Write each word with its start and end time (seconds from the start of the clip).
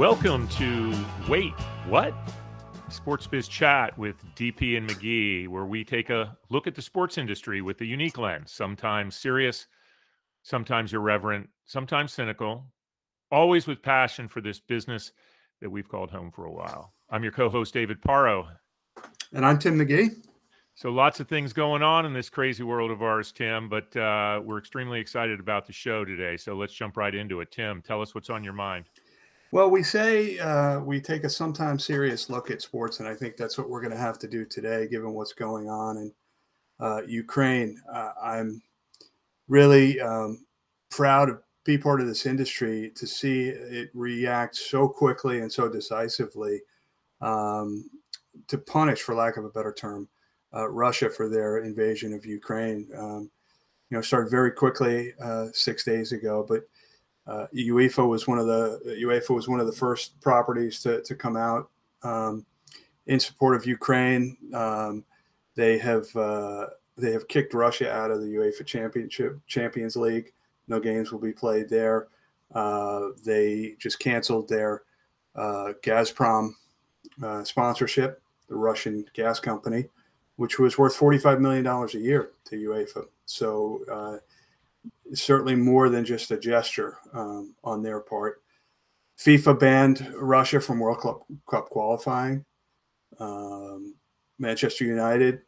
Welcome 0.00 0.48
to 0.48 0.94
Wait, 1.28 1.52
What? 1.86 2.14
Sports 2.88 3.26
Biz 3.26 3.48
Chat 3.48 3.98
with 3.98 4.16
DP 4.34 4.78
and 4.78 4.88
McGhee, 4.88 5.46
where 5.46 5.66
we 5.66 5.84
take 5.84 6.08
a 6.08 6.38
look 6.48 6.66
at 6.66 6.74
the 6.74 6.80
sports 6.80 7.18
industry 7.18 7.60
with 7.60 7.78
a 7.82 7.84
unique 7.84 8.16
lens, 8.16 8.50
sometimes 8.50 9.14
serious, 9.14 9.66
sometimes 10.42 10.94
irreverent, 10.94 11.50
sometimes 11.66 12.14
cynical, 12.14 12.64
always 13.30 13.66
with 13.66 13.82
passion 13.82 14.26
for 14.26 14.40
this 14.40 14.58
business 14.58 15.12
that 15.60 15.68
we've 15.68 15.90
called 15.90 16.10
home 16.10 16.30
for 16.30 16.46
a 16.46 16.50
while. 16.50 16.94
I'm 17.10 17.22
your 17.22 17.32
co 17.32 17.50
host, 17.50 17.74
David 17.74 18.00
Paro. 18.00 18.48
And 19.34 19.44
I'm 19.44 19.58
Tim 19.58 19.78
McGhee. 19.78 20.16
So, 20.76 20.88
lots 20.88 21.20
of 21.20 21.28
things 21.28 21.52
going 21.52 21.82
on 21.82 22.06
in 22.06 22.14
this 22.14 22.30
crazy 22.30 22.62
world 22.62 22.90
of 22.90 23.02
ours, 23.02 23.32
Tim, 23.32 23.68
but 23.68 23.94
uh, 23.98 24.40
we're 24.42 24.56
extremely 24.56 24.98
excited 24.98 25.40
about 25.40 25.66
the 25.66 25.74
show 25.74 26.06
today. 26.06 26.38
So, 26.38 26.54
let's 26.54 26.72
jump 26.72 26.96
right 26.96 27.14
into 27.14 27.42
it. 27.42 27.50
Tim, 27.50 27.82
tell 27.82 28.00
us 28.00 28.14
what's 28.14 28.30
on 28.30 28.42
your 28.42 28.54
mind. 28.54 28.86
Well, 29.52 29.68
we 29.68 29.82
say 29.82 30.38
uh, 30.38 30.78
we 30.78 31.00
take 31.00 31.24
a 31.24 31.28
sometimes 31.28 31.84
serious 31.84 32.30
look 32.30 32.52
at 32.52 32.62
sports, 32.62 33.00
and 33.00 33.08
I 33.08 33.14
think 33.14 33.36
that's 33.36 33.58
what 33.58 33.68
we're 33.68 33.80
going 33.80 33.92
to 33.92 33.98
have 33.98 34.18
to 34.20 34.28
do 34.28 34.44
today, 34.44 34.86
given 34.86 35.12
what's 35.12 35.32
going 35.32 35.68
on 35.68 35.96
in 35.96 36.12
uh, 36.78 37.02
Ukraine. 37.02 37.80
Uh, 37.92 38.12
I'm 38.22 38.62
really 39.48 40.00
um, 40.00 40.46
proud 40.88 41.26
to 41.26 41.38
be 41.64 41.76
part 41.76 42.00
of 42.00 42.06
this 42.06 42.26
industry 42.26 42.92
to 42.94 43.08
see 43.08 43.48
it 43.48 43.90
react 43.92 44.54
so 44.54 44.88
quickly 44.88 45.40
and 45.40 45.52
so 45.52 45.68
decisively 45.68 46.60
um, 47.20 47.90
to 48.46 48.56
punish, 48.56 49.02
for 49.02 49.16
lack 49.16 49.36
of 49.36 49.44
a 49.44 49.50
better 49.50 49.72
term, 49.72 50.08
uh, 50.54 50.68
Russia 50.68 51.10
for 51.10 51.28
their 51.28 51.58
invasion 51.58 52.12
of 52.12 52.24
Ukraine. 52.24 52.88
Um, 52.96 53.28
you 53.90 53.96
know, 53.96 54.00
started 54.00 54.30
very 54.30 54.52
quickly 54.52 55.12
uh, 55.20 55.46
six 55.52 55.82
days 55.82 56.12
ago, 56.12 56.46
but 56.48 56.62
uh, 57.30 57.46
UEFA 57.54 58.06
was 58.06 58.26
one 58.26 58.38
of 58.38 58.46
the 58.46 58.80
UEFA 59.04 59.30
was 59.30 59.46
one 59.46 59.60
of 59.60 59.66
the 59.66 59.72
first 59.72 60.20
properties 60.20 60.82
to, 60.82 61.00
to 61.02 61.14
come 61.14 61.36
out 61.36 61.70
um, 62.02 62.44
in 63.06 63.20
support 63.20 63.54
of 63.54 63.64
Ukraine. 63.66 64.36
Um, 64.52 65.04
they 65.54 65.78
have 65.78 66.14
uh, 66.16 66.66
they 66.96 67.12
have 67.12 67.28
kicked 67.28 67.54
Russia 67.54 67.92
out 67.92 68.10
of 68.10 68.20
the 68.20 68.26
UEFA 68.26 68.66
Championship 68.66 69.38
Champions 69.46 69.94
League. 69.94 70.32
No 70.66 70.80
games 70.80 71.12
will 71.12 71.20
be 71.20 71.32
played 71.32 71.68
there. 71.68 72.08
Uh, 72.52 73.10
they 73.24 73.76
just 73.78 74.00
canceled 74.00 74.48
their 74.48 74.82
uh, 75.36 75.74
Gazprom 75.84 76.50
uh, 77.22 77.44
sponsorship, 77.44 78.20
the 78.48 78.56
Russian 78.56 79.04
gas 79.14 79.38
company, 79.38 79.86
which 80.34 80.58
was 80.58 80.78
worth 80.78 80.96
forty 80.96 81.18
five 81.18 81.40
million 81.40 81.62
dollars 81.62 81.94
a 81.94 82.00
year 82.00 82.32
to 82.46 82.56
UEFA. 82.56 83.06
So 83.26 83.84
uh, 83.88 84.16
certainly 85.14 85.54
more 85.54 85.88
than 85.88 86.04
just 86.04 86.30
a 86.30 86.38
gesture 86.38 86.98
um, 87.12 87.54
on 87.64 87.82
their 87.82 88.00
part. 88.00 88.42
FIFA 89.18 89.58
banned 89.58 90.14
Russia 90.16 90.60
from 90.60 90.78
World 90.78 91.00
Cup, 91.00 91.22
Cup 91.48 91.68
qualifying. 91.68 92.44
Um, 93.18 93.94
Manchester 94.38 94.84
United 94.84 95.42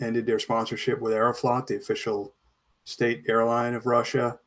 ended 0.00 0.26
their 0.26 0.38
sponsorship 0.38 1.00
with 1.00 1.12
Aeroflot, 1.12 1.66
the 1.66 1.76
official 1.76 2.34
state 2.84 3.24
airline 3.28 3.74
of 3.74 3.86
Russia. 3.86 4.38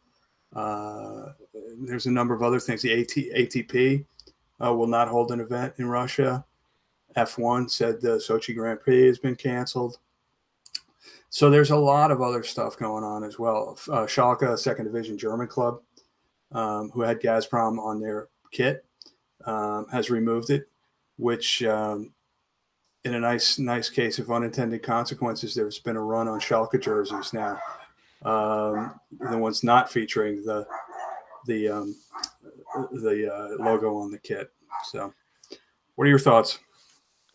Uh, 0.55 1.33
there's 1.81 2.05
a 2.05 2.11
number 2.11 2.33
of 2.33 2.43
other 2.43 2.59
things. 2.59 2.81
The 2.81 3.01
AT, 3.01 3.09
ATP 3.09 4.05
uh, 4.63 4.73
will 4.73 4.87
not 4.87 5.07
hold 5.07 5.31
an 5.31 5.41
event 5.41 5.73
in 5.77 5.87
Russia. 5.87 6.45
F1 7.17 7.69
said 7.69 7.99
the 7.99 8.17
Sochi 8.17 8.55
Grand 8.55 8.79
Prix 8.79 9.07
has 9.07 9.19
been 9.19 9.35
canceled. 9.35 9.97
So 11.29 11.49
there's 11.49 11.71
a 11.71 11.77
lot 11.77 12.11
of 12.11 12.21
other 12.21 12.43
stuff 12.43 12.77
going 12.77 13.03
on 13.03 13.23
as 13.23 13.39
well. 13.39 13.77
Uh, 13.89 14.05
Schalke, 14.05 14.57
second 14.57 14.85
division 14.85 15.17
German 15.17 15.47
club, 15.47 15.81
um, 16.51 16.89
who 16.91 17.01
had 17.01 17.21
Gazprom 17.21 17.79
on 17.79 17.99
their 17.99 18.27
kit, 18.51 18.85
um, 19.45 19.87
has 19.91 20.09
removed 20.09 20.49
it, 20.49 20.69
which, 21.17 21.63
um, 21.63 22.11
in 23.03 23.15
a 23.15 23.19
nice, 23.19 23.57
nice 23.57 23.89
case 23.89 24.19
of 24.19 24.29
unintended 24.29 24.83
consequences, 24.83 25.55
there's 25.55 25.79
been 25.79 25.95
a 25.95 26.01
run 26.01 26.27
on 26.27 26.39
Schalke 26.39 26.79
jerseys 26.81 27.33
now. 27.33 27.59
Um, 28.23 28.99
the 29.31 29.37
ones 29.37 29.63
not 29.63 29.91
featuring 29.91 30.43
the 30.43 30.67
the 31.47 31.69
um, 31.69 31.95
the 32.91 33.33
uh, 33.33 33.63
logo 33.63 33.97
on 33.97 34.11
the 34.11 34.19
kit. 34.19 34.51
So, 34.91 35.11
what 35.95 36.05
are 36.05 36.09
your 36.09 36.19
thoughts? 36.19 36.59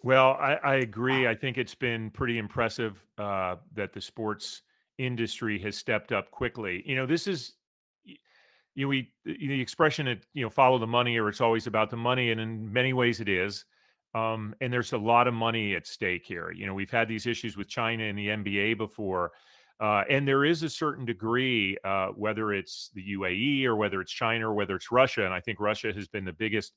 Well, 0.07 0.37
I, 0.41 0.55
I, 0.63 0.75
agree. 0.77 1.27
I 1.27 1.35
think 1.35 1.59
it's 1.59 1.75
been 1.75 2.11
pretty 2.11 2.39
impressive 2.39 3.05
uh, 3.19 3.57
that 3.75 3.93
the 3.93 4.01
sports 4.01 4.63
industry 4.99 5.59
has 5.63 5.77
stepped 5.77 6.13
up 6.13 6.31
quickly. 6.31 6.85
You 6.87 6.95
know, 6.95 7.07
this 7.07 7.27
is 7.27 7.55
you 8.05 8.15
know, 8.77 8.87
we 8.87 9.11
the 9.25 9.61
expression 9.61 10.07
that 10.07 10.25
you 10.33 10.45
know 10.45 10.49
follow 10.49 10.79
the 10.79 10.87
money 10.87 11.19
or 11.19 11.29
it's 11.29 11.41
always 11.41 11.67
about 11.67 11.91
the 11.91 11.97
money, 11.97 12.31
and 12.31 12.41
in 12.41 12.73
many 12.73 12.93
ways 12.93 13.21
it 13.21 13.29
is. 13.29 13.65
Um, 14.15 14.55
and 14.61 14.73
there's 14.73 14.93
a 14.93 14.97
lot 14.97 15.27
of 15.27 15.35
money 15.35 15.75
at 15.75 15.89
stake 15.89 16.25
here. 16.25 16.53
You 16.53 16.67
know, 16.67 16.75
we've 16.75 16.89
had 16.89 17.09
these 17.09 17.27
issues 17.27 17.57
with 17.57 17.67
China 17.67 18.05
and 18.05 18.17
the 18.17 18.29
NBA 18.29 18.79
before. 18.79 19.33
Uh, 19.81 20.05
and 20.09 20.27
there 20.27 20.45
is 20.45 20.63
a 20.63 20.71
certain 20.71 21.05
degree, 21.05 21.79
uh, 21.85 22.11
whether 22.11 22.53
it's 22.53 22.93
the 22.95 23.03
UAE 23.15 23.65
or 23.65 23.75
whether 23.75 24.01
it's 24.01 24.13
China 24.13 24.51
or 24.51 24.55
whether 24.55 24.77
it's 24.77 24.93
Russia, 24.93 25.25
and 25.25 25.35
I 25.35 25.41
think 25.41 25.59
Russia 25.59 25.93
has 25.93 26.07
been 26.07 26.25
the 26.25 26.33
biggest 26.33 26.75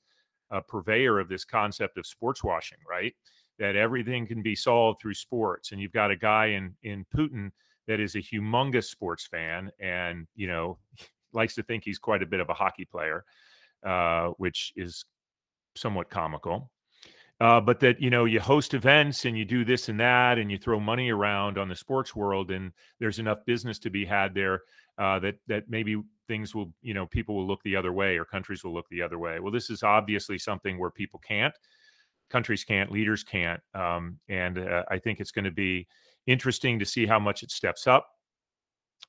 a 0.51 0.61
purveyor 0.61 1.19
of 1.19 1.29
this 1.29 1.45
concept 1.45 1.97
of 1.97 2.05
sports 2.05 2.43
washing, 2.43 2.79
right? 2.89 3.13
That 3.57 3.75
everything 3.75 4.25
can 4.27 4.41
be 4.41 4.55
solved 4.55 5.01
through 5.01 5.13
sports. 5.15 5.71
And 5.71 5.81
you've 5.81 5.91
got 5.91 6.11
a 6.11 6.15
guy 6.15 6.47
in 6.47 6.75
in 6.83 7.05
Putin 7.15 7.51
that 7.87 7.99
is 7.99 8.15
a 8.15 8.19
humongous 8.19 8.85
sports 8.85 9.25
fan 9.25 9.71
and, 9.79 10.27
you 10.35 10.47
know, 10.47 10.77
likes 11.33 11.55
to 11.55 11.63
think 11.63 11.83
he's 11.83 11.99
quite 11.99 12.23
a 12.23 12.27
bit 12.27 12.39
of 12.39 12.49
a 12.49 12.53
hockey 12.53 12.85
player, 12.85 13.23
uh, 13.85 14.29
which 14.37 14.73
is 14.75 15.05
somewhat 15.75 16.09
comical. 16.09 16.71
Uh, 17.41 17.61
but 17.61 17.79
that 17.79 18.01
you 18.01 18.09
know 18.09 18.25
you 18.25 18.37
host 18.37 18.73
events 18.73 19.23
and 19.23 19.37
you 19.37 19.45
do 19.45 19.63
this 19.63 19.87
and 19.87 19.97
that 19.97 20.37
and 20.37 20.51
you 20.51 20.57
throw 20.57 20.77
money 20.77 21.09
around 21.09 21.57
on 21.57 21.69
the 21.69 21.75
sports 21.75 22.13
world 22.13 22.51
and 22.51 22.73
there's 22.99 23.17
enough 23.17 23.45
business 23.45 23.79
to 23.79 23.89
be 23.89 24.03
had 24.03 24.33
there 24.33 24.63
uh, 24.99 25.17
that 25.19 25.35
that 25.47 25.69
maybe 25.69 26.01
things 26.27 26.53
will, 26.53 26.71
you 26.81 26.93
know, 26.93 27.07
people 27.07 27.35
will 27.35 27.47
look 27.47 27.63
the 27.63 27.75
other 27.75 27.91
way 27.91 28.17
or 28.17 28.25
countries 28.25 28.63
will 28.63 28.73
look 28.73 28.87
the 28.89 29.01
other 29.01 29.17
way. 29.17 29.39
Well, 29.39 29.51
this 29.51 29.69
is 29.69 29.81
obviously 29.81 30.37
something 30.37 30.77
where 30.77 30.91
people 30.91 31.19
can't, 31.19 31.55
countries 32.29 32.63
can't, 32.63 32.91
leaders 32.91 33.23
can't. 33.23 33.61
Um, 33.73 34.19
and 34.29 34.59
uh, 34.59 34.83
I 34.89 34.99
think 34.99 35.19
it's 35.19 35.31
going 35.31 35.45
to 35.45 35.51
be 35.51 35.87
interesting 36.27 36.77
to 36.79 36.85
see 36.85 37.07
how 37.07 37.17
much 37.17 37.41
it 37.41 37.49
steps 37.49 37.87
up. 37.87 38.07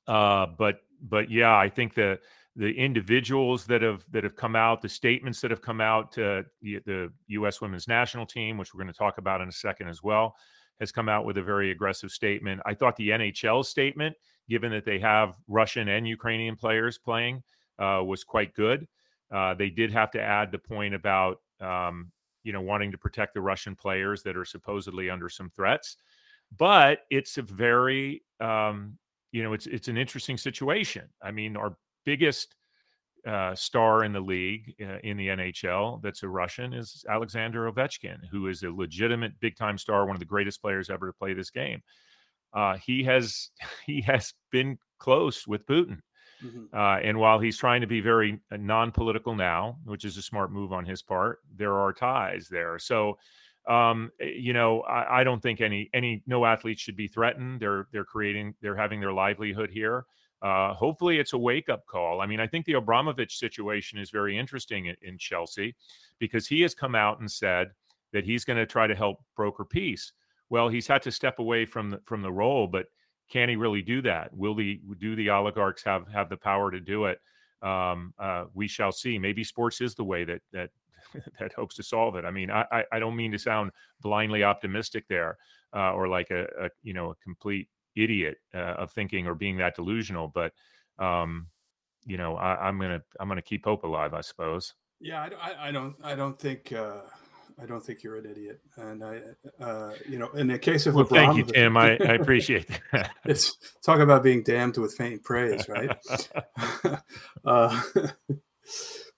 Uh, 0.07 0.47
but 0.57 0.79
but 1.01 1.29
yeah, 1.29 1.55
I 1.55 1.69
think 1.69 1.93
the 1.93 2.19
the 2.55 2.73
individuals 2.73 3.65
that 3.65 3.81
have 3.81 4.03
that 4.11 4.23
have 4.23 4.35
come 4.35 4.55
out, 4.55 4.81
the 4.81 4.89
statements 4.89 5.41
that 5.41 5.51
have 5.51 5.61
come 5.61 5.81
out 5.81 6.11
to 6.13 6.43
the, 6.61 6.79
the 6.85 7.11
U.S. 7.27 7.61
Women's 7.61 7.87
National 7.87 8.25
Team, 8.25 8.57
which 8.57 8.73
we're 8.73 8.81
going 8.81 8.93
to 8.93 8.97
talk 8.97 9.17
about 9.17 9.41
in 9.41 9.47
a 9.49 9.53
second 9.53 9.89
as 9.89 10.01
well, 10.01 10.35
has 10.81 10.91
come 10.91 11.07
out 11.07 11.23
with 11.23 11.37
a 11.37 11.41
very 11.41 11.71
aggressive 11.71 12.11
statement. 12.11 12.59
I 12.65 12.73
thought 12.73 12.97
the 12.97 13.09
NHL 13.09 13.63
statement 13.63 14.17
given 14.51 14.69
that 14.69 14.83
they 14.83 14.99
have 14.99 15.35
Russian 15.47 15.87
and 15.87 16.05
Ukrainian 16.05 16.57
players 16.57 16.97
playing, 16.97 17.41
uh, 17.79 18.03
was 18.05 18.25
quite 18.25 18.53
good. 18.53 18.85
Uh, 19.33 19.53
they 19.53 19.69
did 19.69 19.93
have 19.93 20.11
to 20.11 20.21
add 20.21 20.51
the 20.51 20.59
point 20.59 20.93
about 20.93 21.37
um, 21.61 22.11
you 22.43 22.51
know 22.51 22.59
wanting 22.61 22.91
to 22.91 22.97
protect 22.97 23.33
the 23.33 23.41
Russian 23.41 23.77
players 23.77 24.23
that 24.23 24.35
are 24.35 24.43
supposedly 24.43 25.09
under 25.09 25.29
some 25.29 25.49
threats, 25.55 25.95
but 26.57 26.99
it's 27.09 27.37
a 27.37 27.41
very 27.41 28.23
um, 28.41 28.97
you 29.31 29.41
know 29.41 29.53
it's 29.53 29.67
it's 29.67 29.87
an 29.87 29.97
interesting 29.97 30.37
situation. 30.37 31.07
I 31.21 31.31
mean, 31.31 31.55
our 31.55 31.77
biggest 32.05 32.55
uh, 33.27 33.53
star 33.53 34.03
in 34.03 34.13
the 34.13 34.19
league 34.19 34.73
uh, 34.81 34.97
in 35.03 35.17
the 35.17 35.27
NHL 35.27 36.01
that's 36.01 36.23
a 36.23 36.27
Russian 36.27 36.73
is 36.73 37.05
Alexander 37.09 37.71
Ovechkin, 37.71 38.17
who 38.31 38.47
is 38.47 38.63
a 38.63 38.71
legitimate 38.71 39.39
big 39.39 39.55
time 39.55 39.77
star, 39.77 40.05
one 40.05 40.15
of 40.15 40.19
the 40.19 40.25
greatest 40.25 40.61
players 40.61 40.89
ever 40.89 41.07
to 41.07 41.13
play 41.13 41.33
this 41.33 41.49
game 41.49 41.81
uh, 42.53 42.77
he 42.77 43.03
has 43.03 43.51
he 43.85 44.01
has 44.01 44.33
been 44.51 44.77
close 44.97 45.47
with 45.47 45.65
Putin. 45.65 45.99
Mm-hmm. 46.43 46.75
Uh, 46.75 46.97
and 46.97 47.19
while 47.19 47.39
he's 47.39 47.57
trying 47.57 47.81
to 47.81 47.87
be 47.87 48.01
very 48.01 48.39
uh, 48.51 48.57
non-political 48.57 49.35
now, 49.35 49.77
which 49.85 50.05
is 50.05 50.17
a 50.17 50.23
smart 50.23 50.51
move 50.51 50.73
on 50.73 50.85
his 50.85 51.03
part, 51.03 51.37
there 51.55 51.77
are 51.77 51.93
ties 51.93 52.47
there. 52.49 52.79
So, 52.79 53.19
um, 53.67 54.09
eh, 54.19 54.31
you 54.39 54.51
know, 54.51 54.81
I, 54.81 55.19
I, 55.19 55.23
don't 55.23 55.39
think 55.39 55.61
any 55.61 55.91
any 55.93 56.23
no 56.25 56.45
athlete 56.45 56.79
should 56.79 56.95
be 56.95 57.07
threatened. 57.07 57.59
They're 57.59 57.87
they're 57.91 58.05
creating 58.05 58.55
they're 58.61 58.75
having 58.75 58.99
their 58.99 59.13
livelihood 59.13 59.69
here. 59.69 60.05
Uh, 60.41 60.73
hopefully, 60.73 61.19
it's 61.19 61.33
a 61.33 61.37
wake 61.37 61.69
up 61.69 61.85
call. 61.85 62.19
I 62.21 62.25
mean, 62.25 62.39
I 62.39 62.47
think 62.47 62.65
the 62.65 62.73
Abramovich 62.73 63.37
situation 63.37 63.99
is 63.99 64.09
very 64.09 64.37
interesting 64.37 64.87
in, 64.87 64.95
in 65.01 65.17
Chelsea 65.17 65.75
because 66.19 66.47
he 66.47 66.61
has 66.61 66.73
come 66.73 66.95
out 66.95 67.19
and 67.19 67.31
said 67.31 67.71
that 68.11 68.25
he's 68.25 68.43
going 68.43 68.57
to 68.57 68.65
try 68.65 68.87
to 68.87 68.95
help 68.95 69.19
broker 69.35 69.63
peace. 69.63 70.13
Well, 70.49 70.67
he's 70.67 70.87
had 70.87 71.01
to 71.03 71.11
step 71.11 71.39
away 71.39 71.65
from 71.65 71.91
the, 71.91 72.01
from 72.05 72.21
the 72.21 72.31
role, 72.31 72.67
but 72.67 72.87
can 73.29 73.49
he 73.49 73.55
really 73.55 73.81
do 73.81 74.01
that? 74.01 74.35
Will 74.35 74.55
the 74.55 74.81
do 74.99 75.15
the 75.15 75.29
oligarchs 75.29 75.83
have 75.83 76.07
have 76.09 76.27
the 76.27 76.37
power 76.37 76.71
to 76.71 76.79
do 76.79 77.05
it? 77.05 77.21
Um, 77.61 78.13
uh, 78.19 78.45
we 78.53 78.67
shall 78.67 78.91
see. 78.91 79.17
Maybe 79.17 79.43
sports 79.43 79.79
is 79.79 79.95
the 79.95 80.03
way 80.03 80.25
that 80.25 80.41
that 80.51 80.71
that 81.39 81.53
hopes 81.53 81.75
to 81.75 81.83
solve 81.83 82.15
it. 82.15 82.25
I 82.25 82.31
mean, 82.31 82.51
I 82.51 82.83
I 82.91 82.99
don't 82.99 83.15
mean 83.15 83.31
to 83.31 83.39
sound 83.39 83.71
blindly 84.01 84.43
optimistic 84.43 85.05
there, 85.07 85.37
uh, 85.73 85.93
or 85.93 86.07
like 86.07 86.31
a, 86.31 86.43
a, 86.59 86.69
you 86.83 86.93
know 86.93 87.11
a 87.11 87.15
complete 87.23 87.69
idiot 87.95 88.37
uh, 88.53 88.75
of 88.77 88.91
thinking 88.91 89.27
or 89.27 89.35
being 89.35 89.57
that 89.57 89.75
delusional, 89.75 90.27
but 90.27 90.53
um, 90.99 91.47
you 92.05 92.17
know 92.17 92.35
I, 92.35 92.67
I'm 92.67 92.79
gonna 92.79 93.01
I'm 93.19 93.27
gonna 93.27 93.41
keep 93.41 93.65
hope 93.65 93.83
alive, 93.83 94.13
I 94.13 94.21
suppose. 94.21 94.73
Yeah, 94.99 95.29
I, 95.41 95.69
I 95.69 95.71
don't. 95.71 95.95
I 96.03 96.15
don't 96.15 96.39
think. 96.39 96.71
Uh, 96.71 97.01
I 97.61 97.65
don't 97.65 97.83
think 97.83 98.01
you're 98.01 98.17
an 98.17 98.25
idiot. 98.25 98.59
And 98.77 99.03
I, 99.03 99.21
uh, 99.63 99.93
you 100.07 100.17
know, 100.17 100.29
in 100.31 100.47
the 100.47 100.57
case 100.57 100.87
of 100.87 100.95
well, 100.95 101.05
thank 101.05 101.37
you, 101.37 101.43
Tim. 101.43 101.77
I, 101.77 101.91
I 101.97 102.13
appreciate 102.19 102.67
that. 102.91 103.11
it's 103.25 103.57
talk 103.83 103.99
about 103.99 104.23
being 104.23 104.41
damned 104.43 104.77
with 104.77 104.95
faint 104.95 105.23
praise, 105.23 105.67
right? 105.69 105.95
uh, 107.45 107.81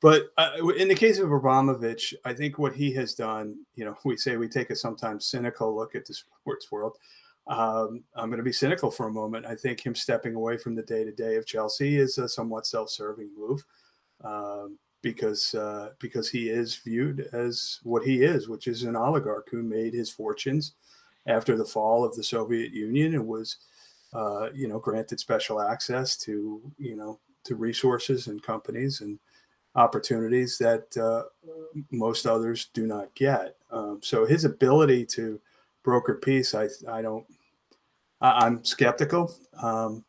but 0.01 0.23
uh, 0.37 0.51
in 0.77 0.89
the 0.89 0.95
case 0.95 1.19
of 1.19 1.31
Abramovich, 1.31 2.13
I 2.25 2.33
think 2.33 2.59
what 2.59 2.75
he 2.75 2.93
has 2.93 3.13
done, 3.13 3.55
you 3.75 3.85
know, 3.85 3.95
we 4.03 4.17
say 4.17 4.35
we 4.35 4.49
take 4.49 4.69
a 4.69 4.75
sometimes 4.75 5.25
cynical 5.25 5.73
look 5.75 5.95
at 5.95 6.05
the 6.05 6.13
sports 6.13 6.71
world. 6.71 6.97
Um, 7.47 8.03
I'm 8.15 8.29
going 8.29 8.37
to 8.37 8.43
be 8.43 8.53
cynical 8.53 8.89
for 8.89 9.07
a 9.07 9.13
moment. 9.13 9.45
I 9.45 9.55
think 9.55 9.85
him 9.85 9.95
stepping 9.95 10.35
away 10.35 10.57
from 10.57 10.75
the 10.75 10.83
day 10.83 11.03
to 11.03 11.11
day 11.11 11.35
of 11.35 11.45
Chelsea 11.45 11.97
is 11.97 12.17
a 12.17 12.29
somewhat 12.29 12.65
self 12.65 12.89
serving 12.89 13.29
move. 13.37 13.63
Um, 14.23 14.77
because 15.03 15.53
uh, 15.53 15.89
because 15.99 16.29
he 16.29 16.49
is 16.49 16.77
viewed 16.77 17.29
as 17.33 17.79
what 17.83 18.03
he 18.03 18.23
is, 18.23 18.47
which 18.47 18.67
is 18.67 18.83
an 18.83 18.95
oligarch 18.95 19.49
who 19.51 19.61
made 19.61 19.93
his 19.93 20.09
fortunes 20.09 20.73
after 21.27 21.55
the 21.55 21.65
fall 21.65 22.03
of 22.03 22.15
the 22.15 22.23
Soviet 22.23 22.73
Union 22.73 23.13
and 23.13 23.27
was, 23.27 23.57
uh, 24.13 24.49
you 24.53 24.67
know, 24.67 24.79
granted 24.79 25.19
special 25.19 25.61
access 25.61 26.17
to 26.17 26.59
you 26.79 26.95
know 26.95 27.19
to 27.43 27.55
resources 27.55 28.27
and 28.27 28.41
companies 28.41 29.01
and 29.01 29.19
opportunities 29.75 30.57
that 30.57 30.95
uh, 30.97 31.23
most 31.91 32.25
others 32.25 32.69
do 32.73 32.87
not 32.87 33.13
get. 33.13 33.57
Um, 33.71 33.99
so 34.01 34.25
his 34.25 34.45
ability 34.45 35.05
to 35.07 35.39
broker 35.83 36.15
peace, 36.15 36.55
I 36.55 36.67
I 36.89 37.01
don't. 37.01 37.25
I, 38.21 38.47
am 38.47 38.63
skeptical. 38.63 39.35
Um, 39.61 40.05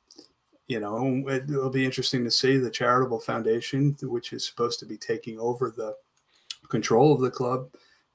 you 0.69 0.81
know, 0.81 1.29
it'll 1.29 1.71
be 1.71 1.85
interesting 1.85 2.25
to 2.25 2.31
see 2.31 2.56
the 2.56 2.71
charitable 2.71 3.21
foundation, 3.21 3.97
which 4.03 4.32
is 4.32 4.47
supposed 4.47 4.79
to 4.81 4.87
be 4.87 4.97
taking 4.97 5.38
over 5.38 5.71
the 5.71 5.94
control 6.69 7.12
of 7.12 7.21
the 7.21 7.31
club, 7.31 7.69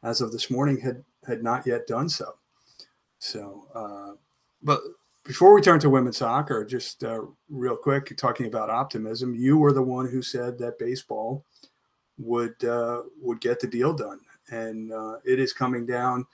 as 0.03 0.21
of 0.21 0.31
this 0.31 0.49
morning, 0.49 0.79
had 0.79 1.03
had 1.27 1.43
not 1.43 1.67
yet 1.67 1.85
done 1.85 2.09
so. 2.09 2.33
So, 3.19 3.67
uh, 3.75 4.15
but 4.63 4.81
before 5.23 5.53
we 5.53 5.61
turn 5.61 5.79
to 5.81 5.89
women's 5.89 6.17
soccer, 6.17 6.65
just 6.65 7.03
uh, 7.03 7.21
real 7.49 7.75
quick, 7.75 8.15
talking 8.17 8.47
about 8.47 8.69
optimism, 8.69 9.35
you 9.35 9.57
were 9.57 9.73
the 9.73 9.81
one 9.81 10.09
who 10.09 10.21
said 10.21 10.57
that 10.57 10.79
baseball 10.79 11.43
would 12.17 12.63
uh, 12.63 13.03
would 13.21 13.41
get 13.41 13.59
the 13.59 13.67
deal 13.67 13.93
done, 13.93 14.19
and 14.49 14.91
uh, 14.91 15.17
it 15.25 15.39
is 15.39 15.53
coming 15.53 15.85
down. 15.85 16.25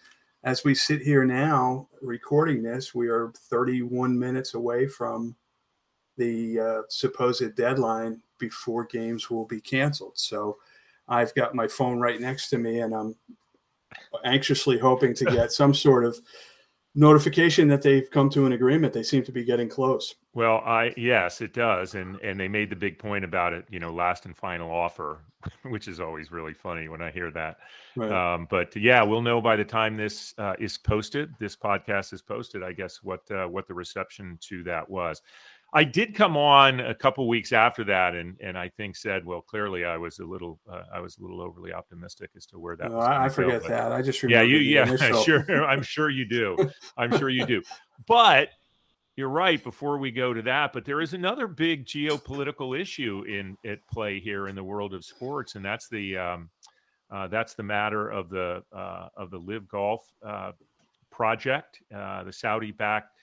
As 0.46 0.64
we 0.64 0.76
sit 0.76 1.02
here 1.02 1.26
now, 1.26 1.88
recording 2.04 2.62
this, 2.62 2.94
we 2.94 3.08
are 3.08 3.34
31 3.36 4.18
minutes 4.18 4.54
away 4.54 4.86
from 4.86 5.36
the 6.18 6.60
uh, 6.60 6.82
supposed 6.88 7.56
deadline 7.56 8.22
before 8.38 8.86
games 8.86 9.32
will 9.32 9.46
be 9.46 9.60
canceled. 9.60 10.20
So 10.20 10.58
I've 11.08 11.34
got 11.34 11.56
my 11.56 11.68
phone 11.68 12.00
right 12.00 12.22
next 12.22 12.50
to 12.50 12.60
me 12.60 12.82
and 12.82 12.94
I'm 12.94 13.16
anxiously 14.24 14.78
hoping 14.78 15.16
to 15.16 15.26
get 15.26 15.52
some 15.52 15.74
sort 15.74 16.06
of 16.06 16.22
notification 16.96 17.68
that 17.68 17.82
they've 17.82 18.10
come 18.10 18.30
to 18.30 18.46
an 18.46 18.54
agreement. 18.54 18.94
They 18.94 19.04
seem 19.04 19.24
to 19.24 19.32
be 19.32 19.44
getting 19.44 19.70
close. 19.70 20.16
Well, 20.34 20.58
I 20.66 20.94
yes, 20.98 21.42
it 21.42 21.54
does, 21.54 21.96
and 21.96 22.18
and 22.22 22.40
they 22.40 22.48
made 22.48 22.70
the 22.70 22.76
big 22.76 22.98
point 22.98 23.24
about 23.24 23.54
it. 23.54 23.66
You 23.70 23.80
know, 23.80 23.94
last 23.94 24.26
and 24.26 24.36
final 24.36 24.72
offer, 24.72 25.20
which 25.64 25.88
is 25.88 26.00
always 26.00 26.32
really 26.32 26.54
funny 26.54 26.88
when 26.88 27.02
I 27.02 27.12
hear 27.12 27.32
that. 27.32 27.58
Right. 27.96 28.12
Um, 28.12 28.48
but 28.50 28.76
yeah, 28.76 29.04
we'll 29.04 29.22
know 29.22 29.42
by 29.42 29.56
the 29.56 29.66
time 29.66 29.98
this 29.98 30.34
uh, 30.38 30.56
is 30.60 30.78
posted, 30.78 31.34
this 31.40 31.56
podcast 31.56 32.14
is 32.14 32.22
posted. 32.22 32.64
I 32.64 32.72
guess 32.72 33.04
what 33.04 33.30
uh, 33.30 33.48
what 33.48 33.68
the 33.68 33.74
reception 33.74 34.38
to 34.42 34.64
that 34.64 34.90
was. 34.90 35.22
I 35.76 35.84
did 35.84 36.16
come 36.16 36.38
on 36.38 36.80
a 36.80 36.96
couple 36.96 37.28
weeks 37.28 37.52
after 37.52 37.84
that, 37.84 38.16
and 38.16 38.38
and 38.40 38.58
I 38.58 38.70
think 38.70 38.96
said, 38.96 39.26
well, 39.26 39.42
clearly 39.42 39.84
I 39.84 39.98
was 39.98 40.20
a 40.20 40.26
little 40.26 40.58
uh, 40.72 40.84
I 40.92 41.02
was 41.02 41.18
a 41.18 41.22
little 41.22 41.42
overly 41.42 41.74
optimistic 41.74 42.30
as 42.38 42.46
to 42.48 42.60
where 42.60 42.78
that. 42.78 42.92
No, 42.92 43.00
I 43.02 43.28
forget 43.28 43.64
go, 43.64 43.68
that. 43.68 43.92
I 43.92 44.02
just 44.02 44.24
yeah, 44.24 44.42
you 44.42 44.58
yeah, 44.58 44.96
sure. 45.24 45.66
I'm 45.66 45.84
sure 45.84 46.10
you 46.10 46.24
do. 46.24 46.56
I'm 46.98 47.18
sure 47.18 47.30
you 47.30 47.46
do. 47.46 47.62
But 48.08 48.52
you're 49.18 49.28
right. 49.28 49.62
Before 49.62 49.98
we 49.98 50.12
go 50.12 50.34
to 50.34 50.42
that, 50.44 50.72
but 50.72 50.86
there 50.86 51.02
is 51.02 51.14
another 51.14 51.46
big 51.46 51.86
geopolitical 51.86 52.80
issue 52.80 53.26
in 53.28 53.58
at 53.70 53.86
play 53.88 54.22
here 54.22 54.48
in 54.48 54.56
the 54.56 54.64
world 54.64 54.94
of 54.94 55.04
sports, 55.04 55.56
and 55.56 55.66
that's 55.66 55.90
the 55.90 56.18
um, 56.18 56.50
uh, 57.12 57.28
that's 57.28 57.54
the 57.54 57.64
matter 57.64 58.10
of 58.10 58.30
the 58.30 58.64
uh, 58.72 59.10
of 59.18 59.30
the 59.30 59.40
LIV 59.40 59.68
Golf 59.68 60.02
uh, 60.26 60.54
project, 61.12 61.82
uh, 61.94 62.24
the 62.24 62.32
Saudi-backed 62.32 63.15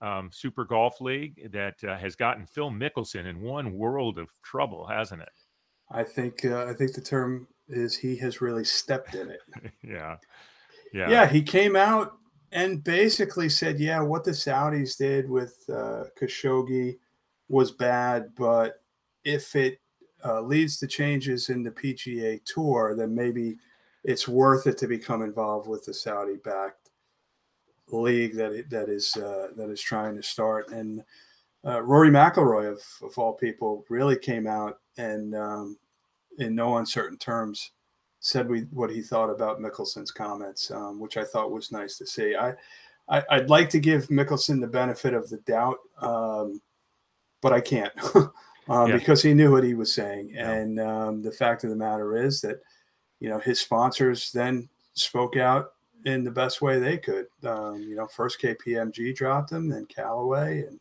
um, 0.00 0.30
Super 0.32 0.64
Golf 0.64 1.00
League 1.00 1.50
that 1.52 1.82
uh, 1.84 1.96
has 1.96 2.16
gotten 2.16 2.46
Phil 2.46 2.70
Mickelson 2.70 3.26
in 3.26 3.40
one 3.40 3.74
world 3.74 4.18
of 4.18 4.30
trouble, 4.42 4.86
hasn't 4.86 5.22
it? 5.22 5.28
I 5.90 6.04
think 6.04 6.44
uh, 6.44 6.66
I 6.66 6.74
think 6.74 6.94
the 6.94 7.00
term 7.00 7.48
is 7.68 7.96
he 7.96 8.16
has 8.16 8.40
really 8.40 8.64
stepped 8.64 9.14
in 9.14 9.30
it. 9.30 9.40
yeah, 9.82 10.16
yeah, 10.92 11.10
yeah. 11.10 11.26
He 11.26 11.42
came 11.42 11.76
out 11.76 12.16
and 12.52 12.82
basically 12.82 13.48
said, 13.48 13.80
"Yeah, 13.80 14.00
what 14.00 14.24
the 14.24 14.30
Saudis 14.30 14.96
did 14.96 15.28
with 15.28 15.56
uh, 15.68 16.04
Khashoggi 16.20 16.96
was 17.48 17.72
bad, 17.72 18.30
but 18.36 18.82
if 19.24 19.56
it 19.56 19.80
uh, 20.24 20.40
leads 20.40 20.78
to 20.78 20.86
changes 20.86 21.48
in 21.48 21.62
the 21.62 21.70
PGA 21.70 22.40
Tour, 22.44 22.94
then 22.96 23.14
maybe 23.14 23.56
it's 24.04 24.28
worth 24.28 24.66
it 24.66 24.78
to 24.78 24.86
become 24.86 25.22
involved 25.22 25.68
with 25.68 25.84
the 25.84 25.92
Saudi-backed 25.92 26.79
league 27.96 28.34
that 28.36 28.70
that 28.70 28.88
is 28.88 29.16
uh, 29.16 29.48
that 29.56 29.70
is 29.70 29.80
trying 29.80 30.16
to 30.16 30.22
start. 30.22 30.70
And 30.70 31.02
uh, 31.64 31.82
Rory 31.82 32.10
McIlroy, 32.10 32.72
of, 32.72 32.82
of 33.02 33.18
all 33.18 33.34
people, 33.34 33.84
really 33.88 34.16
came 34.16 34.46
out 34.46 34.78
and 34.96 35.34
um, 35.34 35.78
in 36.38 36.54
no 36.54 36.78
uncertain 36.78 37.18
terms 37.18 37.72
said 38.20 38.48
we, 38.48 38.60
what 38.70 38.90
he 38.90 39.00
thought 39.00 39.30
about 39.30 39.60
Mickelson's 39.60 40.10
comments, 40.10 40.70
um, 40.70 41.00
which 41.00 41.16
I 41.16 41.24
thought 41.24 41.50
was 41.50 41.72
nice 41.72 41.96
to 41.98 42.06
see. 42.06 42.36
I, 42.36 42.54
I 43.08 43.38
would 43.38 43.50
like 43.50 43.70
to 43.70 43.80
give 43.80 44.06
Mickelson 44.08 44.60
the 44.60 44.66
benefit 44.68 45.14
of 45.14 45.28
the 45.28 45.38
doubt, 45.38 45.78
um, 46.00 46.60
but 47.40 47.52
I 47.52 47.60
can't 47.60 47.92
um, 48.14 48.30
yeah. 48.68 48.96
because 48.96 49.22
he 49.22 49.34
knew 49.34 49.50
what 49.50 49.64
he 49.64 49.74
was 49.74 49.92
saying. 49.92 50.30
Yeah. 50.34 50.50
And 50.50 50.78
um, 50.78 51.22
the 51.22 51.32
fact 51.32 51.64
of 51.64 51.70
the 51.70 51.76
matter 51.76 52.16
is 52.16 52.40
that 52.42 52.60
you 53.18 53.28
know 53.28 53.40
his 53.40 53.58
sponsors 53.58 54.30
then 54.32 54.68
spoke 54.94 55.36
out 55.36 55.72
in 56.04 56.24
the 56.24 56.30
best 56.30 56.62
way 56.62 56.78
they 56.78 56.98
could. 56.98 57.26
Um, 57.44 57.82
you 57.82 57.96
know, 57.96 58.06
first 58.06 58.40
KPMG 58.40 59.14
dropped 59.14 59.50
them, 59.50 59.68
then 59.68 59.86
Callaway, 59.86 60.64
and 60.66 60.78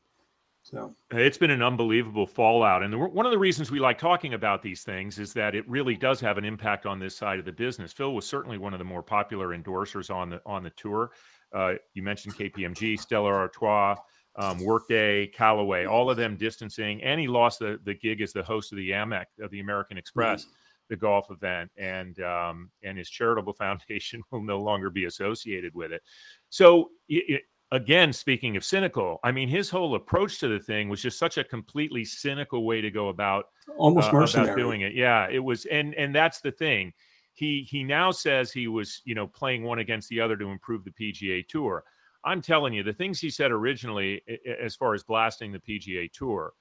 so 0.63 0.93
it's 1.11 1.37
been 1.37 1.51
an 1.51 1.63
unbelievable 1.63 2.27
fallout. 2.27 2.83
And 2.83 2.93
the, 2.93 2.97
one 2.97 3.25
of 3.25 3.31
the 3.31 3.37
reasons 3.37 3.71
we 3.71 3.79
like 3.79 3.97
talking 3.97 4.33
about 4.33 4.61
these 4.61 4.83
things 4.83 5.17
is 5.17 5.33
that 5.33 5.55
it 5.55 5.67
really 5.67 5.95
does 5.95 6.19
have 6.19 6.37
an 6.37 6.45
impact 6.45 6.85
on 6.85 6.99
this 6.99 7.15
side 7.15 7.39
of 7.39 7.45
the 7.45 7.51
business. 7.51 7.91
Phil 7.91 8.13
was 8.13 8.27
certainly 8.27 8.57
one 8.57 8.73
of 8.73 8.79
the 8.79 8.85
more 8.85 9.01
popular 9.01 9.57
endorsers 9.57 10.13
on 10.13 10.29
the 10.29 10.41
on 10.45 10.63
the 10.63 10.69
tour. 10.71 11.11
Uh, 11.53 11.73
you 11.93 12.03
mentioned 12.03 12.35
KPMG, 12.35 12.99
Stella 12.99 13.29
Artois. 13.29 13.95
Um, 14.35 14.63
Workday, 14.63 15.27
Callaway, 15.27 15.85
all 15.85 16.09
of 16.09 16.15
them 16.15 16.37
distancing, 16.37 17.03
and 17.03 17.19
he 17.19 17.27
lost 17.27 17.59
the, 17.59 17.77
the 17.83 17.95
gig 17.95 18.21
as 18.21 18.31
the 18.31 18.43
host 18.43 18.71
of 18.71 18.77
the 18.77 18.91
Amex 18.91 19.25
of 19.41 19.51
the 19.51 19.59
American 19.59 19.97
Express. 19.97 20.43
Mm-hmm 20.43 20.53
the 20.89 20.97
golf 20.97 21.31
event, 21.31 21.71
and 21.77 22.19
um, 22.21 22.69
and 22.83 22.97
his 22.97 23.09
charitable 23.09 23.53
foundation 23.65 24.21
will 24.31 24.43
no 24.43 24.61
longer 24.61 24.89
be 24.89 25.05
associated 25.05 25.73
with 25.73 25.91
it. 25.91 26.01
So 26.49 26.89
it, 27.07 27.43
again, 27.71 28.11
speaking 28.11 28.57
of 28.57 28.63
cynical, 28.63 29.19
I 29.23 29.31
mean, 29.31 29.47
his 29.47 29.69
whole 29.69 29.95
approach 29.95 30.39
to 30.39 30.47
the 30.47 30.59
thing 30.59 30.89
was 30.89 31.01
just 31.01 31.19
such 31.19 31.37
a 31.37 31.43
completely 31.43 32.03
cynical 32.05 32.65
way 32.65 32.81
to 32.81 32.91
go 32.91 33.09
about 33.09 33.45
almost 33.77 34.09
uh, 34.09 34.13
mercenary 34.13 34.49
about 34.49 34.57
doing 34.57 34.81
it. 34.81 34.93
Yeah, 34.93 35.27
it 35.29 35.39
was, 35.39 35.65
and 35.65 35.93
and 35.95 36.13
that's 36.13 36.41
the 36.41 36.51
thing. 36.51 36.93
He 37.33 37.65
he 37.69 37.83
now 37.83 38.11
says 38.11 38.51
he 38.51 38.67
was 38.67 39.01
you 39.05 39.15
know 39.15 39.27
playing 39.27 39.63
one 39.63 39.79
against 39.79 40.09
the 40.09 40.21
other 40.21 40.35
to 40.37 40.49
improve 40.49 40.83
the 40.83 40.91
PGA 40.91 41.47
Tour. 41.47 41.83
I'm 42.23 42.41
telling 42.41 42.73
you, 42.73 42.83
the 42.83 42.91
things 42.91 43.19
he 43.19 43.29
said 43.29 43.49
originally, 43.49 44.21
as 44.61 44.75
far 44.75 44.93
as 44.93 45.03
blasting 45.03 45.53
the 45.53 45.59
PGA 45.59 46.11
Tour, 46.11 46.51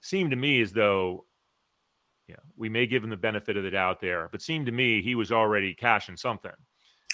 seemed 0.00 0.30
to 0.30 0.36
me 0.36 0.60
as 0.60 0.72
though 0.72 1.24
yeah, 2.28 2.36
we 2.56 2.68
may 2.68 2.86
give 2.86 3.02
him 3.02 3.10
the 3.10 3.16
benefit 3.16 3.56
of 3.56 3.64
the 3.64 3.70
doubt 3.70 4.00
there, 4.00 4.28
but 4.30 4.42
seemed 4.42 4.66
to 4.66 4.72
me 4.72 5.02
he 5.02 5.14
was 5.14 5.32
already 5.32 5.74
cashing 5.74 6.16
something. 6.16 6.52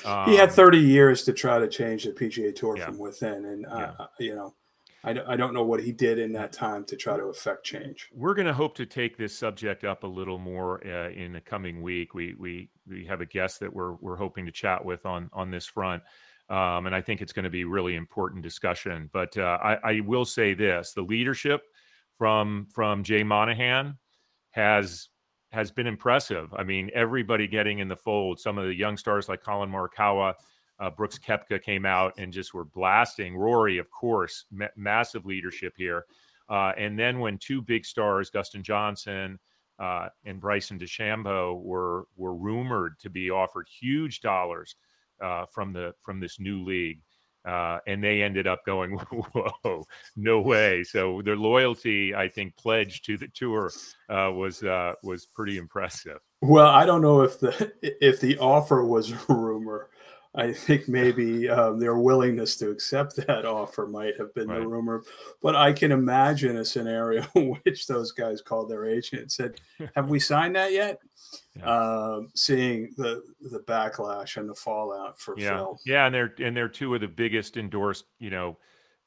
Um, 0.04 0.28
he 0.28 0.36
had 0.36 0.48
um, 0.48 0.54
30 0.54 0.78
years 0.78 1.22
to 1.24 1.32
try 1.32 1.58
to 1.58 1.68
change 1.68 2.04
the 2.04 2.10
PGA 2.10 2.54
Tour 2.54 2.76
yeah. 2.76 2.86
from 2.86 2.98
within, 2.98 3.44
and 3.44 3.66
uh, 3.66 3.92
yeah. 3.98 4.06
you 4.18 4.34
know, 4.34 4.54
I, 5.04 5.14
I 5.28 5.36
don't 5.36 5.54
know 5.54 5.62
what 5.62 5.82
he 5.82 5.92
did 5.92 6.18
in 6.18 6.32
that 6.32 6.52
time 6.52 6.84
to 6.86 6.96
try 6.96 7.16
to 7.16 7.24
affect 7.24 7.64
change. 7.64 8.08
We're 8.12 8.34
going 8.34 8.46
to 8.46 8.54
hope 8.54 8.74
to 8.76 8.86
take 8.86 9.16
this 9.16 9.38
subject 9.38 9.84
up 9.84 10.02
a 10.02 10.06
little 10.06 10.38
more 10.38 10.84
uh, 10.86 11.10
in 11.10 11.32
the 11.32 11.40
coming 11.40 11.82
week. 11.82 12.14
We 12.14 12.34
we 12.38 12.70
we 12.88 13.04
have 13.06 13.20
a 13.20 13.26
guest 13.26 13.60
that 13.60 13.72
we're 13.72 13.92
we're 13.94 14.16
hoping 14.16 14.46
to 14.46 14.52
chat 14.52 14.84
with 14.84 15.06
on 15.06 15.30
on 15.32 15.50
this 15.50 15.66
front. 15.66 16.02
Um, 16.50 16.86
and 16.86 16.94
I 16.94 17.00
think 17.00 17.22
it's 17.22 17.32
going 17.32 17.44
to 17.44 17.50
be 17.50 17.64
really 17.64 17.94
important 17.94 18.42
discussion. 18.42 19.08
But 19.12 19.36
uh, 19.38 19.58
I, 19.62 19.78
I 19.92 20.00
will 20.00 20.24
say 20.24 20.54
this: 20.54 20.92
the 20.92 21.02
leadership 21.02 21.62
from 22.18 22.66
from 22.72 23.04
Jay 23.04 23.22
Monahan 23.22 23.96
has 24.54 25.08
has 25.50 25.70
been 25.70 25.86
impressive. 25.86 26.52
I 26.56 26.64
mean, 26.64 26.90
everybody 26.94 27.46
getting 27.46 27.80
in 27.80 27.88
the 27.88 27.96
fold. 27.96 28.40
Some 28.40 28.56
of 28.58 28.66
the 28.66 28.74
young 28.74 28.96
stars 28.96 29.28
like 29.28 29.42
Collin 29.42 29.70
Morikawa, 29.70 30.34
uh, 30.80 30.90
Brooks 30.90 31.18
Koepka 31.18 31.62
came 31.62 31.84
out 31.84 32.14
and 32.18 32.32
just 32.32 32.54
were 32.54 32.64
blasting. 32.64 33.36
Rory, 33.36 33.78
of 33.78 33.90
course, 33.90 34.46
ma- 34.50 34.66
massive 34.76 35.26
leadership 35.26 35.74
here. 35.76 36.06
Uh, 36.48 36.72
and 36.76 36.98
then 36.98 37.20
when 37.20 37.38
two 37.38 37.62
big 37.62 37.84
stars, 37.84 38.30
Dustin 38.30 38.62
Johnson, 38.62 39.38
uh, 39.78 40.08
and 40.24 40.40
Bryson 40.40 40.78
DeChambeau 40.78 41.60
were 41.60 42.06
were 42.16 42.34
rumored 42.34 42.98
to 43.00 43.10
be 43.10 43.30
offered 43.30 43.66
huge 43.68 44.20
dollars 44.20 44.76
uh, 45.20 45.46
from 45.46 45.72
the 45.72 45.94
from 46.00 46.20
this 46.20 46.38
new 46.38 46.64
league. 46.64 47.00
Uh, 47.44 47.78
and 47.86 48.02
they 48.02 48.22
ended 48.22 48.46
up 48.46 48.64
going, 48.64 48.92
whoa, 49.10 49.84
no 50.16 50.40
way. 50.40 50.82
So 50.82 51.20
their 51.22 51.36
loyalty, 51.36 52.14
I 52.14 52.28
think, 52.28 52.56
pledged 52.56 53.04
to 53.06 53.18
the 53.18 53.28
tour 53.28 53.70
uh, 54.08 54.30
was 54.34 54.62
uh, 54.62 54.94
was 55.02 55.26
pretty 55.26 55.58
impressive. 55.58 56.20
Well, 56.40 56.66
I 56.66 56.86
don't 56.86 57.02
know 57.02 57.22
if 57.22 57.40
the 57.40 57.72
if 57.82 58.20
the 58.20 58.38
offer 58.38 58.84
was 58.84 59.12
a 59.28 59.34
rumor. 59.34 59.90
I 60.36 60.52
think 60.52 60.88
maybe 60.88 61.48
um, 61.48 61.78
their 61.78 61.96
willingness 61.96 62.56
to 62.56 62.70
accept 62.70 63.16
that 63.26 63.44
offer 63.44 63.86
might 63.86 64.18
have 64.18 64.34
been 64.34 64.48
right. 64.48 64.60
the 64.60 64.66
rumor, 64.66 65.04
but 65.40 65.54
I 65.54 65.72
can 65.72 65.92
imagine 65.92 66.56
a 66.56 66.64
scenario 66.64 67.24
in 67.34 67.56
which 67.64 67.86
those 67.86 68.12
guys 68.12 68.40
called 68.40 68.70
their 68.70 68.86
agent 68.86 69.22
and 69.22 69.32
said, 69.32 69.60
"Have 69.94 70.08
we 70.08 70.18
signed 70.18 70.56
that 70.56 70.72
yet?" 70.72 70.98
Yeah. 71.56 71.64
Um, 71.66 72.30
seeing 72.34 72.92
the 72.96 73.22
the 73.40 73.60
backlash 73.60 74.36
and 74.36 74.48
the 74.48 74.54
fallout 74.54 75.20
for 75.20 75.36
yeah. 75.36 75.56
Phil. 75.56 75.78
Yeah, 75.84 76.06
and 76.06 76.14
they're 76.14 76.34
and 76.38 76.56
they're 76.56 76.68
two 76.68 76.94
of 76.94 77.00
the 77.00 77.08
biggest 77.08 77.56
endorsed, 77.56 78.04
you 78.18 78.30
know, 78.30 78.56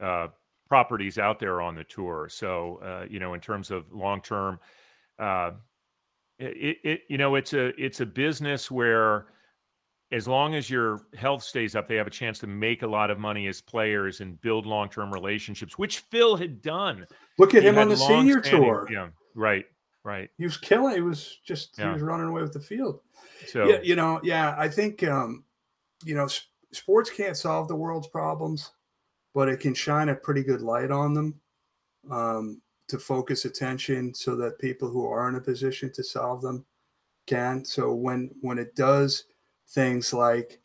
uh, 0.02 0.28
properties 0.68 1.18
out 1.18 1.40
there 1.40 1.62
on 1.62 1.76
the 1.76 1.84
tour. 1.86 2.28
So, 2.30 2.80
uh, 2.84 3.06
you 3.10 3.20
know, 3.20 3.34
in 3.34 3.40
terms 3.40 3.72
of 3.72 3.86
long 3.94 4.22
term, 4.22 4.60
uh, 5.20 5.52
it, 6.40 6.78
it 6.84 7.02
you 7.10 7.18
know 7.18 7.36
it's 7.36 7.54
a 7.54 7.68
it's 7.82 8.02
a 8.02 8.06
business 8.06 8.70
where 8.70 9.28
as 10.12 10.28
long 10.28 10.56
as 10.56 10.70
your 10.70 11.02
health 11.18 11.44
stays 11.44 11.76
up, 11.76 11.88
they 11.88 11.96
have 11.96 12.08
a 12.08 12.12
chance 12.12 12.40
to 12.40 12.48
make 12.48 12.82
a 12.82 12.88
lot 12.88 13.12
of 13.12 13.20
money 13.20 13.48
as 13.48 13.60
players 13.60 14.22
and 14.22 14.40
build 14.42 14.66
long 14.66 14.90
term 14.90 15.14
relationships, 15.14 15.78
which 15.78 16.00
Phil 16.00 16.38
had 16.38 16.62
done. 16.62 17.06
Look 17.38 17.56
at 17.56 17.64
he 17.64 17.70
him 17.70 17.78
on 17.78 17.90
the 17.90 17.98
senior 17.98 18.40
tour. 18.40 18.88
Yeah, 18.90 19.10
right, 19.36 19.66
right. 20.04 20.30
He 20.38 20.46
was 20.46 20.58
killing. 20.58 20.96
He 20.96 21.02
was 21.02 21.40
just 21.46 21.78
yeah. 21.78 21.88
he 21.88 21.94
was 21.94 22.02
running 22.02 22.28
away 22.28 22.42
with 22.42 22.54
the 22.54 22.60
field. 22.60 23.02
So 23.48 23.68
yeah, 23.68 23.80
you 23.82 23.96
know, 23.96 24.20
yeah, 24.24 24.56
I 24.58 24.70
think 24.70 25.04
um, 25.04 25.44
you 26.06 26.16
know, 26.16 26.28
sp- 26.32 26.48
sports 26.72 27.10
can't 27.10 27.36
solve 27.36 27.68
the 27.68 27.76
world's 27.76 28.08
problems, 28.08 28.72
but 29.34 29.50
it 29.50 29.60
can 29.60 29.74
shine 29.74 30.10
a 30.10 30.16
pretty 30.16 30.44
good 30.44 30.62
light 30.62 30.90
on 30.90 31.14
them 31.14 31.40
um, 32.10 32.62
to 32.88 32.98
focus 32.98 33.44
attention 33.44 34.14
so 34.14 34.38
that 34.38 34.60
people 34.60 34.90
who 34.90 35.06
are 35.06 35.28
in 35.28 35.36
a 35.36 35.42
position 35.42 35.92
to 35.94 36.04
solve 36.04 36.42
them 36.42 36.66
can. 37.26 37.66
So 37.66 37.94
when 37.94 38.32
when 38.40 38.58
it 38.58 38.74
does 38.74 39.26
things 39.70 40.14
like 40.14 40.60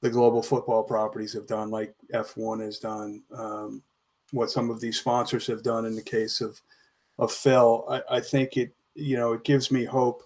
the 0.00 0.10
global 0.10 0.42
football 0.42 0.82
properties 0.82 1.32
have 1.32 1.46
done, 1.46 1.70
like 1.70 1.94
F1 2.14 2.62
has 2.62 2.78
done, 2.78 3.22
um, 3.34 3.82
what 4.32 4.50
some 4.50 4.70
of 4.70 4.80
these 4.80 4.98
sponsors 4.98 5.46
have 5.46 5.62
done 5.62 5.86
in 5.86 5.94
the 5.94 6.02
case 6.02 6.40
of 6.40 6.60
of 7.18 7.32
Phil. 7.32 7.84
I, 7.88 8.16
I 8.16 8.20
think 8.20 8.56
it 8.56 8.74
you 8.94 9.16
know 9.16 9.32
it 9.32 9.44
gives 9.44 9.70
me 9.70 9.84
hope 9.84 10.22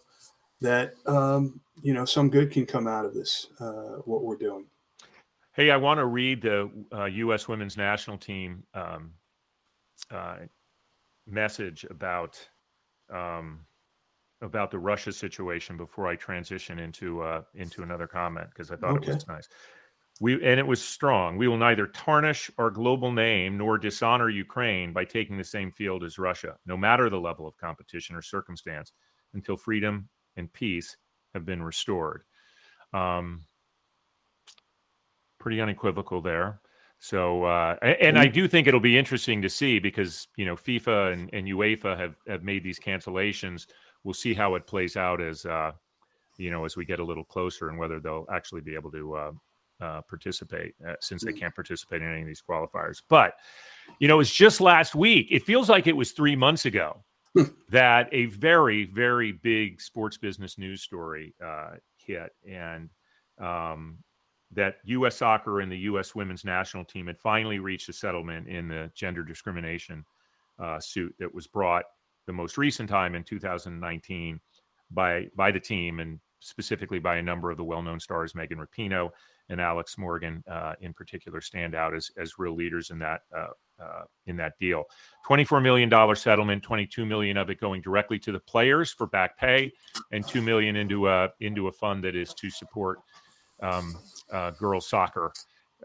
that 0.60 0.94
um, 1.06 1.60
you 1.82 1.94
know 1.94 2.04
some 2.04 2.28
good 2.30 2.50
can 2.50 2.66
come 2.66 2.86
out 2.86 3.04
of 3.04 3.14
this 3.14 3.48
uh, 3.60 4.00
what 4.04 4.22
we're 4.22 4.36
doing. 4.36 4.66
Hey, 5.54 5.70
I 5.70 5.76
want 5.76 5.98
to 5.98 6.06
read 6.06 6.42
the 6.42 6.70
uh, 6.92 7.04
U.S. 7.04 7.46
Women's 7.46 7.76
National 7.76 8.16
Team 8.16 8.62
um, 8.74 9.12
uh, 10.10 10.36
message 11.26 11.84
about 11.90 12.38
um, 13.10 13.60
about 14.42 14.70
the 14.70 14.78
Russia 14.78 15.12
situation 15.12 15.76
before 15.76 16.08
I 16.08 16.16
transition 16.16 16.78
into 16.78 17.22
uh, 17.22 17.42
into 17.54 17.82
another 17.82 18.06
comment 18.06 18.48
because 18.50 18.70
I 18.70 18.76
thought 18.76 18.96
okay. 18.96 19.10
it 19.10 19.14
was 19.14 19.28
nice. 19.28 19.48
We 20.20 20.34
and 20.34 20.60
it 20.60 20.66
was 20.66 20.82
strong. 20.82 21.38
We 21.38 21.48
will 21.48 21.56
neither 21.56 21.86
tarnish 21.86 22.50
our 22.58 22.70
global 22.70 23.10
name 23.10 23.56
nor 23.56 23.78
dishonor 23.78 24.28
Ukraine 24.28 24.92
by 24.92 25.04
taking 25.04 25.38
the 25.38 25.44
same 25.44 25.70
field 25.70 26.04
as 26.04 26.18
Russia, 26.18 26.56
no 26.66 26.76
matter 26.76 27.08
the 27.08 27.20
level 27.20 27.46
of 27.46 27.56
competition 27.56 28.14
or 28.14 28.22
circumstance, 28.22 28.92
until 29.32 29.56
freedom 29.56 30.08
and 30.36 30.52
peace 30.52 30.96
have 31.32 31.46
been 31.46 31.62
restored. 31.62 32.24
Um, 32.92 33.44
pretty 35.38 35.60
unequivocal 35.60 36.20
there. 36.20 36.60
So, 37.04 37.42
uh, 37.42 37.74
and 37.82 38.16
I 38.16 38.28
do 38.28 38.46
think 38.46 38.68
it'll 38.68 38.78
be 38.78 38.96
interesting 38.96 39.42
to 39.42 39.50
see 39.50 39.80
because 39.80 40.28
you 40.36 40.46
know 40.46 40.54
FIFA 40.54 41.12
and, 41.12 41.30
and 41.32 41.48
UEFA 41.48 41.98
have 41.98 42.14
have 42.28 42.44
made 42.44 42.62
these 42.62 42.78
cancellations 42.78 43.66
we'll 44.04 44.14
see 44.14 44.34
how 44.34 44.54
it 44.54 44.66
plays 44.66 44.96
out 44.96 45.20
as 45.20 45.44
uh, 45.46 45.72
you 46.38 46.50
know 46.50 46.64
as 46.64 46.76
we 46.76 46.84
get 46.84 47.00
a 47.00 47.04
little 47.04 47.24
closer 47.24 47.68
and 47.68 47.78
whether 47.78 48.00
they'll 48.00 48.26
actually 48.32 48.60
be 48.60 48.74
able 48.74 48.90
to 48.90 49.14
uh, 49.14 49.32
uh, 49.80 50.00
participate 50.02 50.74
uh, 50.86 50.94
since 51.00 51.24
they 51.24 51.32
mm. 51.32 51.40
can't 51.40 51.54
participate 51.54 52.02
in 52.02 52.10
any 52.10 52.22
of 52.22 52.26
these 52.26 52.42
qualifiers. 52.48 53.02
But 53.08 53.34
you 53.98 54.08
know, 54.08 54.20
it's 54.20 54.32
just 54.32 54.60
last 54.60 54.94
week. 54.94 55.28
It 55.30 55.44
feels 55.44 55.68
like 55.68 55.86
it 55.86 55.96
was 55.96 56.12
three 56.12 56.36
months 56.36 56.66
ago 56.66 57.04
hmm. 57.36 57.44
that 57.70 58.08
a 58.12 58.26
very 58.26 58.84
very 58.84 59.32
big 59.32 59.80
sports 59.80 60.16
business 60.18 60.58
news 60.58 60.82
story 60.82 61.34
uh, 61.44 61.72
hit 61.96 62.32
and. 62.48 62.90
Um, 63.40 63.98
that 64.54 64.76
U.S. 64.84 65.16
soccer 65.16 65.60
and 65.60 65.72
the 65.72 65.78
U.S. 65.78 66.14
women's 66.14 66.44
national 66.44 66.84
team 66.84 67.06
had 67.06 67.18
finally 67.18 67.58
reached 67.58 67.88
a 67.88 67.92
settlement 67.92 68.48
in 68.48 68.68
the 68.68 68.90
gender 68.94 69.22
discrimination 69.22 70.04
uh, 70.58 70.78
suit 70.78 71.14
that 71.18 71.32
was 71.32 71.46
brought 71.46 71.84
the 72.26 72.32
most 72.32 72.58
recent 72.58 72.88
time 72.88 73.14
in 73.14 73.24
2019 73.24 74.40
by 74.90 75.26
by 75.34 75.50
the 75.50 75.60
team 75.60 76.00
and 76.00 76.20
specifically 76.40 76.98
by 76.98 77.16
a 77.16 77.22
number 77.22 77.50
of 77.50 77.56
the 77.56 77.64
well-known 77.64 78.00
stars, 78.00 78.34
Megan 78.34 78.58
Rapinoe 78.58 79.10
and 79.48 79.60
Alex 79.60 79.96
Morgan, 79.96 80.42
uh, 80.50 80.74
in 80.80 80.92
particular, 80.92 81.40
stand 81.40 81.74
out 81.74 81.94
as 81.94 82.10
as 82.16 82.38
real 82.38 82.54
leaders 82.54 82.90
in 82.90 82.98
that 82.98 83.22
uh, 83.36 83.48
uh, 83.82 84.04
in 84.26 84.36
that 84.36 84.58
deal. 84.58 84.84
Twenty-four 85.26 85.60
million 85.60 85.88
dollar 85.88 86.14
settlement, 86.14 86.62
twenty-two 86.62 87.06
million 87.06 87.36
of 87.36 87.50
it 87.50 87.60
going 87.60 87.80
directly 87.80 88.18
to 88.20 88.32
the 88.32 88.40
players 88.40 88.92
for 88.92 89.06
back 89.06 89.38
pay, 89.38 89.72
and 90.10 90.26
two 90.26 90.42
million 90.42 90.76
into 90.76 91.08
a 91.08 91.30
into 91.40 91.68
a 91.68 91.72
fund 91.72 92.04
that 92.04 92.14
is 92.14 92.34
to 92.34 92.50
support 92.50 92.98
um, 93.62 93.96
uh, 94.32 94.50
girls 94.52 94.88
soccer 94.88 95.32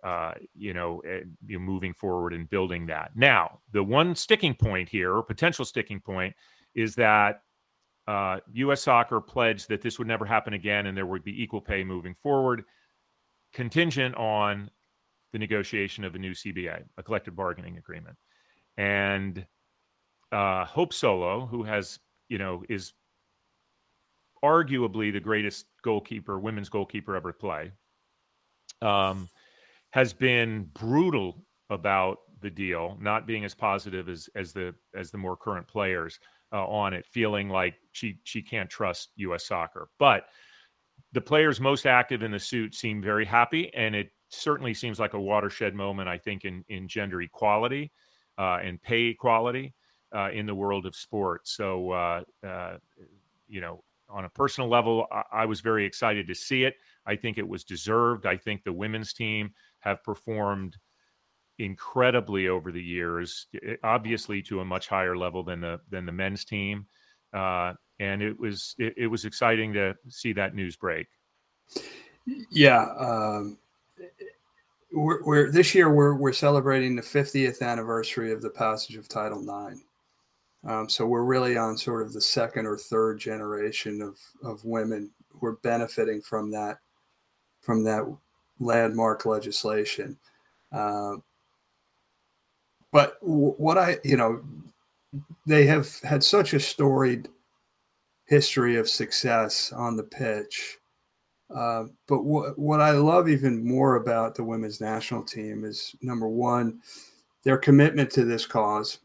uh, 0.04 0.34
you 0.56 0.74
know, 0.74 1.02
moving 1.48 1.94
forward 1.94 2.34
and 2.34 2.50
building 2.50 2.86
that. 2.88 3.12
Now, 3.16 3.60
the 3.72 3.84
one 3.84 4.16
sticking 4.16 4.54
point 4.54 4.90
here, 4.90 5.16
or 5.16 5.24
potential 5.24 5.66
sticking 5.66 6.00
point, 6.00 6.36
is 6.76 6.96
that 6.96 7.42
uh, 8.08 8.38
U.S. 8.54 8.84
Soccer 8.84 9.20
pledged 9.20 9.70
that 9.70 9.82
this 9.82 9.98
would 9.98 10.08
never 10.08 10.26
happen 10.26 10.54
again, 10.54 10.86
and 10.86 10.98
there 10.98 11.06
would 11.06 11.24
be 11.24 11.42
equal 11.42 11.62
pay 11.62 11.84
moving 11.84 12.14
forward, 12.14 12.64
contingent 13.54 14.16
on 14.16 14.70
the 15.34 15.40
negotiation 15.40 16.04
of 16.04 16.16
a 16.16 16.20
new 16.20 16.32
CBA, 16.32 16.84
a 16.98 17.04
collective 17.04 17.36
bargaining 17.36 17.78
agreement. 17.78 18.16
And 18.78 19.46
uh, 20.32 20.66
Hope 20.66 20.94
Solo, 20.94 21.48
who 21.48 21.64
has, 21.64 22.00
you 22.30 22.38
know, 22.38 22.64
is 22.70 22.94
arguably 24.44 25.12
the 25.12 25.20
greatest 25.20 25.66
goalkeeper, 25.84 26.40
women's 26.40 26.70
goalkeeper 26.70 27.16
ever 27.16 27.34
play. 27.34 27.72
Um, 28.82 29.30
has 29.92 30.14
been 30.14 30.70
brutal 30.74 31.44
about 31.70 32.20
the 32.42 32.50
deal, 32.50 32.98
not 33.02 33.26
being 33.26 33.46
as 33.46 33.56
positive 33.56 34.10
as 34.10 34.30
as 34.36 34.54
the 34.54 34.76
as 34.96 35.12
the 35.12 35.18
more 35.18 35.36
current 35.36 35.68
players 35.68 36.20
uh, 36.54 36.66
on 36.68 36.94
it, 36.94 37.06
feeling 37.08 37.50
like 37.50 37.76
she 37.92 38.20
she 38.24 38.42
can't 38.42 38.70
trust 38.70 39.10
U.S. 39.16 39.46
soccer. 39.46 39.90
But 39.98 40.26
the 41.14 41.22
players 41.22 41.60
most 41.60 41.86
active 41.86 42.22
in 42.24 42.32
the 42.32 42.40
suit 42.40 42.76
seem 42.76 43.02
very 43.02 43.26
happy, 43.26 43.74
and 43.74 43.96
it 43.96 44.12
certainly 44.30 44.74
seems 44.74 45.00
like 45.00 45.14
a 45.14 45.20
watershed 45.20 45.74
moment. 45.74 46.10
I 46.10 46.18
think 46.18 46.46
in 46.46 46.64
in 46.70 46.88
gender 46.88 47.22
equality 47.22 47.92
uh, 48.38 48.60
and 48.64 48.82
pay 48.82 49.06
equality 49.06 49.74
uh, 50.16 50.30
in 50.32 50.46
the 50.46 50.56
world 50.56 50.86
of 50.86 50.96
sports. 50.96 51.52
So 51.56 51.92
uh, 51.92 52.22
uh, 52.46 52.78
you 53.48 53.62
know, 53.62 53.84
on 54.10 54.26
a 54.26 54.30
personal 54.30 54.70
level, 54.70 55.08
I, 55.12 55.24
I 55.32 55.46
was 55.46 55.62
very 55.62 55.86
excited 55.86 56.28
to 56.28 56.36
see 56.36 56.64
it. 56.64 56.76
I 57.06 57.16
think 57.16 57.38
it 57.38 57.48
was 57.48 57.64
deserved. 57.64 58.26
I 58.26 58.38
think 58.38 58.64
the 58.64 58.74
women's 58.74 59.14
team 59.14 59.54
have 59.80 60.04
performed 60.04 60.78
incredibly 61.60 62.48
over 62.48 62.72
the 62.72 62.82
years, 62.82 63.48
eh, 63.64 63.76
obviously 63.84 64.42
to 64.44 64.62
a 64.62 64.66
much 64.66 64.88
higher 64.88 65.18
level 65.18 65.44
than 65.44 65.62
the 65.62 65.80
than 65.90 66.06
the 66.06 66.12
men's 66.12 66.46
team. 66.46 66.86
Uh, 67.34 67.74
and 68.00 68.22
it 68.22 68.40
was 68.40 68.76
it, 68.78 68.94
it, 68.98 69.08
was 69.08 69.26
exciting 69.26 69.74
to 69.74 69.96
see 70.08 70.34
that 70.34 70.56
news 70.56 70.76
break. 70.76 71.08
Yeah, 72.52 72.86
um, 72.98 73.58
we're, 74.92 75.24
we're, 75.24 75.52
this 75.52 75.74
year 75.74 75.92
we're 75.92 76.14
we're 76.14 76.34
celebrating 76.34 76.96
the 76.96 77.02
50th 77.02 77.62
anniversary 77.62 78.32
of 78.32 78.42
the 78.42 78.50
passage 78.50 78.96
of 78.96 79.08
Title 79.08 79.42
IX. 79.42 79.82
Um, 80.66 80.90
so 80.90 81.06
we're 81.06 81.24
really 81.24 81.58
on 81.58 81.78
sort 81.78 82.02
of 82.02 82.14
the 82.14 82.22
second 82.22 82.66
or 82.66 82.78
third 82.78 83.20
generation 83.20 84.02
of 84.02 84.18
of 84.44 84.64
women 84.66 85.12
who 85.30 85.48
are 85.48 85.58
benefiting 85.64 86.22
from 86.22 86.52
that 86.52 86.80
from 87.62 87.84
that 87.84 88.04
landmark 88.60 89.26
legislation. 89.26 90.18
Uh, 90.72 91.16
but 92.92 93.20
w- 93.22 93.54
what 93.58 93.78
I, 93.78 93.98
you 94.04 94.18
know, 94.18 94.42
they 95.46 95.66
have 95.66 96.00
had 96.02 96.24
such 96.24 96.54
a 96.54 96.60
storied 96.60 97.30
history 98.26 98.76
of 98.76 98.90
success 98.90 99.72
on 99.72 99.96
the 99.96 100.04
pitch. 100.04 100.78
Uh, 101.54 101.86
but 102.08 102.24
what 102.24 102.58
what 102.60 102.82
I 102.82 102.92
love 102.92 103.30
even 103.30 103.66
more 103.66 103.96
about 103.96 104.36
the 104.36 104.44
women's 104.44 104.82
national 104.82 105.24
team 105.24 105.64
is 105.64 105.96
number 106.02 106.28
one, 106.28 106.82
their 107.44 107.58
commitment 107.58 108.12
to 108.12 108.26
this 108.26 108.46
cause, 108.46 109.00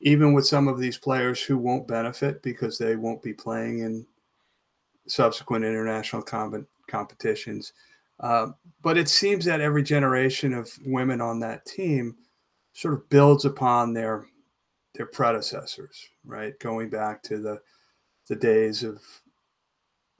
even 0.00 0.32
with 0.32 0.46
some 0.46 0.68
of 0.68 0.78
these 0.78 0.98
players 0.98 1.40
who 1.40 1.56
won't 1.56 1.88
benefit 1.88 2.42
because 2.42 2.78
they 2.78 2.96
won't 2.96 3.22
be 3.22 3.32
playing 3.32 3.80
in 3.80 4.06
subsequent 5.08 5.64
international 5.64 6.22
com- 6.22 6.66
competitions. 6.88 7.72
Uh, 8.20 8.48
but 8.82 8.96
it 8.96 9.08
seems 9.08 9.44
that 9.44 9.60
every 9.60 9.82
generation 9.82 10.52
of 10.52 10.70
women 10.84 11.20
on 11.20 11.40
that 11.40 11.64
team 11.66 12.16
sort 12.72 12.94
of 12.94 13.08
builds 13.08 13.44
upon 13.44 13.92
their 13.92 14.26
their 14.94 15.06
predecessors, 15.06 16.08
right? 16.24 16.58
Going 16.58 16.88
back 16.88 17.22
to 17.24 17.38
the 17.38 17.60
the 18.28 18.36
days 18.36 18.82
of 18.82 19.02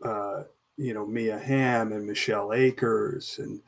uh, 0.05 0.45
you 0.77 0.95
know 0.95 1.07
Mia 1.07 1.39
Hamm 1.39 1.93
and 1.93 2.07
Michelle 2.07 2.53
Akers 2.53 3.39
and 3.39 3.61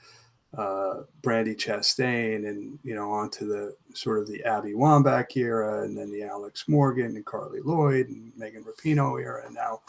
uh, 0.56 1.02
Brandi 1.22 1.54
Chastain, 1.54 2.48
and 2.48 2.78
you 2.82 2.94
know 2.94 3.10
onto 3.10 3.46
the 3.46 3.76
sort 3.94 4.18
of 4.18 4.28
the 4.28 4.42
Abby 4.44 4.72
Wambach 4.72 5.36
era, 5.36 5.82
and 5.84 5.96
then 5.96 6.10
the 6.10 6.22
Alex 6.22 6.68
Morgan 6.68 7.16
and 7.16 7.24
Carli 7.24 7.60
Lloyd 7.64 8.08
and 8.08 8.32
Megan 8.36 8.64
Rapinoe 8.64 9.20
era, 9.22 9.44
and 9.44 9.54
now 9.54 9.80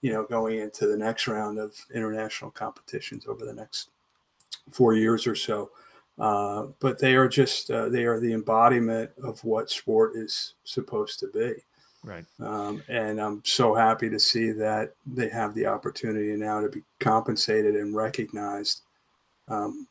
you 0.00 0.12
know 0.12 0.24
going 0.24 0.58
into 0.58 0.86
the 0.86 0.96
next 0.96 1.28
round 1.28 1.58
of 1.58 1.76
international 1.94 2.50
competitions 2.50 3.26
over 3.26 3.44
the 3.44 3.52
next 3.52 3.90
four 4.70 4.94
years 4.94 5.26
or 5.26 5.34
so. 5.34 5.70
Uh, 6.18 6.68
but 6.80 6.98
they 6.98 7.14
are 7.14 7.28
just 7.28 7.70
uh, 7.70 7.88
they 7.90 8.04
are 8.04 8.18
the 8.18 8.32
embodiment 8.32 9.10
of 9.22 9.44
what 9.44 9.70
sport 9.70 10.16
is 10.16 10.54
supposed 10.64 11.18
to 11.20 11.28
be. 11.28 11.52
Right. 12.02 12.24
Um, 12.40 12.82
and 12.88 13.20
I'm 13.20 13.42
so 13.44 13.74
happy 13.74 14.08
to 14.08 14.18
see 14.18 14.52
that 14.52 14.94
they 15.04 15.28
have 15.28 15.54
the 15.54 15.66
opportunity 15.66 16.34
now 16.36 16.60
to 16.60 16.68
be 16.68 16.82
compensated 17.00 17.74
and 17.74 17.94
recognized 17.94 18.82
um, 19.48 19.88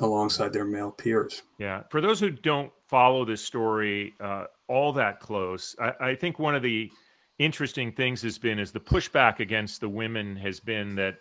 alongside 0.00 0.52
their 0.52 0.64
male 0.64 0.90
peers. 0.90 1.42
Yeah. 1.58 1.82
For 1.90 2.00
those 2.00 2.20
who 2.20 2.30
don't 2.30 2.72
follow 2.88 3.24
this 3.24 3.42
story 3.42 4.14
uh, 4.20 4.44
all 4.68 4.92
that 4.94 5.20
close, 5.20 5.74
I, 5.80 5.92
I, 6.00 6.14
think 6.14 6.38
one 6.38 6.54
of 6.54 6.62
the 6.62 6.90
interesting 7.38 7.92
things 7.92 8.22
has 8.22 8.38
been 8.38 8.58
is 8.58 8.72
the 8.72 8.80
pushback 8.80 9.40
against 9.40 9.80
the 9.80 9.88
women 9.88 10.36
has 10.36 10.60
been 10.60 10.96
that 10.96 11.16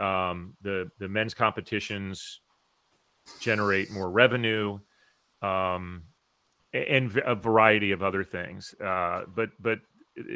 um, 0.00 0.56
the 0.62 0.90
the 0.98 1.08
men's 1.08 1.34
competitions 1.34 2.40
generate 3.40 3.90
more 3.90 4.10
revenue 4.10 4.78
um, 5.42 6.04
and 6.72 7.16
a 7.24 7.34
variety 7.34 7.92
of 7.92 8.02
other 8.02 8.24
things. 8.24 8.74
Uh, 8.82 9.22
but 9.34 9.50
but 9.60 9.80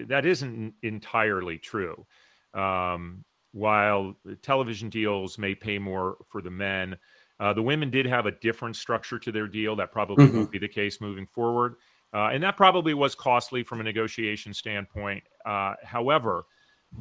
that 0.07 0.27
isn't 0.27 0.75
entirely 0.83 1.59
true. 1.59 2.07
Um, 2.55 3.25
while 3.53 4.15
television 4.43 4.89
deals 4.89 5.39
may 5.39 5.55
pay 5.55 5.79
more 5.79 6.17
for 6.29 6.43
the 6.43 6.51
men, 6.51 6.97
uh, 7.41 7.53
the 7.53 7.63
women 7.63 7.91
did 7.91 8.07
have 8.07 8.27
a 8.27 8.33
different 8.33 8.77
structure 8.77 9.19
to 9.19 9.33
their 9.33 9.47
deal. 9.47 9.77
That 9.77 9.93
probably 9.93 10.27
mm-hmm. 10.27 10.37
won't 10.37 10.51
be 10.51 10.59
the 10.59 10.69
case 10.69 11.01
moving 11.01 11.27
forward. 11.27 11.77
Uh, 12.13 12.29
and 12.33 12.43
that 12.43 12.57
probably 12.57 12.95
was 12.95 13.15
costly 13.15 13.63
from 13.63 13.81
a 13.81 13.85
negotiation 13.85 14.55
standpoint. 14.55 15.23
Uh, 15.45 15.75
however, 15.83 16.45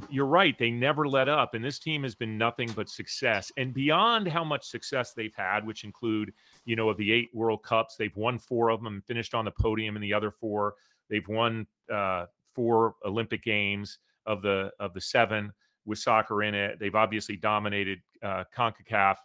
you're 0.10 0.26
right. 0.26 0.58
They 0.58 0.70
never 0.70 1.08
let 1.08 1.30
up. 1.30 1.54
And 1.54 1.64
this 1.64 1.80
team 1.80 2.04
has 2.04 2.14
been 2.14 2.38
nothing 2.38 2.70
but 2.76 2.90
success. 2.90 3.52
And 3.56 3.74
beyond 3.74 4.28
how 4.28 4.44
much 4.44 4.66
success 4.66 5.14
they've 5.14 5.34
had, 5.34 5.66
which 5.66 5.86
include, 5.86 6.34
you 6.66 6.76
know, 6.76 6.90
of 6.90 6.98
the 6.98 7.12
eight 7.12 7.30
World 7.34 7.64
Cups, 7.64 7.96
they've 7.96 8.16
won 8.16 8.38
four 8.38 8.70
of 8.70 8.84
them 8.84 8.96
and 8.96 9.06
finished 9.06 9.34
on 9.34 9.46
the 9.46 9.52
podium 9.52 9.96
in 9.96 10.02
the 10.02 10.14
other 10.14 10.30
four. 10.30 10.76
They've 11.10 11.28
won 11.28 11.68
uh, 11.92 12.26
four 12.54 12.96
Olympic 13.06 13.44
Games 13.44 14.00
of 14.26 14.42
the 14.42 14.72
of 14.80 14.94
the 14.94 15.00
seven 15.00 15.54
with 15.86 16.00
soccer 16.00 16.44
in 16.44 16.54
it. 16.54 16.80
They've 16.80 16.94
obviously 16.94 17.38
dominated 17.38 18.02
uh, 18.22 18.44
CONCACAF. 18.56 19.16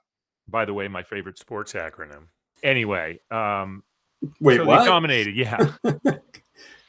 By 0.48 0.64
the 0.64 0.74
way, 0.74 0.88
my 0.88 1.02
favorite 1.02 1.38
sports 1.38 1.72
acronym. 1.72 2.26
Anyway, 2.62 3.20
um, 3.30 3.82
wait, 4.40 4.56
so 4.56 4.64
what? 4.64 4.80
They 4.80 4.86
dominated, 4.86 5.36
yeah. 5.36 5.72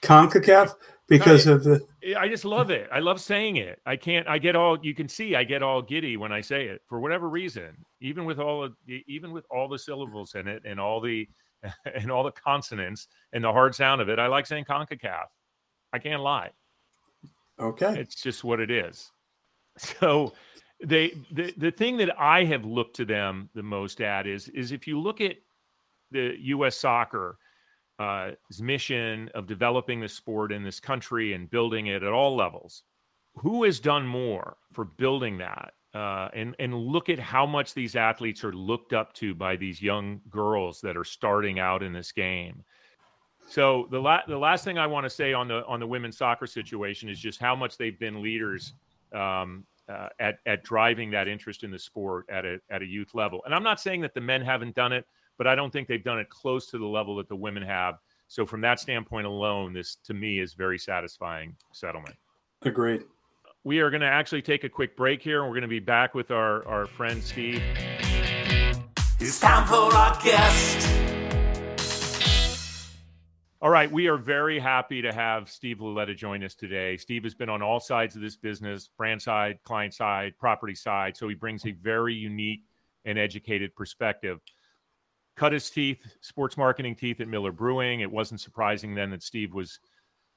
CONCACAF 0.01 0.75
because 1.08 1.47
of 1.47 1.63
the 1.63 1.86
I 2.17 2.27
just 2.27 2.45
love 2.45 2.71
it. 2.71 2.89
I 2.91 2.99
love 2.99 3.19
saying 3.19 3.58
it. 3.58 3.80
I 3.86 3.95
can't 3.95 4.27
I 4.27 4.38
get 4.38 4.56
all 4.56 4.77
you 4.82 4.93
can 4.93 5.08
see 5.08 5.36
I 5.36 5.43
get 5.43 5.63
all 5.63 5.82
giddy 5.82 6.17
when 6.17 6.32
I 6.32 6.41
say 6.41 6.65
it 6.65 6.82
for 6.88 6.99
whatever 6.99 7.30
reason. 7.30 7.86
Even 8.01 8.25
with 8.25 8.39
all 8.39 8.63
of 8.63 8.73
even 8.88 9.32
with 9.32 9.45
all 9.49 9.67
the 9.67 9.80
syllables 9.80 10.36
in 10.36 10.47
it 10.47 10.63
and 10.65 10.80
all 10.80 11.01
the 11.01 11.27
and 11.95 12.12
all 12.12 12.23
the 12.23 12.32
consonants 12.32 13.08
and 13.32 13.43
the 13.43 13.51
hard 13.51 13.73
sound 13.75 14.01
of 14.01 14.10
it, 14.10 14.19
I 14.19 14.27
like 14.27 14.45
saying 14.45 14.65
CONCACAF. 14.65 15.27
I 15.91 15.99
can't 15.99 16.21
lie. 16.21 16.49
Okay. 17.60 17.99
It's 17.99 18.21
just 18.21 18.43
what 18.43 18.60
it 18.60 18.71
is. 18.71 19.12
So 19.99 20.34
they 20.84 21.13
the 21.32 21.54
the 21.58 21.72
thing 21.72 21.98
that 21.98 22.19
I 22.19 22.43
have 22.46 22.65
looked 22.65 22.96
to 22.98 23.06
them 23.06 23.50
the 23.56 23.63
most 23.63 24.02
at 24.02 24.28
is 24.28 24.50
is 24.50 24.72
if 24.72 24.88
you 24.88 25.00
look 25.00 25.22
at 25.22 25.38
the 26.12 26.36
US 26.39 26.78
soccer's 26.78 27.36
uh, 28.00 28.32
mission 28.60 29.30
of 29.34 29.48
developing 29.48 30.00
the 30.00 30.10
sport 30.10 30.52
in 30.52 30.63
this 30.63 30.80
country 30.80 31.34
and 31.34 31.50
building 31.50 31.88
it 31.88 32.04
at 32.04 32.12
all 32.12 32.36
levels. 32.36 32.84
Who 33.36 33.63
has 33.63 33.80
done 33.80 34.06
more 34.06 34.58
for 34.72 34.86
building 34.86 35.38
that? 35.39 35.74
Uh, 35.93 36.28
and 36.34 36.56
and 36.60 36.74
look 36.74 37.10
at 37.10 37.19
how 37.19 37.46
much 37.46 37.74
these 37.74 37.96
athletes 37.96 38.43
are 38.43 38.54
looked 38.54 38.93
up 38.93 39.13
to 39.13 39.36
by 39.36 39.56
these 39.56 39.82
young 39.82 40.22
girls 40.30 40.82
that 40.82 40.98
are 40.98 41.04
starting 41.04 41.60
out 41.60 41.84
in 41.84 41.93
this 41.93 42.12
game. 42.12 42.63
So 43.48 43.88
the 43.91 44.00
la- 44.00 44.26
the 44.28 44.38
last 44.38 44.63
thing 44.63 44.80
I 44.80 44.88
want 44.88 45.06
to 45.06 45.10
say 45.10 45.34
on 45.34 45.48
the 45.48 45.63
on 45.65 45.80
the 45.80 45.88
women's 45.88 46.17
soccer 46.17 46.48
situation 46.48 47.10
is 47.10 47.19
just 47.19 47.39
how 47.39 47.56
much 47.56 47.78
they've 47.78 48.00
been 48.00 48.24
leaders 48.24 48.74
um, 49.13 49.65
uh, 49.93 50.10
at 50.19 50.39
at 50.45 50.63
driving 50.63 51.12
that 51.12 51.27
interest 51.27 51.63
in 51.63 51.71
the 51.71 51.79
sport 51.79 52.25
at 52.29 52.45
a 52.45 52.60
at 52.69 52.82
a 52.82 52.86
youth 52.86 53.13
level. 53.13 53.41
And 53.45 53.53
I'm 53.53 53.63
not 53.63 53.79
saying 53.79 54.01
that 54.01 54.13
the 54.13 54.21
men 54.21 54.41
haven't 54.41 54.75
done 54.75 54.91
it 54.91 55.06
but 55.38 55.47
I 55.47 55.56
don't 55.56 55.71
think 55.71 55.88
they've 55.88 56.03
done 56.03 56.19
it 56.19 56.29
close 56.29 56.67
to 56.67 56.77
the 56.77 56.86
level 56.86 57.15
that 57.17 57.27
the 57.27 57.36
women 57.36 57.63
have. 57.63 57.95
So 58.27 58.45
from 58.45 58.62
that 58.62 58.79
standpoint 58.79 59.27
alone, 59.27 59.73
this 59.73 59.97
to 60.06 60.13
me 60.13 60.39
is 60.39 60.53
very 60.53 60.79
satisfying 60.79 61.56
settlement. 61.71 62.15
Agreed. 62.62 63.03
We 63.63 63.79
are 63.79 63.89
going 63.89 64.01
to 64.01 64.08
actually 64.08 64.41
take 64.41 64.63
a 64.63 64.69
quick 64.69 64.97
break 64.97 65.21
here, 65.21 65.41
and 65.41 65.49
we're 65.49 65.56
going 65.56 65.63
to 65.63 65.67
be 65.67 65.79
back 65.79 66.15
with 66.15 66.32
our 66.32 66.67
our 66.67 66.86
friend 66.86 67.23
Steve. 67.23 67.62
It's 69.19 69.39
time 69.39 69.67
for 69.67 69.95
our 69.95 70.19
guest. 70.21 71.02
All 73.63 73.69
right, 73.69 73.89
we 73.89 74.08
are 74.08 74.17
very 74.17 74.60
happy 74.60 75.02
to 75.02 75.13
have 75.13 75.49
Steve 75.49 75.80
Lauletta 75.80 76.13
join 76.13 76.43
us 76.43 76.54
today. 76.54 76.97
Steve 76.97 77.23
has 77.23 77.34
been 77.34 77.47
on 77.47 77.62
all 77.62 77.80
sides 77.80 78.13
of 78.13 78.21
this 78.21 78.36
business 78.36 78.89
brand 78.97 79.21
side, 79.21 79.58
client 79.63 79.93
side, 79.93 80.34
property 80.38 80.76
side. 80.76 81.15
So 81.15 81.30
he 81.30 81.36
brings 81.36 81.65
a 81.65 81.71
very 81.71 82.13
unique 82.13 82.65
and 83.06 83.17
educated 83.17 83.73
perspective 83.73 84.41
cut 85.38 85.54
his 85.54 85.69
teeth, 85.69 86.06
sports 86.19 86.58
marketing 86.58 86.93
teeth 86.93 87.21
at 87.21 87.30
Miller 87.30 87.54
Brewing. 87.54 88.02
It 88.02 88.12
wasn't 88.12 88.41
surprising 88.41 88.95
then 88.95 89.12
that 89.12 89.23
Steve 89.23 89.54
was 89.54 89.80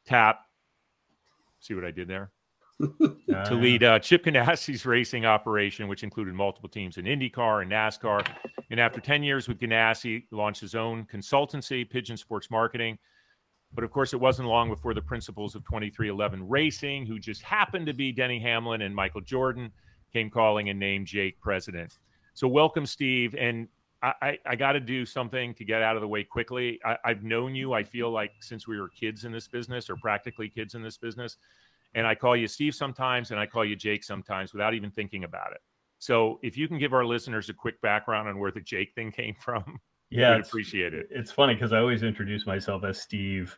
tapped. 0.07 0.47
See 1.59 1.75
what 1.75 1.85
I 1.85 1.91
did 1.91 2.07
there? 2.07 2.31
uh, 2.81 3.45
to 3.45 3.55
lead 3.55 3.83
uh, 3.83 3.99
Chip 3.99 4.25
Ganassi's 4.25 4.87
racing 4.87 5.27
operation, 5.27 5.89
which 5.89 6.05
included 6.05 6.33
multiple 6.33 6.69
teams 6.69 6.97
in 6.97 7.07
IndyCar 7.07 7.63
and 7.63 7.73
NASCAR. 7.73 8.25
And 8.71 8.79
after 8.79 9.01
10 9.01 9.25
years 9.25 9.49
with 9.49 9.59
Ganassi, 9.59 10.27
launched 10.31 10.61
his 10.61 10.77
own 10.77 11.07
consultancy, 11.13 11.91
Pigeon 11.91 12.17
Sports 12.17 12.53
Marketing. 12.53 12.97
But 13.77 13.85
of 13.85 13.93
course, 13.93 14.13
it 14.13 14.21
wasn't 14.21 14.49
long 14.49 14.71
before 14.71 14.95
the 14.95 15.03
principals 15.03 15.55
of 15.55 15.63
23XI 15.63 16.41
Racing, 16.43 17.07
who 17.07 17.21
just 17.21 17.43
happened 17.43 17.87
to 17.87 17.95
be 17.95 18.11
Denny 18.11 18.41
Hamlin 18.41 18.83
and 18.83 18.95
Michael 18.95 19.21
Jordan, 19.21 19.71
came 20.13 20.31
calling 20.31 20.71
and 20.71 20.81
named 20.81 21.07
Jake 21.07 21.39
president. 21.41 21.99
So, 22.35 22.49
welcome, 22.49 22.87
Steve. 22.87 23.35
And 23.39 23.69
I, 24.03 24.39
I 24.47 24.57
got 24.57 24.73
to 24.73 24.81
do 24.81 25.07
something 25.07 25.55
to 25.55 25.65
get 25.65 25.83
out 25.83 25.97
of 25.97 26.03
the 26.03 26.09
way 26.09 26.23
quickly. 26.23 26.79
I, 26.85 26.97
I've 27.05 27.23
known 27.23 27.55
you, 27.55 27.73
I 27.73 27.83
feel 27.83 28.11
like, 28.11 28.33
since 28.41 28.69
we 28.69 28.81
were 28.81 28.89
kids 28.89 29.25
in 29.25 29.33
this 29.33 29.49
business 29.49 29.89
or 29.91 29.97
practically 29.97 30.49
kids 30.49 30.75
in 30.75 30.83
this 30.83 30.97
business. 30.97 31.37
And 31.95 32.07
I 32.07 32.15
call 32.15 32.37
you 32.37 32.47
Steve 32.47 32.75
sometimes 32.75 33.31
and 33.31 33.41
I 33.41 33.47
call 33.47 33.65
you 33.65 33.75
Jake 33.75 34.05
sometimes 34.05 34.53
without 34.53 34.75
even 34.75 34.91
thinking 34.91 35.25
about 35.25 35.53
it. 35.53 35.61
So 35.99 36.39
if 36.43 36.57
you 36.57 36.69
can 36.69 36.79
give 36.79 36.93
our 36.93 37.05
listeners 37.05 37.49
a 37.49 37.55
quick 37.55 37.81
background 37.81 38.29
on 38.29 38.39
where 38.39 38.51
the 38.51 38.61
Jake 38.61 38.95
thing 38.95 39.13
came 39.17 39.35
from, 39.41 39.81
yeah, 40.11 40.35
I'd 40.35 40.41
appreciate 40.41 40.95
it. 40.95 41.09
It's 41.11 41.33
funny 41.33 41.55
because 41.55 41.73
I 41.73 41.79
always 41.79 42.03
introduce 42.03 42.47
myself 42.47 42.85
as 42.85 43.01
Steve 43.01 43.57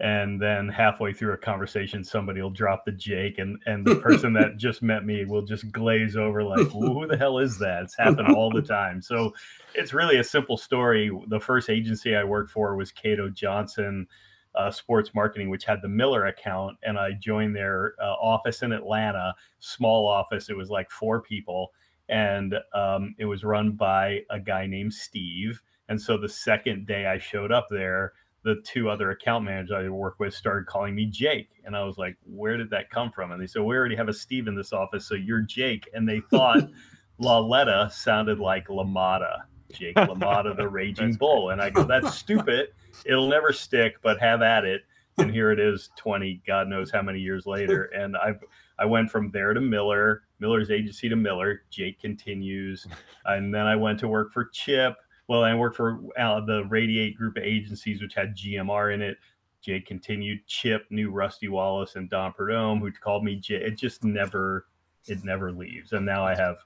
and 0.00 0.40
then 0.40 0.68
halfway 0.68 1.12
through 1.12 1.32
a 1.32 1.38
conversation 1.38 2.04
somebody 2.04 2.42
will 2.42 2.50
drop 2.50 2.84
the 2.84 2.92
jake 2.92 3.38
and 3.38 3.58
and 3.64 3.86
the 3.86 3.96
person 3.96 4.32
that 4.34 4.56
just 4.58 4.82
met 4.82 5.06
me 5.06 5.24
will 5.24 5.42
just 5.42 5.70
glaze 5.72 6.16
over 6.16 6.42
like 6.44 6.66
who 6.68 7.06
the 7.06 7.16
hell 7.16 7.38
is 7.38 7.58
that? 7.58 7.84
It's 7.84 7.96
happened 7.96 8.28
all 8.36 8.50
the 8.50 8.62
time. 8.62 9.00
So 9.00 9.32
it's 9.74 9.94
really 9.94 10.18
a 10.18 10.24
simple 10.24 10.58
story. 10.58 11.10
The 11.28 11.40
first 11.40 11.70
agency 11.70 12.14
i 12.14 12.24
worked 12.24 12.50
for 12.50 12.76
was 12.76 12.92
cato 12.92 13.30
johnson 13.30 14.06
uh, 14.54 14.70
sports 14.70 15.14
marketing 15.14 15.50
which 15.50 15.64
had 15.64 15.82
the 15.82 15.88
miller 15.88 16.26
account 16.26 16.78
and 16.82 16.98
i 16.98 17.12
joined 17.12 17.54
their 17.54 17.92
uh, 18.00 18.14
office 18.14 18.62
in 18.62 18.72
atlanta 18.72 19.34
small 19.60 20.08
office. 20.08 20.48
It 20.48 20.56
was 20.56 20.70
like 20.70 20.90
four 20.90 21.20
people 21.20 21.72
and 22.08 22.54
um, 22.72 23.14
it 23.18 23.26
was 23.26 23.44
run 23.44 23.72
by 23.72 24.20
a 24.30 24.40
guy 24.40 24.66
named 24.66 24.94
steve 24.94 25.60
and 25.88 26.00
so 26.00 26.16
the 26.16 26.28
second 26.28 26.86
day 26.86 27.06
i 27.06 27.18
showed 27.18 27.52
up 27.52 27.66
there 27.70 28.12
the 28.44 28.62
two 28.64 28.88
other 28.88 29.10
account 29.10 29.44
managers 29.44 29.72
I 29.72 29.88
work 29.88 30.20
with 30.20 30.32
started 30.32 30.66
calling 30.66 30.94
me 30.94 31.06
Jake. 31.06 31.48
And 31.64 31.76
I 31.76 31.82
was 31.82 31.98
like, 31.98 32.16
where 32.24 32.56
did 32.56 32.70
that 32.70 32.90
come 32.90 33.10
from? 33.10 33.32
And 33.32 33.42
they 33.42 33.46
said, 33.48 33.62
we 33.62 33.74
already 33.74 33.96
have 33.96 34.08
a 34.08 34.12
Steve 34.12 34.46
in 34.46 34.54
this 34.54 34.72
office, 34.72 35.04
so 35.04 35.16
you're 35.16 35.40
Jake. 35.40 35.88
And 35.94 36.08
they 36.08 36.20
thought 36.30 36.70
Lauletta 37.18 37.90
sounded 37.92 38.38
like 38.38 38.68
LaMotta, 38.68 39.38
Jake 39.72 39.96
LaMotta, 39.96 40.56
the 40.56 40.68
Raging 40.68 41.14
Bull. 41.14 41.50
And 41.50 41.60
I 41.60 41.70
go, 41.70 41.82
that's 41.82 42.14
stupid. 42.14 42.68
It'll 43.04 43.28
never 43.28 43.52
stick, 43.52 43.96
but 44.00 44.20
have 44.20 44.42
at 44.42 44.64
it. 44.64 44.82
and 45.18 45.30
here 45.30 45.50
it 45.50 45.58
is 45.58 45.90
20 45.96 46.42
god 46.46 46.68
knows 46.68 46.90
how 46.90 47.02
many 47.02 47.18
years 47.18 47.46
later 47.46 47.84
and 47.96 48.16
i've 48.18 48.42
i 48.78 48.84
went 48.84 49.10
from 49.10 49.30
there 49.30 49.54
to 49.54 49.60
miller 49.60 50.22
miller's 50.40 50.70
agency 50.70 51.08
to 51.08 51.16
miller 51.16 51.62
jake 51.70 51.98
continues 52.00 52.86
and 53.24 53.54
then 53.54 53.66
i 53.66 53.74
went 53.74 53.98
to 53.98 54.08
work 54.08 54.32
for 54.32 54.44
chip 54.52 54.94
well 55.28 55.42
i 55.42 55.54
worked 55.54 55.76
for 55.76 56.00
uh, 56.18 56.40
the 56.40 56.64
radiate 56.68 57.16
group 57.16 57.36
of 57.36 57.42
agencies 57.42 58.00
which 58.00 58.14
had 58.14 58.36
gmr 58.36 58.94
in 58.94 59.02
it 59.02 59.16
jake 59.60 59.86
continued 59.86 60.38
chip 60.46 60.86
knew 60.90 61.10
rusty 61.10 61.48
wallace 61.48 61.96
and 61.96 62.10
don 62.10 62.32
Prudhomme, 62.32 62.80
who 62.80 62.90
called 62.92 63.24
me 63.24 63.36
jake 63.36 63.62
it 63.62 63.76
just 63.76 64.04
never 64.04 64.66
it 65.06 65.24
never 65.24 65.52
leaves 65.52 65.92
and 65.92 66.04
now 66.04 66.24
i 66.24 66.34
have 66.34 66.56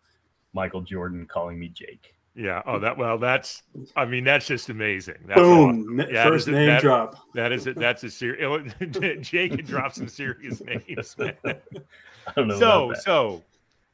michael 0.52 0.80
jordan 0.80 1.26
calling 1.26 1.58
me 1.58 1.68
jake 1.68 2.14
yeah. 2.34 2.62
Oh, 2.64 2.78
that 2.78 2.96
well, 2.96 3.18
that's. 3.18 3.62
I 3.96 4.04
mean, 4.04 4.24
that's 4.24 4.46
just 4.46 4.68
amazing. 4.68 5.16
That's 5.26 5.40
Boom! 5.40 6.00
Yeah, 6.10 6.24
First 6.24 6.48
name 6.48 6.68
that, 6.68 6.80
drop. 6.80 7.16
That 7.34 7.52
is 7.52 7.66
it. 7.66 7.76
That's 7.76 8.04
a 8.04 8.10
serious. 8.10 8.72
Jake 9.20 9.56
can 9.56 9.64
drop 9.64 9.92
some 9.92 10.08
serious 10.08 10.60
names. 10.60 11.16
Man. 11.18 11.34
I 11.44 12.32
don't 12.36 12.48
know. 12.48 12.58
So 12.58 12.92
so, 13.00 13.44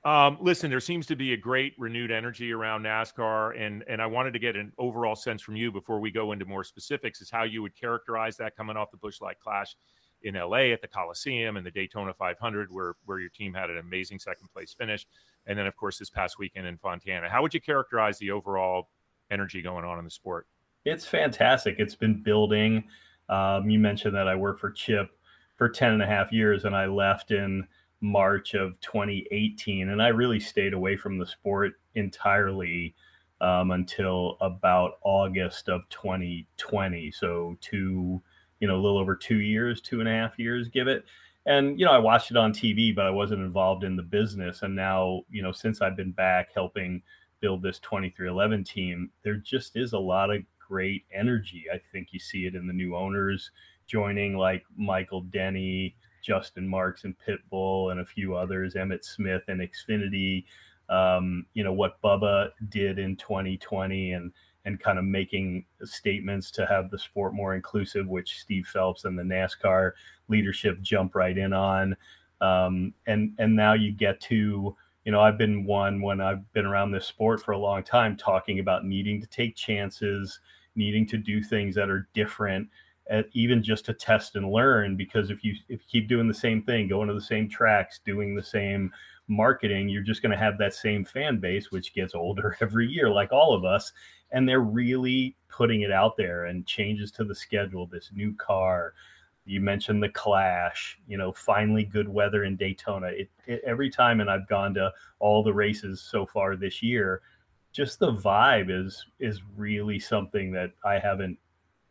um, 0.07 0.39
listen, 0.41 0.71
there 0.71 0.79
seems 0.79 1.05
to 1.07 1.17
be 1.17 1.33
a 1.33 1.37
great 1.37 1.75
renewed 1.79 2.13
energy 2.13 2.53
around 2.53 2.85
NASCAR, 2.85 3.61
and 3.61 3.83
and 3.89 4.01
I 4.01 4.07
wanted 4.07 4.35
to 4.35 4.39
get 4.39 4.55
an 4.55 4.73
overall 4.79 5.17
sense 5.17 5.43
from 5.43 5.57
you 5.57 5.73
before 5.73 5.99
we 5.99 6.13
go 6.13 6.31
into 6.31 6.45
more 6.45 6.63
specifics, 6.63 7.21
is 7.21 7.29
how 7.29 7.43
you 7.43 7.61
would 7.61 7.75
characterize 7.75 8.37
that 8.37 8.57
coming 8.57 8.77
off 8.77 8.93
the 8.93 8.99
Busch 8.99 9.21
Light 9.21 9.41
Clash 9.41 9.75
in 10.23 10.37
LA 10.37 10.71
at 10.71 10.81
the 10.81 10.87
Coliseum 10.87 11.57
and 11.57 11.67
the 11.67 11.73
Daytona 11.73 12.15
500, 12.15 12.73
where 12.73 12.95
where 13.05 13.19
your 13.19 13.31
team 13.31 13.53
had 13.53 13.69
an 13.69 13.79
amazing 13.79 14.21
second 14.21 14.47
place 14.53 14.73
finish, 14.73 15.09
and 15.47 15.59
then 15.59 15.67
of 15.67 15.75
course 15.75 15.99
this 15.99 16.09
past 16.09 16.39
weekend 16.39 16.69
in 16.69 16.79
Fontana. 16.79 17.29
How 17.29 17.43
would 17.43 17.53
you 17.53 17.61
characterize 17.61 18.17
the 18.19 18.31
overall 18.31 18.91
energy 19.33 19.61
going 19.61 19.85
on 19.85 19.99
in 19.99 20.05
the 20.05 20.11
sport? 20.13 20.47
It's 20.85 21.05
fantastic. 21.05 21.77
It's 21.81 21.97
been 21.97 22.23
building. 22.23 22.85
Um, 23.29 23.69
you 23.69 23.81
mentioned 23.81 24.15
that 24.15 24.29
I 24.29 24.37
worked 24.37 24.61
for 24.61 24.71
Chip 24.71 25.11
for 25.57 25.69
10 25.69 25.95
and 25.95 26.03
a 26.03 26.07
half 26.07 26.31
years, 26.31 26.65
and 26.65 26.77
I 26.77 26.87
left 26.87 27.33
in 27.33 27.67
March 28.01 28.55
of 28.55 28.79
2018, 28.81 29.89
and 29.89 30.03
I 30.03 30.09
really 30.09 30.41
stayed 30.41 30.75
away 30.75 30.97
from 30.97 31.19
the 31.19 31.27
sport 31.27 31.75
entirely 31.95 32.95
um, 33.41 33.71
until 33.71 34.37
about 34.41 34.99
August 35.03 35.69
of 35.69 35.83
2020. 35.91 37.11
So 37.11 37.57
two 37.61 38.23
you 38.61 38.69
know, 38.69 38.77
a 38.77 38.83
little 38.83 38.99
over 38.99 39.15
two 39.15 39.41
years, 39.41 39.81
two 39.81 40.01
and 40.01 40.09
a 40.09 40.13
half 40.13 40.39
years, 40.39 40.69
give 40.69 40.89
it. 40.89 41.05
And, 41.45 41.79
you 41.79 41.87
know, 41.87 41.93
I 41.93 41.99
watched 41.99 42.31
it 42.31 42.37
on 42.37 42.53
TV, 42.53 42.95
but 42.95 43.07
I 43.07 43.11
wasn't 43.11 43.43
involved 43.43 43.85
in 43.85 43.97
the 43.97 44.03
business. 44.03 44.63
And 44.63 44.75
now, 44.75 45.23
you 45.31 45.43
know, 45.43 45.53
since 45.53 45.81
I've 45.81 45.97
been 45.97 46.13
back 46.13 46.49
helping 46.55 47.03
build 47.41 47.63
this 47.63 47.79
23XI 47.81 48.67
team, 48.67 49.11
there 49.23 49.37
just 49.37 49.77
is 49.77 49.93
a 49.93 49.99
lot 49.99 50.31
of 50.31 50.43
great 50.59 51.05
energy. 51.13 51.67
I 51.73 51.81
think 51.93 52.09
you 52.11 52.19
see 52.19 52.47
it 52.47 52.55
in 52.55 52.67
the 52.67 52.73
new 52.73 52.97
owners 52.97 53.51
joining, 53.87 54.37
like 54.37 54.65
Michael 54.77 55.21
Denny, 55.23 55.95
Justin 56.27 56.67
Marks 56.67 57.05
and 57.05 57.15
Pitbull, 57.19 57.93
and 57.93 58.01
a 58.01 58.05
few 58.05 58.35
others, 58.35 58.75
Emmitt 58.75 59.05
Smith 59.05 59.43
and 59.49 59.61
Xfinity. 59.61 60.45
Um, 60.89 61.47
you 61.55 61.65
know, 61.65 61.73
what 61.73 62.01
Bubba 62.03 62.51
did 62.69 62.99
in 62.99 63.17
2020 63.17 64.13
and 64.13 64.33
and 64.65 64.81
kind 64.81 64.99
of 64.99 65.05
making 65.05 65.65
statements 65.85 66.51
to 66.51 66.67
have 66.67 66.91
the 66.91 66.99
sport 66.99 67.33
more 67.33 67.55
inclusive, 67.55 68.09
which 68.09 68.41
Steve 68.41 68.67
Phelps 68.67 69.05
and 69.05 69.17
the 69.17 69.23
NASCAR 69.23 69.93
leadership 70.27 70.81
jump 70.83 71.15
right 71.15 71.39
in 71.39 71.53
on. 71.53 71.97
Um, 72.41 72.93
and 73.07 73.33
and 73.39 73.55
now 73.55 73.75
you 73.75 73.93
get 73.93 74.21
to 74.23 74.77
you 75.05 75.13
know 75.13 75.21
I've 75.21 75.39
been 75.39 75.65
one 75.65 76.03
when 76.03 76.21
I've 76.21 76.53
been 76.53 76.67
around 76.67 76.91
this 76.91 77.07
sport 77.07 77.43
for 77.43 77.53
a 77.53 77.59
long 77.59 77.85
time 77.85 78.17
talking 78.17 78.59
about 78.59 78.85
needing 78.85 79.21
to 79.21 79.27
take 79.29 79.55
chances, 79.55 80.41
needing 80.75 81.07
to 81.07 81.17
do 81.17 81.43
things 81.43 81.77
that 81.77 81.89
are 81.89 82.09
different, 82.13 82.69
at, 83.11 83.27
even 83.33 83.63
just 83.63 83.85
to 83.87 83.95
test 83.95 84.37
and 84.37 84.51
learn. 84.51 84.97
Because 84.97 85.31
if 85.31 85.45
you 85.45 85.55
if 85.69 85.81
you 85.81 85.87
keep 86.01 86.09
doing 86.09 86.29
the 86.29 86.35
same 86.35 86.63
thing, 86.63 86.89
going 86.89 87.09
to 87.09 87.15
the 87.15 87.21
same 87.21 87.49
tracks, 87.49 88.01
doing 88.05 88.35
the 88.35 88.43
same 88.43 88.93
marketing, 89.29 89.89
you're 89.89 90.03
just 90.03 90.23
going 90.23 90.31
to 90.31 90.39
have 90.39 90.57
that 90.59 90.73
same 90.73 91.05
fan 91.05 91.39
base, 91.39 91.71
which 91.71 91.95
gets 91.95 92.15
older 92.15 92.57
every 92.61 92.87
year, 92.89 93.11
like 93.11 93.33
all 93.33 93.55
of 93.55 93.65
us 93.65 93.93
and 94.33 94.49
they're 94.49 94.61
really 94.61 95.37
putting 95.49 95.83
it 95.83 95.93
out 95.93 96.17
there 96.17 96.47
and 96.47 96.67
changes 96.67 97.11
to 97.13 97.25
the 97.25 97.35
schedule 97.35 97.87
this 97.87 98.11
new 98.15 98.35
car 98.35 98.93
you 99.45 99.61
mentioned 99.61 100.03
the 100.03 100.09
clash 100.09 100.99
you 101.07 101.17
know 101.17 101.33
finally 101.33 101.85
good 101.85 102.09
weather 102.09 102.45
in 102.45 102.57
daytona 102.57 103.09
it, 103.09 103.31
it, 103.47 103.63
every 103.65 103.89
time 103.89 104.21
and 104.21 104.31
i've 104.31 104.49
gone 104.49 104.75
to 104.75 104.93
all 105.21 105.43
the 105.43 105.53
races 105.53 106.01
so 106.01 106.27
far 106.27 106.57
this 106.57 106.83
year 106.83 107.23
just 107.73 107.99
the 107.99 108.13
vibe 108.13 108.71
is 108.71 109.07
is 109.21 109.41
really 109.57 109.99
something 109.99 110.51
that 110.51 110.73
i 110.85 110.99
haven't 110.99 111.39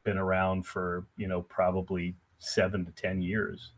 been 0.06 0.18
around 0.18 0.66
for 0.66 1.06
you 1.18 1.28
know 1.28 1.42
probably 1.42 2.16
seven 2.40 2.86
to 2.86 2.92
ten 2.92 3.22
years 3.22 3.72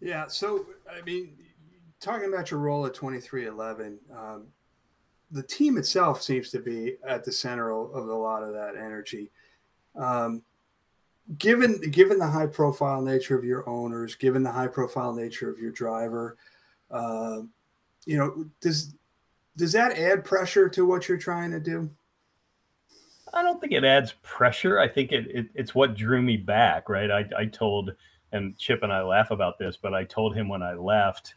yeah 0.00 0.26
so 0.26 0.64
i 0.90 1.02
mean 1.02 1.36
talking 2.00 2.32
about 2.32 2.50
your 2.50 2.58
role 2.58 2.86
at 2.86 2.94
23XI 2.94 3.98
um, 4.16 4.46
the 5.32 5.42
team 5.42 5.78
itself 5.78 6.22
seems 6.22 6.50
to 6.50 6.60
be 6.60 6.96
at 7.06 7.24
the 7.24 7.32
center 7.32 7.72
of, 7.72 8.08
a 8.08 8.14
lot 8.14 8.42
of 8.42 8.52
that 8.52 8.76
energy. 8.76 9.30
Um, 9.96 10.42
given 11.38 11.80
given 11.90 12.18
the 12.18 12.26
high 12.26 12.46
profile 12.46 13.00
nature 13.00 13.36
of 13.36 13.44
your 13.44 13.68
owners, 13.68 14.14
given 14.14 14.42
the 14.42 14.52
high 14.52 14.66
profile 14.66 15.12
nature 15.12 15.50
of 15.50 15.58
your 15.58 15.70
driver, 15.70 16.36
uh, 16.90 17.40
you 18.04 18.18
know, 18.18 18.46
does 18.60 18.94
does 19.56 19.72
that 19.72 19.98
add 19.98 20.24
pressure 20.24 20.68
to 20.68 20.86
what 20.86 21.08
you're 21.08 21.18
trying 21.18 21.50
to 21.50 21.60
do? 21.60 21.90
I 23.32 23.42
don't 23.42 23.60
think 23.60 23.72
it 23.72 23.84
adds 23.84 24.14
pressure. 24.22 24.78
I 24.78 24.88
think 24.88 25.12
it, 25.12 25.26
it 25.28 25.46
it's 25.54 25.74
what 25.74 25.94
drew 25.94 26.20
me 26.20 26.36
back, 26.36 26.88
right? 26.88 27.10
I, 27.10 27.24
I 27.36 27.46
told, 27.46 27.92
and 28.32 28.56
Chip 28.58 28.82
and 28.82 28.92
I 28.92 29.02
laugh 29.02 29.30
about 29.30 29.58
this, 29.58 29.76
but 29.76 29.94
I 29.94 30.04
told 30.04 30.34
him 30.34 30.48
when 30.48 30.62
I 30.62 30.74
left 30.74 31.34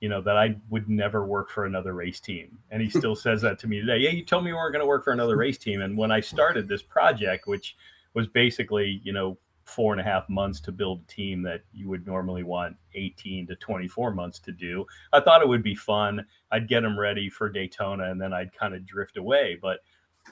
you 0.00 0.08
know, 0.08 0.20
that 0.20 0.36
I 0.36 0.56
would 0.70 0.88
never 0.88 1.26
work 1.26 1.50
for 1.50 1.66
another 1.66 1.92
race 1.92 2.20
team. 2.20 2.58
And 2.70 2.80
he 2.80 2.88
hmm. 2.88 2.98
still 2.98 3.16
says 3.16 3.42
that 3.42 3.58
to 3.60 3.66
me 3.66 3.80
today. 3.80 3.98
Yeah, 3.98 4.10
you 4.10 4.24
told 4.24 4.44
me 4.44 4.50
you 4.50 4.56
weren't 4.56 4.72
going 4.72 4.82
to 4.82 4.86
work 4.86 5.04
for 5.04 5.12
another 5.12 5.36
race 5.36 5.58
team. 5.58 5.82
And 5.82 5.96
when 5.96 6.10
I 6.10 6.20
started 6.20 6.68
this 6.68 6.82
project, 6.82 7.46
which 7.46 7.76
was 8.14 8.26
basically, 8.28 9.00
you 9.02 9.12
know, 9.12 9.38
four 9.64 9.92
and 9.92 10.00
a 10.00 10.04
half 10.04 10.26
months 10.30 10.60
to 10.60 10.72
build 10.72 11.02
a 11.02 11.12
team 11.12 11.42
that 11.42 11.60
you 11.74 11.88
would 11.88 12.06
normally 12.06 12.42
want 12.42 12.74
18 12.94 13.46
to 13.48 13.56
24 13.56 14.14
months 14.14 14.38
to 14.38 14.52
do, 14.52 14.86
I 15.12 15.20
thought 15.20 15.42
it 15.42 15.48
would 15.48 15.62
be 15.62 15.74
fun. 15.74 16.24
I'd 16.50 16.68
get 16.68 16.82
them 16.82 16.98
ready 16.98 17.28
for 17.28 17.50
Daytona 17.50 18.10
and 18.10 18.20
then 18.20 18.32
I'd 18.32 18.54
kind 18.54 18.74
of 18.74 18.86
drift 18.86 19.18
away. 19.18 19.58
But 19.60 19.80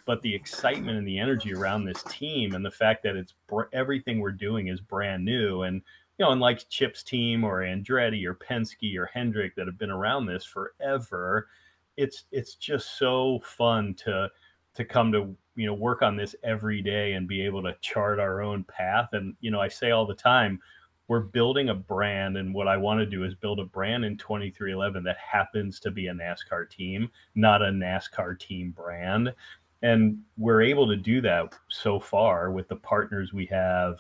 but 0.04 0.22
the 0.22 0.34
excitement 0.34 0.98
and 0.98 1.06
the 1.06 1.18
energy 1.18 1.54
around 1.54 1.84
this 1.84 2.02
team 2.04 2.54
and 2.54 2.64
the 2.64 2.70
fact 2.70 3.02
that 3.02 3.16
it's 3.16 3.34
everything 3.72 4.20
we're 4.20 4.32
doing 4.32 4.68
is 4.68 4.80
brand 4.80 5.24
new 5.24 5.62
and 5.62 5.82
you 6.18 6.24
know, 6.24 6.32
unlike 6.32 6.68
Chip's 6.70 7.02
team 7.02 7.44
or 7.44 7.60
Andretti 7.60 8.24
or 8.24 8.34
Penske 8.34 8.96
or 8.96 9.06
Hendrick 9.06 9.54
that 9.56 9.66
have 9.66 9.78
been 9.78 9.90
around 9.90 10.26
this 10.26 10.44
forever, 10.44 11.48
it's 11.96 12.24
it's 12.32 12.54
just 12.54 12.98
so 12.98 13.40
fun 13.44 13.94
to 13.94 14.30
to 14.74 14.84
come 14.84 15.12
to 15.12 15.34
you 15.56 15.66
know 15.66 15.74
work 15.74 16.02
on 16.02 16.16
this 16.16 16.34
every 16.42 16.80
day 16.80 17.14
and 17.14 17.28
be 17.28 17.42
able 17.42 17.62
to 17.62 17.76
chart 17.80 18.18
our 18.18 18.40
own 18.40 18.64
path. 18.64 19.10
And 19.12 19.34
you 19.40 19.50
know, 19.50 19.60
I 19.60 19.68
say 19.68 19.90
all 19.90 20.06
the 20.06 20.14
time, 20.14 20.58
we're 21.08 21.20
building 21.20 21.68
a 21.68 21.74
brand, 21.74 22.38
and 22.38 22.54
what 22.54 22.68
I 22.68 22.76
want 22.78 23.00
to 23.00 23.06
do 23.06 23.24
is 23.24 23.34
build 23.34 23.60
a 23.60 23.64
brand 23.64 24.04
in 24.04 24.16
23XI 24.16 25.04
that 25.04 25.16
happens 25.18 25.78
to 25.80 25.90
be 25.90 26.06
a 26.08 26.14
NASCAR 26.14 26.68
team, 26.70 27.10
not 27.34 27.62
a 27.62 27.66
NASCAR 27.66 28.38
team 28.38 28.70
brand. 28.70 29.34
And 29.82 30.18
we're 30.36 30.62
able 30.62 30.88
to 30.88 30.96
do 30.96 31.20
that 31.20 31.54
so 31.68 32.00
far 32.00 32.50
with 32.50 32.68
the 32.68 32.76
partners 32.76 33.32
we 33.32 33.46
have 33.46 33.98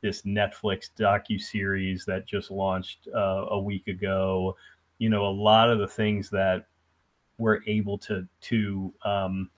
this 0.00 0.22
Netflix 0.22 0.90
docu 0.98 1.40
series 1.40 2.04
that 2.04 2.26
just 2.26 2.50
launched 2.50 3.08
uh, 3.14 3.46
a 3.50 3.58
week 3.58 3.88
ago. 3.88 4.56
You 4.98 5.08
know, 5.08 5.26
a 5.26 5.28
lot 5.28 5.70
of 5.70 5.78
the 5.78 5.88
things 5.88 6.28
that 6.30 6.66
we're 7.38 7.60
able 7.66 7.98
to 7.98 8.26
to 8.42 8.94
um, 9.04 9.50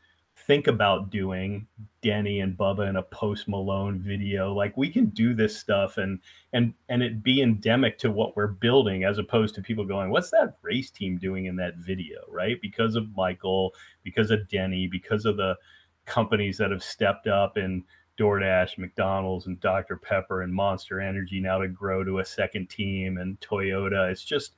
think 0.46 0.68
about 0.68 1.11
doing 1.11 1.66
Denny 2.02 2.40
and 2.40 2.56
Bubba 2.56 2.88
in 2.88 2.96
a 2.96 3.02
post 3.02 3.48
Malone 3.48 3.98
video. 3.98 4.52
Like 4.54 4.76
we 4.76 4.88
can 4.90 5.06
do 5.06 5.35
this 5.35 5.59
stuff 5.59 5.98
and 5.98 6.20
and 6.52 6.72
and 6.88 7.02
it 7.02 7.22
be 7.22 7.42
endemic 7.42 7.98
to 7.98 8.11
what 8.11 8.37
we're 8.37 8.46
building 8.46 9.04
as 9.04 9.18
opposed 9.18 9.54
to 9.56 9.62
people 9.62 9.85
going, 9.85 10.11
What's 10.11 10.30
that 10.30 10.56
race 10.62 10.90
team 10.90 11.18
doing 11.18 11.46
in 11.46 11.56
that 11.56 11.76
video? 11.76 12.20
Right. 12.30 12.61
Because 12.62 12.94
of 12.94 13.14
Michael, 13.16 13.74
because 14.04 14.30
of 14.30 14.48
Denny, 14.48 14.87
because 14.87 15.26
of 15.26 15.37
the 15.37 15.56
companies 16.04 16.59
that 16.59 16.70
have 16.70 16.85
stepped 16.85 17.26
up 17.26 17.56
and 17.56 17.82
DoorDash, 18.18 18.78
McDonald's, 18.78 19.46
and 19.46 19.61
Dr. 19.61 19.96
Pepper 19.96 20.42
and 20.42 20.52
Monster 20.54 21.00
Energy 21.00 21.40
now 21.40 21.59
to 21.59 21.68
grow 21.68 22.04
to 22.04 22.20
a 22.20 22.24
second 22.24 22.70
team 22.70 23.18
and 23.18 23.38
Toyota. 23.40 24.11
It's 24.11 24.24
just, 24.24 24.54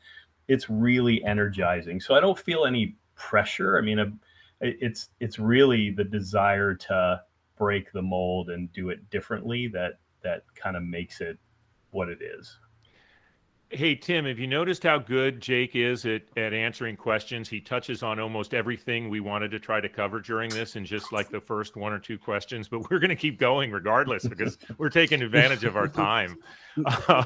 it's 0.47 0.71
really 0.71 1.25
energizing. 1.25 1.99
So 1.99 2.15
I 2.15 2.21
don't 2.21 2.39
feel 2.39 2.67
any 2.67 2.95
pressure. 3.17 3.79
I 3.79 3.81
mean, 3.81 4.21
it's 4.61 5.11
it's 5.21 5.39
really 5.39 5.91
the 5.91 6.05
desire 6.05 6.75
to 6.75 7.21
break 7.57 7.93
the 7.93 8.03
mold 8.03 8.51
and 8.51 8.73
do 8.73 8.91
it 8.91 9.09
differently 9.11 9.69
that 9.69 9.99
that 10.23 10.43
kind 10.55 10.77
of 10.77 10.83
makes 10.83 11.21
it 11.21 11.39
what 11.91 12.09
it 12.09 12.19
is. 12.23 12.59
Hey 13.71 13.95
Tim, 13.97 14.25
have 14.25 14.39
you 14.39 14.47
noticed 14.47 14.83
how 14.83 14.97
good 14.97 15.43
Jake 15.43 15.77
is 15.77 16.07
at, 16.07 16.23
at 16.39 16.55
answering 16.55 16.97
questions? 16.97 17.51
He 17.51 17.61
touches 17.61 18.03
on 18.03 18.19
almost 18.19 18.55
everything 18.55 19.11
we 19.11 19.21
wanted 19.21 19.51
to 19.51 19.59
try 19.59 19.79
to 19.79 19.91
cover 19.91 20.21
during 20.21 20.49
this 20.49 20.75
in 20.75 20.87
just 20.87 21.13
like 21.13 21.29
the 21.29 21.41
first 21.41 21.77
one 21.77 21.93
or 21.93 21.99
two 21.99 22.17
questions, 22.17 22.67
but 22.67 22.91
we're 22.91 22.99
going 22.99 23.11
to 23.11 23.17
keep 23.17 23.39
going 23.39 23.71
regardless 23.71 24.27
because 24.27 24.57
we're 24.79 24.89
taking 24.89 25.21
advantage 25.21 25.65
of 25.65 25.77
our 25.77 25.89
time. 25.89 26.39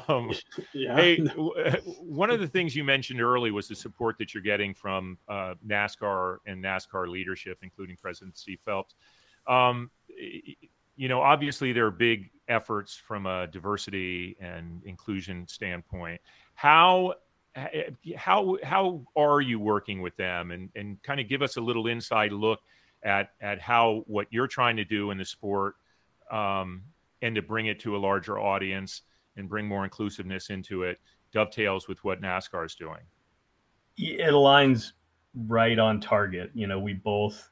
Um, 0.07 0.31
yeah. 0.73 0.95
Hey, 0.95 1.17
one 1.17 2.31
of 2.31 2.39
the 2.39 2.47
things 2.47 2.75
you 2.75 2.83
mentioned 2.83 3.21
early 3.21 3.51
was 3.51 3.67
the 3.67 3.75
support 3.75 4.17
that 4.17 4.33
you're 4.33 4.41
getting 4.41 4.73
from 4.73 5.19
uh, 5.27 5.53
NASCAR 5.63 6.37
and 6.47 6.63
NASCAR 6.63 7.07
leadership, 7.07 7.59
including 7.61 7.95
President 7.95 8.35
Steve 8.35 8.57
Phelps. 8.65 8.95
Um, 9.45 9.91
you 10.95 11.07
know, 11.07 11.21
obviously 11.21 11.73
there 11.73 11.85
are 11.85 11.91
big 11.91 12.29
efforts 12.47 12.95
from 12.95 13.25
a 13.25 13.47
diversity 13.47 14.35
and 14.39 14.81
inclusion 14.85 15.47
standpoint. 15.47 16.21
How 16.55 17.15
how 18.15 18.57
how 18.63 19.03
are 19.15 19.41
you 19.41 19.59
working 19.59 20.01
with 20.01 20.15
them 20.17 20.51
and 20.51 20.69
and 20.75 21.01
kind 21.03 21.19
of 21.19 21.27
give 21.27 21.41
us 21.41 21.57
a 21.57 21.61
little 21.61 21.87
inside 21.87 22.31
look 22.31 22.59
at 23.03 23.31
at 23.41 23.61
how 23.61 24.03
what 24.07 24.27
you're 24.31 24.47
trying 24.47 24.75
to 24.77 24.85
do 24.85 25.11
in 25.11 25.17
the 25.17 25.25
sport 25.25 25.75
um, 26.31 26.83
and 27.21 27.35
to 27.35 27.41
bring 27.41 27.67
it 27.67 27.79
to 27.81 27.95
a 27.95 27.99
larger 27.99 28.39
audience 28.39 29.03
and 29.37 29.47
bring 29.49 29.67
more 29.67 29.83
inclusiveness 29.83 30.49
into 30.49 30.83
it 30.83 30.99
dovetails 31.31 31.87
with 31.87 32.03
what 32.03 32.21
NASCAR 32.21 32.65
is 32.65 32.75
doing. 32.75 33.01
It 33.97 34.31
aligns 34.31 34.93
right 35.47 35.77
on 35.77 35.99
target. 35.99 36.51
You 36.53 36.67
know, 36.67 36.79
we 36.79 36.93
both 36.93 37.49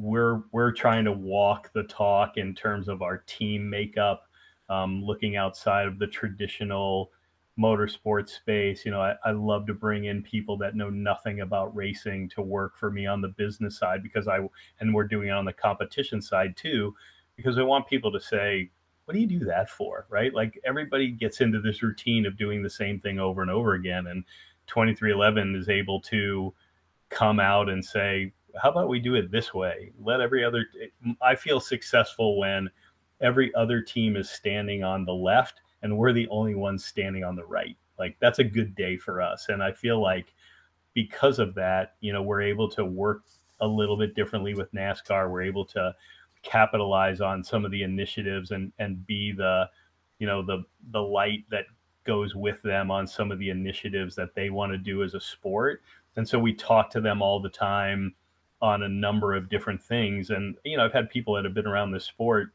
we're 0.00 0.42
we're 0.52 0.72
trying 0.72 1.04
to 1.04 1.12
walk 1.12 1.70
the 1.72 1.82
talk 1.84 2.36
in 2.36 2.54
terms 2.54 2.88
of 2.88 3.02
our 3.02 3.18
team 3.18 3.68
makeup, 3.68 4.28
um, 4.68 5.02
looking 5.04 5.36
outside 5.36 5.86
of 5.86 5.98
the 5.98 6.06
traditional 6.06 7.10
motorsport 7.58 8.28
space. 8.28 8.84
You 8.84 8.92
know, 8.92 9.02
I, 9.02 9.14
I 9.24 9.32
love 9.32 9.66
to 9.66 9.74
bring 9.74 10.06
in 10.06 10.22
people 10.22 10.56
that 10.58 10.74
know 10.74 10.88
nothing 10.90 11.40
about 11.40 11.74
racing 11.76 12.30
to 12.30 12.42
work 12.42 12.78
for 12.78 12.90
me 12.90 13.06
on 13.06 13.20
the 13.20 13.28
business 13.28 13.78
side 13.78 14.02
because 14.02 14.26
I 14.26 14.38
and 14.80 14.94
we're 14.94 15.04
doing 15.04 15.28
it 15.28 15.32
on 15.32 15.44
the 15.44 15.52
competition 15.52 16.22
side 16.22 16.56
too, 16.56 16.94
because 17.36 17.58
I 17.58 17.62
want 17.62 17.86
people 17.86 18.10
to 18.12 18.20
say, 18.20 18.70
what 19.04 19.14
do 19.14 19.20
you 19.20 19.26
do 19.26 19.44
that 19.46 19.68
for? 19.68 20.06
Right? 20.08 20.32
Like 20.32 20.58
everybody 20.64 21.10
gets 21.10 21.40
into 21.40 21.60
this 21.60 21.82
routine 21.82 22.26
of 22.26 22.38
doing 22.38 22.62
the 22.62 22.70
same 22.70 23.00
thing 23.00 23.18
over 23.18 23.42
and 23.42 23.50
over 23.50 23.74
again. 23.74 24.06
And 24.06 24.24
23XI 24.68 25.58
is 25.58 25.68
able 25.68 26.00
to 26.02 26.54
come 27.10 27.40
out 27.40 27.68
and 27.68 27.84
say, 27.84 28.32
how 28.60 28.70
about 28.70 28.88
we 28.88 29.00
do 29.00 29.14
it 29.14 29.30
this 29.30 29.52
way? 29.54 29.92
Let 30.00 30.20
every 30.20 30.44
other, 30.44 30.66
I 31.22 31.34
feel 31.34 31.60
successful 31.60 32.38
when 32.38 32.70
every 33.20 33.54
other 33.54 33.80
team 33.80 34.16
is 34.16 34.30
standing 34.30 34.82
on 34.82 35.04
the 35.04 35.12
left 35.12 35.60
and 35.82 35.96
we're 35.96 36.12
the 36.12 36.28
only 36.28 36.54
ones 36.54 36.84
standing 36.84 37.24
on 37.24 37.36
the 37.36 37.44
right. 37.44 37.76
Like 37.98 38.16
that's 38.20 38.38
a 38.38 38.44
good 38.44 38.74
day 38.74 38.96
for 38.96 39.20
us. 39.20 39.46
And 39.48 39.62
I 39.62 39.72
feel 39.72 40.00
like 40.00 40.34
because 40.94 41.38
of 41.38 41.54
that, 41.54 41.94
you 42.00 42.12
know, 42.12 42.22
we're 42.22 42.42
able 42.42 42.68
to 42.70 42.84
work 42.84 43.22
a 43.60 43.66
little 43.66 43.96
bit 43.96 44.14
differently 44.14 44.54
with 44.54 44.72
NASCAR. 44.72 45.30
We're 45.30 45.42
able 45.42 45.66
to 45.66 45.94
capitalize 46.42 47.20
on 47.20 47.44
some 47.44 47.64
of 47.64 47.70
the 47.70 47.82
initiatives 47.82 48.50
and 48.50 48.72
and 48.78 49.06
be 49.06 49.32
the, 49.32 49.68
you 50.18 50.26
know, 50.26 50.42
the 50.42 50.64
the 50.92 51.02
light 51.02 51.44
that 51.50 51.66
goes 52.04 52.34
with 52.34 52.62
them 52.62 52.90
on 52.90 53.06
some 53.06 53.30
of 53.30 53.38
the 53.38 53.50
initiatives 53.50 54.14
that 54.16 54.34
they 54.34 54.48
want 54.48 54.72
to 54.72 54.78
do 54.78 55.02
as 55.02 55.14
a 55.14 55.20
sport. 55.20 55.82
And 56.16 56.26
so 56.26 56.38
we 56.38 56.54
talk 56.54 56.90
to 56.90 57.00
them 57.00 57.22
all 57.22 57.40
the 57.40 57.50
time 57.50 58.14
on 58.62 58.82
a 58.82 58.88
number 58.88 59.34
of 59.34 59.48
different 59.48 59.82
things. 59.82 60.30
And, 60.30 60.56
you 60.64 60.76
know, 60.76 60.84
I've 60.84 60.92
had 60.92 61.10
people 61.10 61.34
that 61.34 61.44
have 61.44 61.54
been 61.54 61.66
around 61.66 61.92
this 61.92 62.04
sport 62.04 62.52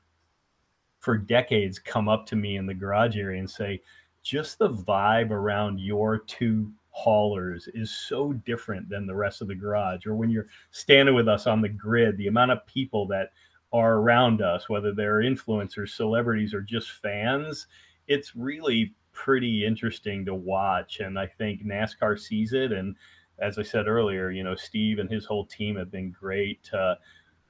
for 1.00 1.18
decades 1.18 1.80
come 1.80 2.08
up 2.08 2.26
to 2.28 2.36
me 2.36 2.58
in 2.58 2.66
the 2.66 2.74
garage 2.74 3.18
area 3.18 3.40
and 3.40 3.50
say, 3.50 3.82
just 4.24 4.58
the 4.58 4.70
vibe 4.70 5.32
around 5.32 5.80
your 5.80 6.20
two 6.20 6.72
haulers 6.90 7.68
is 7.74 7.92
so 7.92 8.34
different 8.34 8.88
than 8.90 9.06
the 9.06 9.16
rest 9.16 9.42
of 9.42 9.48
the 9.48 9.56
garage. 9.56 10.06
Or 10.06 10.16
when 10.16 10.30
you're 10.30 10.48
standing 10.72 11.14
with 11.14 11.28
us 11.28 11.46
on 11.46 11.62
the 11.62 11.70
grid, 11.70 12.18
the 12.18 12.28
amount 12.28 12.52
of 12.52 12.66
people 12.66 13.06
that 13.08 13.32
are 13.74 13.96
around 13.96 14.42
us, 14.42 14.70
whether 14.70 14.94
they're 14.94 15.20
influencers, 15.20 15.90
celebrities, 15.90 16.54
or 16.54 16.62
just 16.62 16.92
fans, 16.92 17.68
it's 18.08 18.36
really 18.36 18.94
pretty 19.12 19.66
interesting 19.66 20.26
to 20.26 20.34
watch. 20.34 21.00
And 21.02 21.20
I 21.20 21.28
think 21.28 21.66
NASCAR 21.66 22.20
sees 22.20 22.54
it 22.54 22.72
and 22.72 22.96
as 23.40 23.58
I 23.58 23.64
said 23.64 23.88
earlier, 23.88 24.30
you 24.32 24.44
know, 24.44 24.56
Steve 24.56 25.00
and 25.00 25.10
his 25.10 25.26
whole 25.26 25.46
team 25.46 25.76
have 25.76 25.92
been 25.92 26.12
great 26.12 26.64
to 26.66 26.98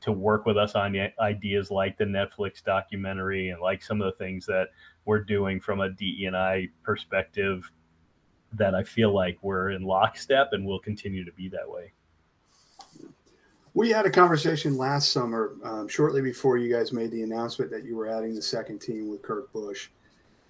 to 0.02 0.12
work 0.12 0.46
with 0.46 0.58
us 0.58 0.76
on 0.76 0.96
ideas 1.20 1.72
like 1.72 1.98
the 1.98 2.04
Netflix 2.04 2.64
documentary 2.64 3.50
and 3.50 3.62
like 3.62 3.82
some 3.82 4.02
of 4.02 4.06
the 4.06 4.24
things 4.24 4.46
that 4.46 4.68
we're 5.06 5.24
doing 5.24 5.60
from 5.60 5.82
a 5.82 5.90
DE&I 5.90 6.68
perspective 6.84 7.72
that 8.54 8.76
I 8.76 8.84
feel 8.84 9.14
like 9.14 9.38
we're 9.42 9.72
in 9.72 9.84
lockstep 9.84 10.50
and 10.52 10.66
will 10.66 10.80
continue 10.80 11.26
to 11.26 11.32
be 11.32 11.50
that 11.50 11.68
way. 11.68 11.92
We 13.74 13.90
had 13.90 14.06
a 14.06 14.12
conversation 14.12 14.78
last 14.78 15.12
summer, 15.12 15.56
um, 15.64 15.88
shortly 15.88 16.22
before 16.22 16.58
you 16.58 16.72
guys 16.72 16.94
made 16.94 17.12
the 17.12 17.24
announcement 17.24 17.72
that 17.72 17.84
you 17.84 17.96
were 17.96 18.08
adding 18.08 18.36
the 18.36 18.42
second 18.42 18.80
team 18.80 19.10
with 19.10 19.22
Kurt 19.22 19.52
Busch, 19.52 19.90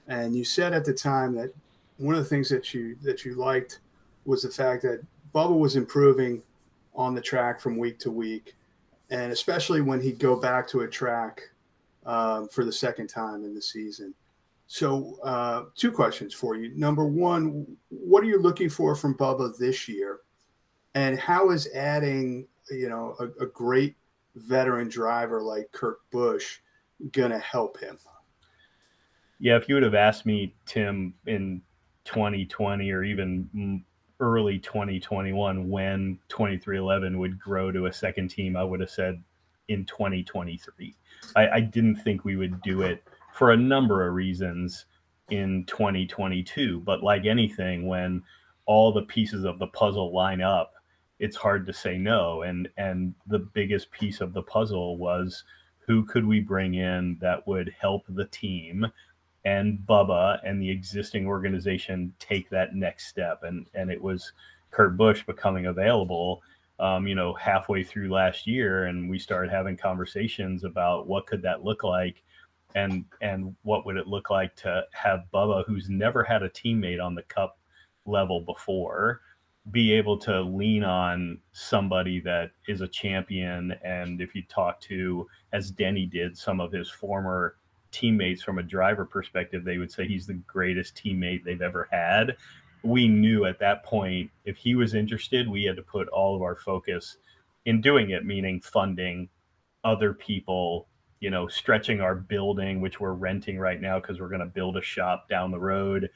and 0.07 0.35
you 0.35 0.43
said 0.43 0.73
at 0.73 0.85
the 0.85 0.93
time 0.93 1.33
that 1.35 1.51
one 1.97 2.13
of 2.13 2.21
the 2.21 2.29
things 2.29 2.49
that 2.49 2.73
you 2.73 2.95
that 3.01 3.25
you 3.25 3.33
liked 3.33 3.79
was 4.25 4.43
the 4.43 4.49
fact 4.49 4.83
that 4.83 5.01
Bubba 5.35 5.57
was 5.57 5.75
improving 5.75 6.41
on 6.95 7.13
the 7.13 7.21
track 7.21 7.59
from 7.59 7.77
week 7.77 7.99
to 7.99 8.09
week, 8.09 8.55
and 9.09 9.33
especially 9.33 9.81
when 9.81 9.99
he'd 9.99 10.17
go 10.17 10.39
back 10.39 10.65
to 10.69 10.81
a 10.81 10.87
track 10.87 11.41
um, 12.05 12.47
for 12.47 12.63
the 12.63 12.71
second 12.71 13.07
time 13.07 13.43
in 13.43 13.53
the 13.53 13.61
season. 13.61 14.13
So, 14.67 15.19
uh, 15.23 15.65
two 15.75 15.91
questions 15.91 16.33
for 16.33 16.55
you. 16.55 16.71
Number 16.75 17.05
one, 17.05 17.67
what 17.89 18.23
are 18.23 18.27
you 18.27 18.39
looking 18.39 18.69
for 18.69 18.95
from 18.95 19.15
Bubba 19.15 19.55
this 19.57 19.89
year, 19.89 20.21
and 20.95 21.19
how 21.19 21.51
is 21.51 21.67
adding, 21.75 22.47
you 22.71 22.87
know, 22.87 23.15
a, 23.19 23.43
a 23.43 23.47
great 23.47 23.95
veteran 24.35 24.87
driver 24.87 25.41
like 25.41 25.71
Kurt 25.73 25.97
Busch 26.11 26.59
going 27.11 27.31
to 27.31 27.39
help 27.39 27.79
him? 27.79 27.97
Yeah, 29.39 29.57
if 29.57 29.67
you 29.67 29.75
would 29.75 29.83
have 29.83 29.95
asked 29.95 30.25
me, 30.25 30.55
Tim, 30.65 31.13
in 31.27 31.61
2020 32.05 32.89
or 32.89 33.03
even 33.03 33.83
early 34.19 34.59
2021 34.59 35.69
when 35.69 36.19
23XI 36.29 37.17
would 37.17 37.39
grow 37.39 37.71
to 37.71 37.87
a 37.87 37.93
second 37.93 38.29
team, 38.29 38.55
I 38.55 38.63
would 38.63 38.79
have 38.79 38.89
said 38.89 39.21
in 39.67 39.85
2023. 39.85 40.95
I, 41.35 41.49
I 41.49 41.59
didn't 41.59 41.97
think 41.97 42.23
we 42.23 42.35
would 42.35 42.61
do 42.61 42.81
it 42.81 43.03
for 43.33 43.51
a 43.51 43.57
number 43.57 44.07
of 44.07 44.13
reasons 44.13 44.85
in 45.29 45.65
2022. 45.65 46.81
But 46.81 47.03
like 47.03 47.25
anything, 47.25 47.87
when 47.87 48.23
all 48.65 48.91
the 48.91 49.03
pieces 49.03 49.43
of 49.43 49.59
the 49.59 49.67
puzzle 49.67 50.13
line 50.13 50.41
up, 50.41 50.73
it's 51.19 51.35
hard 51.35 51.65
to 51.65 51.73
say 51.73 51.97
no. 51.97 52.43
And 52.43 52.67
and 52.77 53.13
the 53.27 53.39
biggest 53.39 53.91
piece 53.91 54.21
of 54.21 54.33
the 54.33 54.43
puzzle 54.43 54.97
was 54.97 55.43
who 55.79 56.03
could 56.03 56.25
we 56.25 56.39
bring 56.39 56.75
in 56.75 57.17
that 57.21 57.45
would 57.47 57.73
help 57.79 58.05
the 58.09 58.25
team 58.25 58.85
and 59.45 59.79
Bubba 59.87 60.39
and 60.43 60.61
the 60.61 60.69
existing 60.69 61.27
organization 61.27 62.11
take 62.19 62.49
that 62.49 62.75
next 62.75 63.07
step. 63.07 63.43
And 63.43 63.67
and 63.75 63.89
it 63.91 64.01
was 64.01 64.33
Kurt 64.71 64.97
Busch 64.97 65.23
becoming 65.25 65.67
available, 65.67 66.41
um, 66.79 67.07
you 67.07 67.15
know, 67.15 67.33
halfway 67.35 67.83
through 67.83 68.11
last 68.11 68.45
year, 68.47 68.85
and 68.85 69.09
we 69.09 69.19
started 69.19 69.51
having 69.51 69.77
conversations 69.77 70.63
about 70.63 71.07
what 71.07 71.27
could 71.27 71.41
that 71.43 71.63
look 71.63 71.83
like, 71.83 72.23
and 72.73 73.05
and 73.21 73.55
what 73.63 73.85
would 73.85 73.97
it 73.97 74.07
look 74.07 74.29
like 74.29 74.55
to 74.57 74.83
have 74.91 75.25
Bubba, 75.33 75.65
who's 75.65 75.89
never 75.89 76.23
had 76.23 76.43
a 76.43 76.49
teammate 76.49 77.03
on 77.03 77.15
the 77.15 77.23
Cup 77.23 77.57
level 78.05 78.41
before, 78.41 79.21
be 79.71 79.91
able 79.93 80.17
to 80.17 80.41
lean 80.41 80.83
on 80.83 81.39
somebody 81.53 82.19
that 82.19 82.51
is 82.67 82.81
a 82.81 82.87
champion. 82.87 83.73
And 83.83 84.21
if 84.21 84.35
you 84.35 84.43
talk 84.43 84.79
to, 84.81 85.27
as 85.53 85.71
Denny 85.71 86.05
did, 86.05 86.37
some 86.37 86.59
of 86.59 86.71
his 86.71 86.89
former 86.89 87.55
teammates 87.95 88.43
from 88.43 88.59
a 88.59 88.63
driver 88.63 89.05
perspective, 89.05 89.63
they 89.63 89.77
would 89.77 89.91
say 89.91 90.05
he's 90.05 90.27
the 90.27 90.33
greatest 90.33 90.95
teammate 90.95 91.43
they've 91.43 91.61
ever 91.61 91.87
had. 91.91 92.35
We 92.83 93.07
knew 93.07 93.45
at 93.45 93.57
that 93.59 93.83
point 93.85 94.29
if 94.43 94.57
he 94.57 94.75
was 94.75 94.93
interested, 94.93 95.49
we 95.49 95.63
had 95.63 95.77
to 95.77 95.81
put 95.81 96.09
all 96.09 96.35
of 96.35 96.41
our 96.41 96.57
focus 96.57 97.17
in 97.65 97.79
doing 97.81 98.09
it, 98.11 98.25
meaning 98.25 98.59
funding 98.59 99.29
other 99.85 100.13
people, 100.13 100.87
you 101.21 101.29
know, 101.29 101.47
stretching 101.47 102.01
our 102.01 102.15
building, 102.15 102.81
which 102.81 102.99
we're 102.99 103.13
renting 103.13 103.57
right 103.57 103.79
now 103.79 103.99
because 103.99 104.19
we're 104.19 104.27
going 104.27 104.39
to 104.41 104.45
build 104.45 104.75
a 104.75 104.81
shop 104.81 105.29
down 105.29 105.51
the 105.51 105.59
road. 105.59 106.09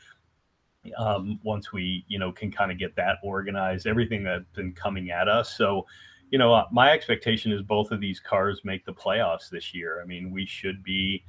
Um, 0.98 1.40
once 1.44 1.72
we, 1.72 2.04
you 2.08 2.20
know, 2.20 2.32
can 2.32 2.52
kind 2.52 2.72
of 2.72 2.78
get 2.78 2.96
that 2.98 3.18
organized, 3.24 3.88
everything 3.88 4.24
that's 4.24 4.46
been 4.54 4.74
coming 4.74 5.12
at 5.12 5.28
us. 5.28 5.56
So, 5.56 5.86
you 6.32 6.38
know, 6.38 6.54
uh, 6.54 6.66
my 6.72 6.92
expectation 6.92 7.52
is 7.52 7.62
both 7.62 7.92
of 7.92 8.00
these 8.00 8.20
cars 8.20 8.62
make 8.64 8.86
the 8.86 8.94
playoffs 8.94 9.50
this 9.50 9.74
year. 9.74 10.02
I 10.02 10.06
mean, 10.06 10.32
we 10.32 10.46
should 10.46 10.84
be 10.84 11.24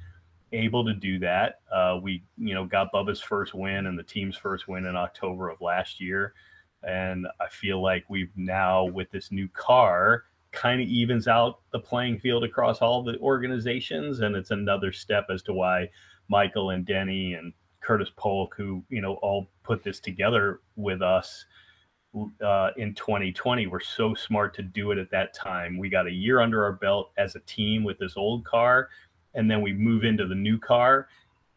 able 0.53 0.85
to 0.85 0.93
do 0.93 1.19
that. 1.19 1.59
Uh, 1.71 1.99
we, 2.01 2.23
you 2.37 2.53
know, 2.53 2.65
got 2.65 2.91
Bubba's 2.91 3.21
first 3.21 3.53
win 3.53 3.87
and 3.87 3.97
the 3.97 4.03
team's 4.03 4.37
first 4.37 4.67
win 4.67 4.85
in 4.85 4.95
October 4.95 5.49
of 5.49 5.61
last 5.61 5.99
year. 5.99 6.33
And 6.83 7.27
I 7.39 7.47
feel 7.47 7.81
like 7.81 8.05
we've 8.09 8.31
now, 8.35 8.85
with 8.85 9.11
this 9.11 9.31
new 9.31 9.47
car, 9.49 10.23
kind 10.51 10.81
of 10.81 10.87
evens 10.87 11.27
out 11.27 11.59
the 11.71 11.79
playing 11.79 12.19
field 12.19 12.43
across 12.43 12.79
all 12.79 13.03
the 13.03 13.17
organizations. 13.19 14.19
And 14.19 14.35
it's 14.35 14.51
another 14.51 14.91
step 14.91 15.27
as 15.29 15.41
to 15.43 15.53
why 15.53 15.89
Michael 16.27 16.71
and 16.71 16.85
Denny 16.85 17.33
and 17.33 17.53
Curtis 17.81 18.11
Polk, 18.15 18.55
who 18.55 18.83
you 18.89 19.01
know 19.01 19.15
all 19.15 19.47
put 19.63 19.83
this 19.83 19.99
together 19.99 20.61
with 20.75 21.01
us 21.01 21.45
uh, 22.43 22.69
in 22.77 22.93
2020 22.93 23.67
were 23.67 23.79
so 23.79 24.13
smart 24.13 24.53
to 24.55 24.61
do 24.61 24.91
it 24.91 24.97
at 24.97 25.09
that 25.11 25.33
time. 25.33 25.77
We 25.77 25.89
got 25.89 26.07
a 26.07 26.11
year 26.11 26.39
under 26.41 26.63
our 26.63 26.73
belt 26.73 27.11
as 27.17 27.35
a 27.35 27.39
team 27.41 27.83
with 27.83 27.97
this 27.97 28.17
old 28.17 28.43
car, 28.43 28.89
and 29.33 29.49
then 29.49 29.61
we 29.61 29.73
move 29.73 30.03
into 30.03 30.27
the 30.27 30.35
new 30.35 30.57
car, 30.57 31.07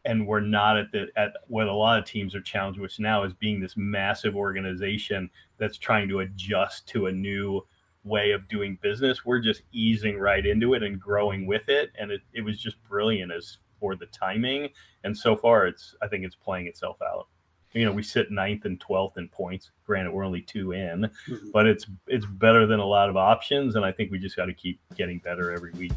and 0.05 0.25
we're 0.27 0.39
not 0.39 0.77
at 0.77 0.91
the 0.91 1.07
at 1.15 1.33
what 1.47 1.67
a 1.67 1.73
lot 1.73 1.99
of 1.99 2.05
teams 2.05 2.35
are 2.35 2.41
challenged, 2.41 2.79
which 2.79 2.99
now 2.99 3.23
is 3.23 3.33
being 3.33 3.59
this 3.59 3.75
massive 3.75 4.35
organization 4.35 5.29
that's 5.57 5.77
trying 5.77 6.07
to 6.09 6.19
adjust 6.19 6.87
to 6.87 7.07
a 7.07 7.11
new 7.11 7.61
way 8.03 8.31
of 8.31 8.47
doing 8.47 8.77
business. 8.81 9.25
We're 9.25 9.39
just 9.39 9.63
easing 9.71 10.17
right 10.17 10.45
into 10.45 10.73
it 10.73 10.83
and 10.83 10.99
growing 10.99 11.47
with 11.47 11.69
it, 11.69 11.91
and 11.99 12.11
it, 12.11 12.21
it 12.33 12.41
was 12.41 12.59
just 12.59 12.81
brilliant 12.83 13.31
as 13.31 13.57
for 13.79 13.95
the 13.95 14.05
timing. 14.07 14.69
And 15.03 15.17
so 15.17 15.35
far, 15.35 15.67
it's 15.67 15.95
I 16.01 16.07
think 16.07 16.23
it's 16.23 16.35
playing 16.35 16.67
itself 16.67 17.01
out 17.01 17.27
you 17.75 17.85
know 17.85 17.91
we 17.91 18.01
sit 18.01 18.31
ninth 18.31 18.65
and 18.65 18.79
12th 18.79 19.17
in 19.17 19.27
points 19.27 19.71
granted 19.85 20.11
we're 20.11 20.23
only 20.23 20.41
two 20.41 20.71
in 20.71 21.01
mm-hmm. 21.27 21.51
but 21.51 21.67
it's 21.67 21.85
it's 22.07 22.25
better 22.25 22.65
than 22.65 22.79
a 22.79 22.85
lot 22.85 23.09
of 23.09 23.17
options 23.17 23.75
and 23.75 23.85
i 23.85 23.91
think 23.91 24.11
we 24.11 24.17
just 24.17 24.35
got 24.35 24.45
to 24.45 24.53
keep 24.53 24.79
getting 24.95 25.19
better 25.19 25.51
every 25.51 25.71
week 25.73 25.91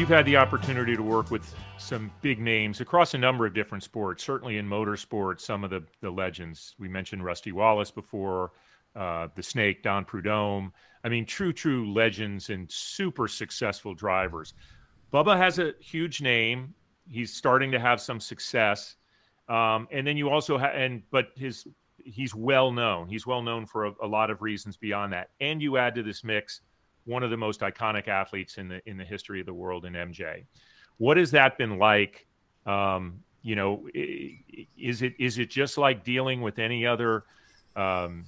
You've 0.00 0.08
had 0.08 0.24
the 0.24 0.38
opportunity 0.38 0.96
to 0.96 1.02
work 1.02 1.30
with 1.30 1.54
some 1.76 2.10
big 2.22 2.40
names 2.40 2.80
across 2.80 3.12
a 3.12 3.18
number 3.18 3.44
of 3.44 3.52
different 3.52 3.84
sports, 3.84 4.24
certainly 4.24 4.56
in 4.56 4.66
motorsports, 4.66 5.42
some 5.42 5.62
of 5.62 5.68
the, 5.68 5.82
the 6.00 6.10
legends. 6.10 6.74
We 6.78 6.88
mentioned 6.88 7.22
Rusty 7.22 7.52
Wallace 7.52 7.90
before, 7.90 8.52
uh, 8.96 9.28
the 9.34 9.42
Snake, 9.42 9.82
Don 9.82 10.06
Prudhomme. 10.06 10.72
I 11.04 11.10
mean, 11.10 11.26
true, 11.26 11.52
true 11.52 11.92
legends 11.92 12.48
and 12.48 12.72
super 12.72 13.28
successful 13.28 13.92
drivers. 13.92 14.54
Bubba 15.12 15.36
has 15.36 15.58
a 15.58 15.74
huge 15.80 16.22
name. 16.22 16.72
He's 17.06 17.34
starting 17.34 17.70
to 17.72 17.78
have 17.78 18.00
some 18.00 18.20
success. 18.20 18.96
Um, 19.50 19.86
and 19.90 20.06
then 20.06 20.16
you 20.16 20.30
also 20.30 20.56
have, 20.56 20.74
and 20.74 21.02
but 21.10 21.32
his 21.36 21.66
he's 22.02 22.34
well 22.34 22.72
known. 22.72 23.06
He's 23.06 23.26
well 23.26 23.42
known 23.42 23.66
for 23.66 23.84
a, 23.84 23.92
a, 24.02 24.06
lot 24.06 24.30
of 24.30 24.40
reasons 24.40 24.78
beyond 24.78 25.12
that. 25.12 25.28
And 25.42 25.60
you 25.60 25.76
add 25.76 25.94
to 25.96 26.02
this 26.02 26.24
mix 26.24 26.62
one 27.04 27.22
of 27.22 27.30
the 27.30 27.36
most 27.36 27.60
iconic 27.60 28.08
athletes 28.08 28.58
in 28.58 28.68
the 28.68 28.80
in 28.88 28.96
the 28.96 29.04
history 29.04 29.40
of 29.40 29.46
the 29.46 29.54
world 29.54 29.84
in 29.84 29.94
MJ. 29.94 30.44
What 30.98 31.16
has 31.16 31.30
that 31.32 31.58
been 31.58 31.78
like? 31.78 32.26
Um, 32.66 33.22
you 33.42 33.56
know, 33.56 33.88
is 33.94 35.02
it 35.02 35.14
is 35.18 35.38
it 35.38 35.50
just 35.50 35.78
like 35.78 36.04
dealing 36.04 36.42
with 36.42 36.58
any 36.58 36.86
other 36.86 37.24
um, 37.76 38.24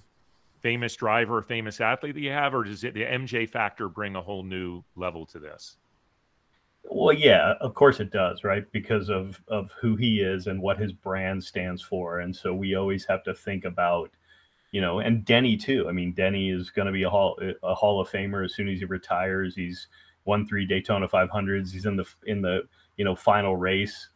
famous 0.60 0.96
driver, 0.96 1.42
famous 1.42 1.80
athlete 1.80 2.14
that 2.14 2.20
you 2.20 2.30
have, 2.30 2.54
or 2.54 2.64
does 2.64 2.84
it 2.84 2.94
the 2.94 3.02
MJ 3.02 3.48
factor 3.48 3.88
bring 3.88 4.16
a 4.16 4.22
whole 4.22 4.42
new 4.42 4.82
level 4.96 5.26
to 5.26 5.38
this? 5.38 5.76
Well, 6.84 7.12
yeah, 7.12 7.54
of 7.60 7.74
course 7.74 8.00
it 8.00 8.10
does, 8.10 8.42
right? 8.42 8.70
Because 8.72 9.10
of 9.10 9.40
of 9.48 9.70
who 9.80 9.96
he 9.96 10.20
is 10.20 10.46
and 10.46 10.60
what 10.60 10.78
his 10.78 10.92
brand 10.92 11.44
stands 11.44 11.82
for, 11.82 12.20
and 12.20 12.34
so 12.34 12.54
we 12.54 12.74
always 12.74 13.04
have 13.04 13.22
to 13.24 13.34
think 13.34 13.64
about, 13.64 14.10
you 14.72 14.80
know, 14.80 14.98
and 14.98 15.24
Denny 15.24 15.56
too. 15.56 15.86
I 15.88 15.92
mean, 15.92 16.12
Denny 16.12 16.50
is 16.50 16.70
going 16.70 16.86
to 16.86 16.92
be 16.92 17.04
a 17.04 17.10
hall 17.10 17.38
a 17.62 17.74
Hall 17.74 18.00
of 18.00 18.10
Famer 18.10 18.44
as 18.44 18.54
soon 18.54 18.68
as 18.68 18.80
he 18.80 18.84
retires. 18.84 19.54
He's 19.54 19.86
won 20.24 20.46
three 20.46 20.66
Daytona 20.66 21.08
500s. 21.08 21.70
He's 21.70 21.86
in 21.86 21.96
the 21.96 22.06
in 22.26 22.42
the 22.42 22.62
you 22.96 23.04
know 23.04 23.14
final 23.14 23.56
race, 23.56 24.08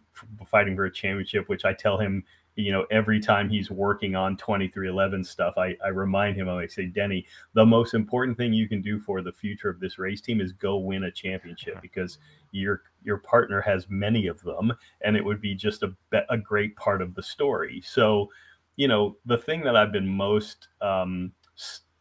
fighting 0.46 0.74
for 0.74 0.86
a 0.86 0.92
championship, 0.92 1.48
which 1.48 1.64
I 1.64 1.72
tell 1.72 1.98
him 1.98 2.24
you 2.56 2.72
know, 2.72 2.86
every 2.90 3.20
time 3.20 3.50
he's 3.50 3.70
working 3.70 4.16
on 4.16 4.36
23XI 4.38 5.24
stuff, 5.26 5.58
I, 5.58 5.76
I 5.84 5.88
remind 5.88 6.36
him, 6.36 6.48
I 6.48 6.66
say, 6.66 6.86
Denny, 6.86 7.26
the 7.52 7.66
most 7.66 7.92
important 7.92 8.38
thing 8.38 8.54
you 8.54 8.66
can 8.66 8.80
do 8.80 8.98
for 8.98 9.20
the 9.20 9.32
future 9.32 9.68
of 9.68 9.78
this 9.78 9.98
race 9.98 10.22
team 10.22 10.40
is 10.40 10.52
go 10.52 10.78
win 10.78 11.04
a 11.04 11.10
championship 11.10 11.78
because 11.82 12.18
your 12.52 12.82
your 13.04 13.18
partner 13.18 13.60
has 13.60 13.86
many 13.90 14.26
of 14.26 14.42
them, 14.42 14.72
and 15.02 15.16
it 15.16 15.24
would 15.24 15.40
be 15.40 15.54
just 15.54 15.82
a, 15.82 15.94
a 16.30 16.38
great 16.38 16.74
part 16.76 17.02
of 17.02 17.14
the 17.14 17.22
story. 17.22 17.82
So, 17.84 18.30
you 18.76 18.88
know, 18.88 19.16
the 19.24 19.38
thing 19.38 19.62
that 19.62 19.76
I've 19.76 19.92
been 19.92 20.06
most, 20.06 20.68
um, 20.80 21.32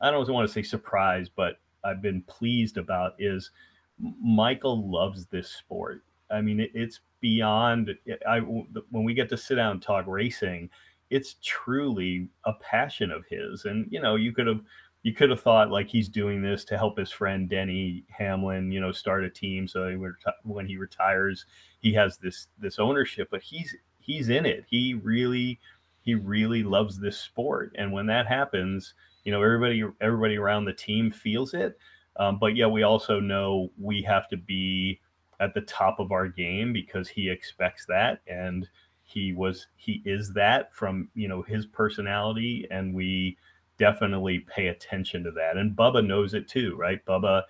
I 0.02 0.12
don't 0.12 0.30
want 0.30 0.48
to 0.48 0.54
say 0.54 0.62
surprised, 0.62 1.32
but 1.36 1.60
I've 1.84 2.02
been 2.02 2.22
pleased 2.24 2.78
about 2.78 3.14
is 3.20 3.52
Michael 3.98 4.90
loves 4.90 5.26
this 5.28 5.50
sport. 5.50 6.04
I 6.30 6.42
mean, 6.42 6.60
it, 6.60 6.72
it's 6.74 7.00
beyond. 7.22 7.92
I 8.28 8.40
when 8.40 9.04
we 9.04 9.14
get 9.14 9.30
to 9.30 9.38
sit 9.38 9.56
down 9.56 9.72
and 9.72 9.82
talk 9.82 10.06
racing, 10.08 10.70
it's 11.10 11.36
truly 11.44 12.28
a 12.46 12.54
passion 12.54 13.12
of 13.12 13.24
his. 13.30 13.66
And 13.66 13.88
you 13.90 14.02
know, 14.02 14.16
you 14.16 14.34
could 14.34 14.48
have 14.48 14.62
you 15.04 15.14
could 15.14 15.30
have 15.30 15.42
thought 15.42 15.70
like 15.70 15.88
he's 15.88 16.10
doing 16.10 16.42
this 16.42 16.66
to 16.66 16.78
help 16.78 16.98
his 16.98 17.12
friend 17.12 17.48
Denny 17.48 18.04
Hamlin, 18.10 18.72
you 18.72 18.82
know, 18.82 18.92
start 18.92 19.24
a 19.24 19.30
team 19.30 19.68
so 19.68 19.88
he 19.88 19.98
when 20.44 20.66
he 20.66 20.78
retires, 20.78 21.46
he 21.80 21.94
has 21.94 22.18
this 22.18 22.48
this 22.60 22.80
ownership. 22.80 23.30
But 23.32 23.44
he's 23.44 23.76
he's 24.00 24.30
in 24.30 24.46
it. 24.46 24.66
He 24.68 24.96
really 24.96 25.60
he 26.06 26.16
really 26.16 26.64
loves 26.64 27.00
this 27.00 27.20
sport, 27.20 27.76
and 27.78 27.92
when 27.92 28.06
that 28.06 28.28
happens, 28.28 28.94
you 29.26 29.32
know, 29.32 29.42
everybody 29.42 29.84
everybody 30.00 30.38
around 30.38 30.66
the 30.66 30.74
team 30.74 31.12
feels 31.12 31.54
it. 31.54 31.78
Um, 32.18 32.38
but 32.40 32.56
yeah, 32.56 32.68
we 32.68 32.84
also 32.84 33.20
know 33.20 33.72
we 33.78 34.02
have 34.04 34.30
to 34.30 34.38
be 34.38 35.02
at 35.40 35.54
the 35.54 35.62
top 35.62 36.00
of 36.00 36.12
our 36.12 36.28
game 36.28 36.72
because 36.72 37.10
he 37.10 37.30
expects 37.30 37.86
that. 37.88 38.22
And 38.28 38.70
he 39.04 39.34
was 39.34 39.68
he 39.76 40.02
is 40.06 40.32
that 40.34 40.74
from 40.74 41.10
you 41.16 41.28
know 41.28 41.42
his 41.42 41.66
personality. 41.66 42.68
And 42.72 42.94
we 42.94 43.38
definitely 43.78 44.40
pay 44.40 44.68
attention 44.68 45.24
to 45.24 45.32
that. 45.32 45.58
And 45.58 45.76
bubba 45.76 46.06
knows 46.06 46.34
it 46.34 46.48
too 46.48 46.76
right? 46.78 47.04
Bubba 47.06 47.44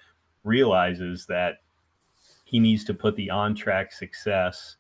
realizes 0.43 1.25
that 1.27 1.57
he 2.45 2.59
needs 2.59 2.83
to 2.85 2.93
put 2.93 3.15
the 3.15 3.29
on 3.29 3.53
track 3.53 3.91
success 3.91 4.77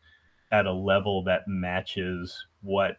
at 0.51 0.65
a 0.65 0.71
level 0.71 1.23
that 1.23 1.47
matches 1.47 2.45
what 2.61 2.97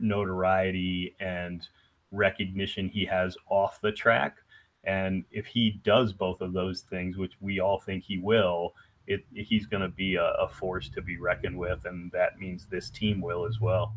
notoriety 0.00 1.14
and 1.20 1.68
recognition 2.12 2.88
he 2.88 3.04
has 3.04 3.36
off 3.48 3.80
the 3.80 3.92
track 3.92 4.36
and 4.84 5.24
if 5.30 5.46
he 5.46 5.80
does 5.84 6.12
both 6.12 6.40
of 6.40 6.52
those 6.52 6.82
things 6.82 7.16
which 7.16 7.32
we 7.40 7.60
all 7.60 7.80
think 7.80 8.04
he 8.04 8.18
will 8.18 8.72
it, 9.06 9.24
he's 9.34 9.66
going 9.66 9.82
to 9.82 9.88
be 9.88 10.16
a, 10.16 10.24
a, 10.24 10.48
force 10.48 10.88
to 10.90 11.02
be 11.02 11.16
reckoned 11.16 11.56
with, 11.56 11.84
and 11.84 12.10
that 12.12 12.38
means 12.38 12.66
this 12.66 12.90
team 12.90 13.20
will 13.20 13.46
as 13.46 13.60
well. 13.60 13.94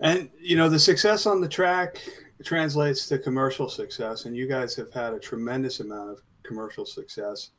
And 0.00 0.30
you 0.40 0.56
know, 0.56 0.68
the 0.68 0.78
success 0.78 1.26
on 1.26 1.40
the 1.40 1.48
track 1.48 2.00
translates 2.44 3.06
to 3.06 3.18
commercial 3.18 3.68
success, 3.68 4.24
and 4.24 4.36
you 4.36 4.48
guys 4.48 4.74
have 4.76 4.92
had 4.92 5.14
a 5.14 5.18
tremendous 5.18 5.80
amount 5.80 6.10
of 6.10 6.20
commercial 6.42 6.84
success, 6.84 7.50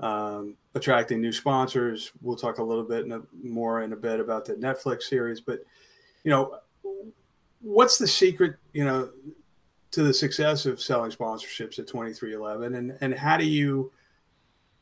um, 0.00 0.56
attracting 0.74 1.20
new 1.20 1.32
sponsors. 1.32 2.10
We'll 2.22 2.36
talk 2.36 2.58
a 2.58 2.64
little 2.64 2.84
bit 2.84 3.06
more 3.42 3.82
in 3.82 3.92
a 3.92 3.96
bit 3.96 4.18
about 4.18 4.46
the 4.46 4.54
Netflix 4.54 5.02
series, 5.02 5.40
but 5.40 5.60
you 6.24 6.30
know, 6.30 6.58
what's 7.60 7.98
the 7.98 8.06
secret? 8.06 8.56
You 8.72 8.84
know, 8.84 9.10
to 9.92 10.02
the 10.02 10.14
success 10.14 10.66
of 10.66 10.80
selling 10.80 11.10
sponsorships 11.10 11.78
at 11.78 11.86
23XI 11.86 12.76
and 12.76 12.96
and 13.00 13.14
how 13.14 13.36
do 13.36 13.44
you 13.44 13.92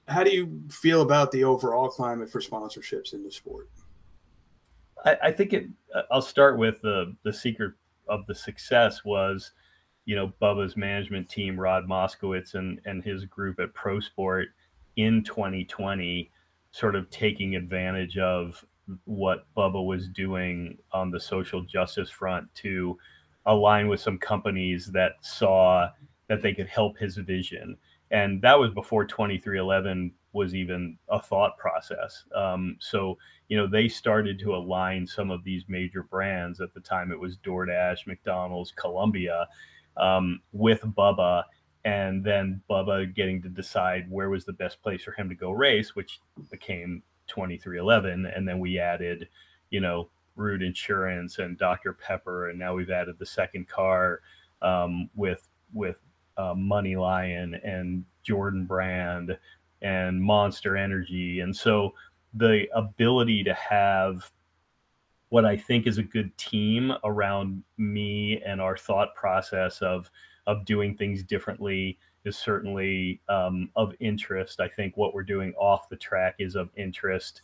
how 0.07 0.25
do 0.25 0.31
you 0.31 0.63
feel 0.71 1.03
about 1.03 1.31
the 1.33 1.45
overall 1.45 1.89
climate 1.89 2.31
for 2.31 2.41
sponsorships 2.41 3.13
in 3.13 3.23
the 3.23 3.31
sport? 3.31 3.69
I, 5.05 5.17
I 5.25 5.33
think 5.33 5.53
it. 5.53 5.67
I'll 6.11 6.23
start 6.23 6.59
with 6.59 6.81
the 6.83 7.15
the 7.23 7.33
secret 7.33 7.75
of 8.09 8.27
the 8.27 8.35
success 8.35 9.05
was, 9.05 9.53
you 10.07 10.17
know, 10.17 10.33
Bubba's 10.41 10.77
management 10.77 11.29
team, 11.29 11.61
Rod 11.61 11.87
Moskowitz, 11.87 12.55
and 12.55 12.81
and 12.85 13.05
his 13.05 13.25
group 13.25 13.61
at 13.61 13.75
Pro 13.75 14.01
Sport 14.01 14.49
in 14.97 15.23
2020, 15.23 16.31
sort 16.73 16.97
of 16.97 17.09
taking 17.11 17.55
advantage 17.55 18.19
of 18.19 18.65
what 19.05 19.47
Bubba 19.57 19.85
was 19.85 20.09
doing 20.09 20.79
on 20.93 21.11
the 21.11 21.21
social 21.21 21.63
justice 21.63 22.11
front 22.11 22.53
to 22.57 22.99
align 23.47 23.89
with 23.89 24.01
some 24.01 24.19
companies 24.19 24.87
that 24.87 25.13
saw 25.21 25.89
that 26.29 26.43
they 26.43 26.53
could 26.53 26.69
help 26.69 26.99
his 26.99 27.17
vision 27.17 27.77
and 28.11 28.41
that 28.43 28.59
was 28.59 28.73
before 28.73 29.07
23XI 29.07 30.13
was 30.33 30.55
even 30.55 30.97
a 31.09 31.21
thought 31.21 31.57
process. 31.59 32.25
Um, 32.35 32.77
so 32.81 33.19
you 33.49 33.57
know 33.57 33.67
they 33.67 33.89
started 33.89 34.39
to 34.41 34.55
align 34.55 35.07
some 35.07 35.31
of 35.31 35.45
these 35.45 35.65
major 35.69 36.03
brands 36.03 36.61
at 36.61 36.73
the 36.75 36.81
time. 36.81 37.13
It 37.13 37.21
was 37.21 37.39
DoorDash, 37.39 38.07
McDonald's, 38.07 38.73
Columbia, 38.73 39.49
um, 39.97 40.41
with 40.53 40.81
Bubba, 40.83 41.45
and 41.85 42.25
then 42.25 42.63
Bubba 42.71 43.15
getting 43.15 43.43
to 43.43 43.49
decide 43.49 44.11
where 44.11 44.31
was 44.31 44.45
the 44.45 44.53
best 44.53 44.83
place 44.83 45.03
for 45.03 45.13
him 45.13 45.29
to 45.29 45.35
go 45.35 45.51
race, 45.51 45.95
which 45.95 46.21
became 46.51 47.03
23XI, 47.29 48.37
and 48.37 48.49
then 48.49 48.59
we 48.59 48.79
added, 48.79 49.29
you 49.71 49.81
know, 49.81 50.09
Root 50.37 50.63
Insurance 50.63 51.39
and 51.39 51.59
Dr 51.59 51.93
Pepper, 51.93 52.51
and 52.51 52.59
now 52.59 52.75
we've 52.75 52.91
added 52.91 53.19
the 53.19 53.27
second 53.27 53.69
car 53.69 54.21
um, 54.63 55.11
with 55.15 55.49
with 55.73 55.99
uh, 56.37 56.55
MoneyLion 56.55 57.59
and 57.65 58.05
Jordan 58.23 58.65
Brand 58.65 59.37
and 59.83 60.23
Monster 60.23 60.77
Energy. 60.77 61.41
And 61.41 61.55
so 61.55 61.93
the 62.35 62.67
ability 62.75 63.45
to 63.45 63.55
have 63.55 64.31
what 65.31 65.45
I 65.45 65.57
think 65.57 65.87
is 65.87 65.99
a 65.99 66.03
good 66.03 66.37
team 66.39 66.93
around 67.05 67.63
me 67.77 68.41
and 68.47 68.61
our 68.61 68.77
thought 68.77 69.15
process 69.15 69.83
of 69.83 70.11
of 70.47 70.65
doing 70.65 70.97
things 70.97 71.23
differently 71.23 71.99
is 72.29 72.37
certainly 72.37 73.21
um, 73.29 73.71
of 73.75 73.95
interest. 73.99 74.61
I 74.61 74.69
think 74.69 74.97
what 74.97 75.15
we're 75.15 75.25
doing 75.25 75.53
off 75.55 75.89
the 75.89 75.97
track 75.97 76.37
is 76.39 76.55
of 76.55 76.71
interest, 76.77 77.43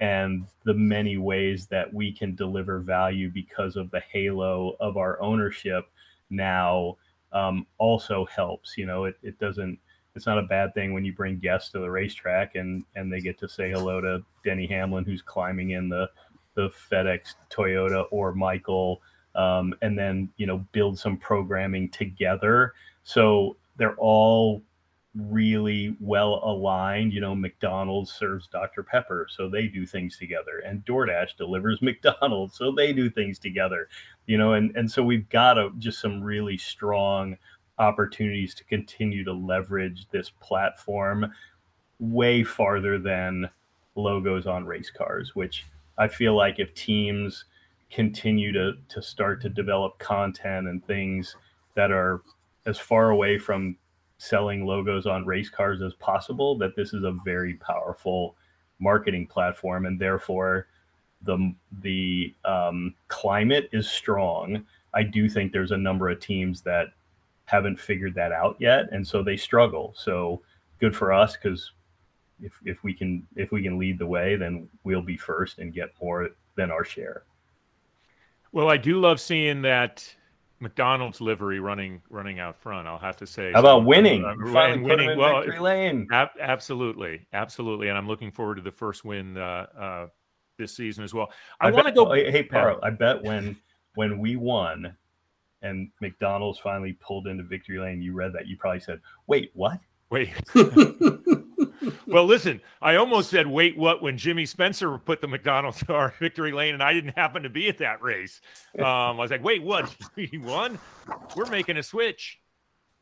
and 0.00 0.46
the 0.64 0.72
many 0.74 1.18
ways 1.18 1.66
that 1.66 1.92
we 1.92 2.12
can 2.12 2.34
deliver 2.34 2.78
value 2.78 3.30
because 3.30 3.76
of 3.76 3.90
the 3.90 4.00
halo 4.12 4.76
of 4.80 4.96
our 4.96 5.20
ownership 5.20 5.90
now 6.30 6.96
um, 7.32 7.66
also 7.78 8.24
helps. 8.26 8.78
You 8.78 8.86
know, 8.86 9.04
it, 9.04 9.18
it 9.22 9.38
doesn't. 9.38 9.78
It's 10.16 10.26
not 10.26 10.38
a 10.38 10.42
bad 10.42 10.74
thing 10.74 10.92
when 10.92 11.04
you 11.04 11.12
bring 11.12 11.38
guests 11.38 11.70
to 11.72 11.78
the 11.78 11.90
racetrack 11.90 12.54
and 12.54 12.84
and 12.96 13.12
they 13.12 13.20
get 13.20 13.38
to 13.40 13.48
say 13.48 13.70
hello 13.70 14.00
to 14.00 14.22
Denny 14.44 14.66
Hamlin, 14.66 15.04
who's 15.04 15.22
climbing 15.22 15.70
in 15.70 15.88
the 15.88 16.08
the 16.54 16.70
FedEx 16.90 17.34
Toyota 17.50 18.06
or 18.10 18.34
Michael, 18.34 19.00
um, 19.34 19.74
and 19.82 19.98
then 19.98 20.28
you 20.36 20.46
know 20.46 20.64
build 20.72 20.98
some 20.98 21.16
programming 21.16 21.88
together. 21.90 22.74
So 23.02 23.56
they're 23.80 23.96
all 23.96 24.62
really 25.16 25.96
well 26.00 26.42
aligned. 26.44 27.14
You 27.14 27.22
know, 27.22 27.34
McDonald's 27.34 28.12
serves 28.12 28.46
Dr. 28.46 28.82
Pepper, 28.82 29.26
so 29.28 29.48
they 29.48 29.68
do 29.68 29.86
things 29.86 30.18
together, 30.18 30.58
and 30.66 30.84
DoorDash 30.84 31.36
delivers 31.38 31.80
McDonald's, 31.82 32.56
so 32.56 32.70
they 32.70 32.92
do 32.92 33.08
things 33.08 33.38
together. 33.38 33.88
You 34.26 34.36
know, 34.36 34.52
and 34.52 34.76
and 34.76 34.88
so 34.88 35.02
we've 35.02 35.28
got 35.30 35.56
a, 35.56 35.70
just 35.78 36.00
some 36.00 36.22
really 36.22 36.58
strong 36.58 37.38
opportunities 37.78 38.54
to 38.56 38.64
continue 38.64 39.24
to 39.24 39.32
leverage 39.32 40.06
this 40.10 40.28
platform 40.28 41.32
way 41.98 42.44
farther 42.44 42.98
than 42.98 43.48
logos 43.94 44.46
on 44.46 44.66
race 44.66 44.90
cars, 44.90 45.34
which 45.34 45.64
I 45.96 46.06
feel 46.06 46.36
like 46.36 46.58
if 46.58 46.74
teams 46.74 47.46
continue 47.90 48.52
to 48.52 48.74
to 48.90 49.00
start 49.00 49.40
to 49.40 49.48
develop 49.48 49.98
content 49.98 50.68
and 50.68 50.86
things 50.86 51.34
that 51.74 51.90
are 51.90 52.20
as 52.66 52.78
far 52.78 53.10
away 53.10 53.38
from 53.38 53.76
selling 54.18 54.66
logos 54.66 55.06
on 55.06 55.24
race 55.24 55.48
cars 55.48 55.80
as 55.82 55.94
possible, 55.94 56.56
that 56.58 56.76
this 56.76 56.92
is 56.92 57.04
a 57.04 57.16
very 57.24 57.54
powerful 57.54 58.36
marketing 58.78 59.26
platform, 59.26 59.86
and 59.86 59.98
therefore 59.98 60.66
the 61.22 61.54
the 61.80 62.34
um, 62.44 62.94
climate 63.08 63.68
is 63.72 63.88
strong. 63.88 64.64
I 64.92 65.02
do 65.02 65.28
think 65.28 65.52
there's 65.52 65.70
a 65.70 65.76
number 65.76 66.08
of 66.08 66.20
teams 66.20 66.62
that 66.62 66.88
haven't 67.44 67.78
figured 67.78 68.14
that 68.14 68.32
out 68.32 68.56
yet, 68.58 68.90
and 68.92 69.06
so 69.06 69.22
they 69.22 69.36
struggle. 69.36 69.92
So 69.96 70.42
good 70.80 70.96
for 70.96 71.12
us 71.12 71.36
because 71.36 71.72
if 72.42 72.58
if 72.64 72.82
we 72.82 72.94
can 72.94 73.26
if 73.36 73.52
we 73.52 73.62
can 73.62 73.78
lead 73.78 73.98
the 73.98 74.06
way, 74.06 74.36
then 74.36 74.68
we'll 74.84 75.02
be 75.02 75.16
first 75.16 75.58
and 75.58 75.72
get 75.72 75.90
more 76.00 76.30
than 76.56 76.70
our 76.70 76.84
share. 76.84 77.22
Well, 78.52 78.68
I 78.68 78.76
do 78.76 79.00
love 79.00 79.20
seeing 79.20 79.62
that 79.62 80.14
McDonald's 80.60 81.20
livery 81.20 81.58
running 81.58 82.02
running 82.10 82.38
out 82.38 82.56
front. 82.56 82.86
I'll 82.86 82.98
have 82.98 83.16
to 83.18 83.26
say. 83.26 83.52
How 83.52 83.60
about 83.60 83.80
so, 83.80 83.86
winning? 83.86 84.24
Uh, 84.24 84.58
and 84.58 84.84
winning. 84.84 85.18
Well, 85.18 85.44
lane. 85.60 86.06
Ab- 86.12 86.28
absolutely, 86.38 87.26
absolutely, 87.32 87.88
and 87.88 87.96
I'm 87.96 88.06
looking 88.06 88.30
forward 88.30 88.56
to 88.56 88.62
the 88.62 88.70
first 88.70 89.04
win 89.04 89.36
uh, 89.38 89.66
uh, 89.78 90.06
this 90.58 90.76
season 90.76 91.02
as 91.02 91.14
well. 91.14 91.30
I, 91.60 91.68
I 91.68 91.70
want 91.70 91.86
to 91.86 91.92
go. 91.92 92.10
Oh, 92.10 92.14
hey, 92.14 92.46
Paro, 92.46 92.78
I 92.82 92.90
bet 92.90 93.22
when 93.22 93.56
when 93.94 94.18
we 94.18 94.36
won 94.36 94.96
and 95.62 95.90
McDonald's 96.00 96.58
finally 96.58 96.94
pulled 97.00 97.26
into 97.26 97.42
victory 97.42 97.78
lane, 97.78 98.00
you 98.00 98.12
read 98.12 98.32
that. 98.32 98.46
You 98.46 98.56
probably 98.56 98.80
said, 98.80 99.00
"Wait, 99.26 99.50
what?" 99.54 99.80
Wait. 100.10 100.30
well, 102.06 102.24
listen, 102.24 102.60
I 102.80 102.96
almost 102.96 103.30
said, 103.30 103.46
wait, 103.46 103.76
what, 103.76 104.02
when 104.02 104.18
Jimmy 104.18 104.46
Spencer 104.46 104.98
put 104.98 105.20
the 105.20 105.28
McDonald's 105.28 105.82
car 105.84 106.14
victory 106.18 106.52
lane 106.52 106.74
and 106.74 106.82
I 106.82 106.92
didn't 106.92 107.16
happen 107.16 107.42
to 107.42 107.50
be 107.50 107.68
at 107.68 107.78
that 107.78 108.02
race. 108.02 108.40
Um, 108.78 108.84
I 108.84 109.12
was 109.12 109.30
like, 109.30 109.44
wait, 109.44 109.62
what? 109.62 109.94
he 110.16 110.38
won? 110.38 110.78
We're 111.36 111.46
making 111.46 111.76
a 111.76 111.82
switch. 111.82 112.40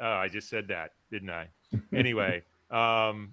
Uh, 0.00 0.06
I 0.06 0.28
just 0.28 0.48
said 0.48 0.68
that, 0.68 0.92
didn't 1.10 1.30
I? 1.30 1.48
Anyway, 1.92 2.44
um, 2.70 3.32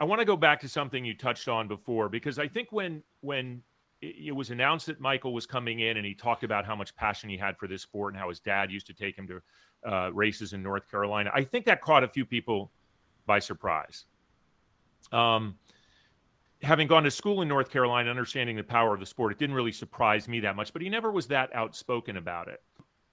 I 0.00 0.04
want 0.04 0.20
to 0.20 0.24
go 0.24 0.36
back 0.36 0.60
to 0.60 0.68
something 0.68 1.04
you 1.04 1.16
touched 1.16 1.48
on 1.48 1.66
before 1.66 2.08
because 2.08 2.38
I 2.38 2.46
think 2.46 2.68
when 2.70 3.02
when 3.20 3.62
it 4.00 4.34
was 4.34 4.50
announced 4.50 4.86
that 4.86 5.00
Michael 5.00 5.34
was 5.34 5.44
coming 5.44 5.80
in 5.80 5.96
and 5.96 6.06
he 6.06 6.14
talked 6.14 6.44
about 6.44 6.64
how 6.64 6.76
much 6.76 6.94
passion 6.94 7.28
he 7.28 7.36
had 7.36 7.58
for 7.58 7.66
this 7.66 7.82
sport 7.82 8.12
and 8.12 8.20
how 8.20 8.28
his 8.28 8.38
dad 8.38 8.70
used 8.70 8.86
to 8.86 8.94
take 8.94 9.18
him 9.18 9.26
to 9.26 9.42
uh, 9.90 10.10
races 10.12 10.52
in 10.52 10.62
North 10.62 10.88
Carolina. 10.88 11.30
I 11.34 11.42
think 11.42 11.64
that 11.64 11.80
caught 11.80 12.04
a 12.04 12.08
few 12.08 12.24
people 12.24 12.70
by 13.26 13.40
surprise. 13.40 14.04
Um, 15.12 15.56
having 16.62 16.88
gone 16.88 17.04
to 17.04 17.10
school 17.10 17.42
in 17.42 17.48
North 17.48 17.70
Carolina, 17.70 18.10
understanding 18.10 18.56
the 18.56 18.64
power 18.64 18.94
of 18.94 19.00
the 19.00 19.06
sport, 19.06 19.32
it 19.32 19.38
didn't 19.38 19.54
really 19.54 19.72
surprise 19.72 20.28
me 20.28 20.40
that 20.40 20.56
much, 20.56 20.72
but 20.72 20.82
he 20.82 20.88
never 20.88 21.10
was 21.10 21.26
that 21.28 21.54
outspoken 21.54 22.16
about 22.16 22.48
it. 22.48 22.60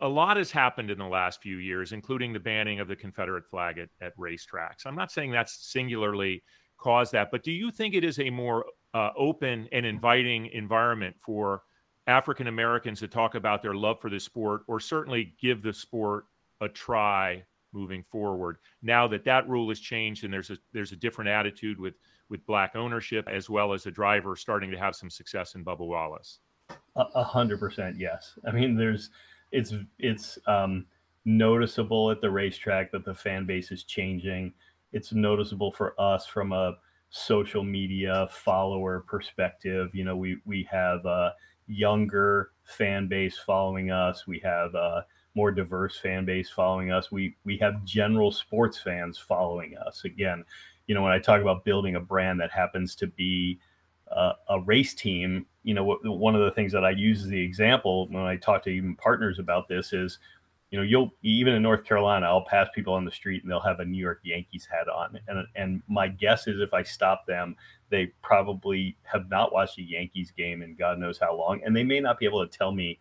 A 0.02 0.08
lot 0.08 0.38
has 0.38 0.52
happened 0.52 0.92
in 0.92 0.98
the 0.98 1.08
last 1.08 1.42
few 1.42 1.58
years, 1.58 1.94
including 1.94 2.34
the 2.34 2.40
banning 2.40 2.80
of 2.80 2.88
the 2.88 2.96
Confederate 2.96 3.48
flag 3.48 3.78
at, 3.78 3.90
at 4.02 4.18
racetracks. 4.18 4.86
I'm 4.86 4.96
not 4.96 5.12
saying 5.12 5.32
that's 5.32 5.72
singularly 5.72 6.44
caused 6.78 7.14
that, 7.14 7.32
but 7.32 7.44
do 7.44 7.52
you 7.52 7.72
think 7.72 7.96
it 7.96 8.04
is 8.04 8.20
a 8.20 8.30
more 8.30 8.66
uh, 8.94 9.12
open 9.18 9.70
and 9.72 9.86
inviting 9.86 10.48
environment 10.48 11.16
for 11.20 11.64
African 12.08 12.48
Americans 12.48 13.00
to 13.00 13.08
talk 13.08 13.36
about 13.36 13.62
their 13.62 13.74
love 13.74 14.00
for 14.02 14.10
the 14.10 14.20
sport 14.20 14.62
or 14.68 14.80
certainly 14.80 15.34
give 15.40 15.62
the 15.62 15.74
sport 15.74 16.26
a 16.62 16.68
try 16.68 17.44
moving 17.76 18.02
forward. 18.02 18.58
Now 18.82 19.08
that 19.10 19.26
that 19.26 19.48
rule 19.48 19.70
has 19.70 19.80
changed 19.80 20.24
and 20.24 20.34
there's 20.34 20.50
a 20.50 20.58
there's 20.74 20.94
a 20.94 20.96
different 20.96 21.30
attitude 21.30 21.80
with 21.80 21.96
with 22.30 22.46
black 22.48 22.76
ownership 22.76 23.28
as 23.32 23.50
well 23.50 23.74
as 23.74 23.86
a 23.86 23.92
driver 23.92 24.36
starting 24.36 24.72
to 24.72 24.78
have 24.78 24.96
some 24.96 25.10
success 25.10 25.54
in 25.54 25.64
Bubba 25.64 25.86
Wallace. 25.86 26.40
A 26.96 27.24
hundred 27.24 27.60
percent, 27.60 28.00
yes. 28.00 28.40
I 28.48 28.52
mean, 28.52 28.76
there's 28.76 29.12
it's 29.52 29.74
it's 30.00 30.40
um, 30.48 30.86
noticeable 31.26 32.10
at 32.10 32.22
the 32.22 32.32
racetrack 32.32 32.92
that 32.92 33.06
the 33.06 33.14
fan 33.14 33.46
base 33.46 33.72
is 33.72 33.84
changing. 33.84 34.54
It's 34.94 35.14
noticeable 35.14 35.72
for 35.72 36.00
us 36.00 36.26
from 36.26 36.54
a 36.54 36.78
social 37.10 37.64
media 37.64 38.28
follower 38.32 39.02
perspective. 39.08 39.94
You 39.94 40.06
know, 40.06 40.16
we 40.16 40.38
we 40.46 40.68
have 40.72 41.06
a 41.06 41.34
younger 41.68 42.52
fan 42.64 43.08
base 43.08 43.38
following 43.38 43.92
us. 43.92 44.26
We 44.26 44.40
have 44.40 44.74
a 44.74 45.06
more 45.36 45.52
diverse 45.52 45.98
fan 45.98 46.26
base 46.26 46.50
following 46.50 46.92
us. 46.92 47.12
We 47.12 47.36
we 47.44 47.58
have 47.58 47.84
general 47.84 48.32
sports 48.32 48.80
fans 48.80 49.18
following 49.18 49.78
us. 49.78 50.04
Again, 50.06 50.44
you 50.88 50.96
know, 50.96 51.04
when 51.04 51.12
I 51.12 51.20
talk 51.20 51.42
about 51.42 51.66
building 51.66 51.96
a 51.96 52.00
brand 52.00 52.40
that 52.40 52.52
happens 52.52 52.96
to 52.96 53.08
be 53.08 53.60
uh, 54.12 54.34
a 54.50 54.62
race 54.62 54.94
team, 54.94 55.46
you 55.64 55.74
know, 55.74 55.98
one 56.04 56.36
of 56.36 56.42
the 56.42 56.52
things 56.52 56.72
that 56.72 56.86
I 56.86 56.92
use 56.92 57.24
as 57.24 57.28
the 57.28 57.42
example 57.42 58.08
when 58.08 58.24
I 58.24 58.38
talk 58.38 58.64
to 58.64 58.70
even 58.70 58.96
partners 58.96 59.40
about 59.40 59.68
this 59.68 59.94
is, 59.94 60.20
you 60.72 60.78
know, 60.78 60.84
you'll 60.84 61.12
even 61.22 61.54
in 61.54 61.62
North 61.62 61.84
Carolina, 61.84 62.28
I'll 62.28 62.46
pass 62.46 62.68
people 62.74 62.94
on 62.94 63.04
the 63.04 63.12
street 63.12 63.44
and 63.44 63.52
they'll 63.52 63.60
have 63.60 63.80
a 63.80 63.86
New 63.86 64.02
York 64.02 64.22
Yankees 64.24 64.68
hat 64.72 64.88
on, 64.88 65.20
and 65.28 65.46
and 65.56 65.84
my 65.88 66.08
guess 66.08 66.48
is 66.48 66.62
if 66.62 66.74
I 66.74 66.84
stop 66.84 67.26
them, 67.26 67.56
they 67.90 68.08
probably 68.22 68.96
have 69.04 69.30
not 69.30 69.52
watched 69.52 69.80
a 69.80 69.84
Yankees 69.84 70.32
game 70.32 70.62
in 70.62 70.76
God 70.76 70.98
knows 70.98 71.18
how 71.20 71.36
long, 71.36 71.62
and 71.66 71.76
they 71.76 71.84
may 71.84 72.00
not 72.00 72.20
be 72.20 72.26
able 72.26 72.48
to 72.48 72.58
tell 72.58 72.72
me 72.72 73.00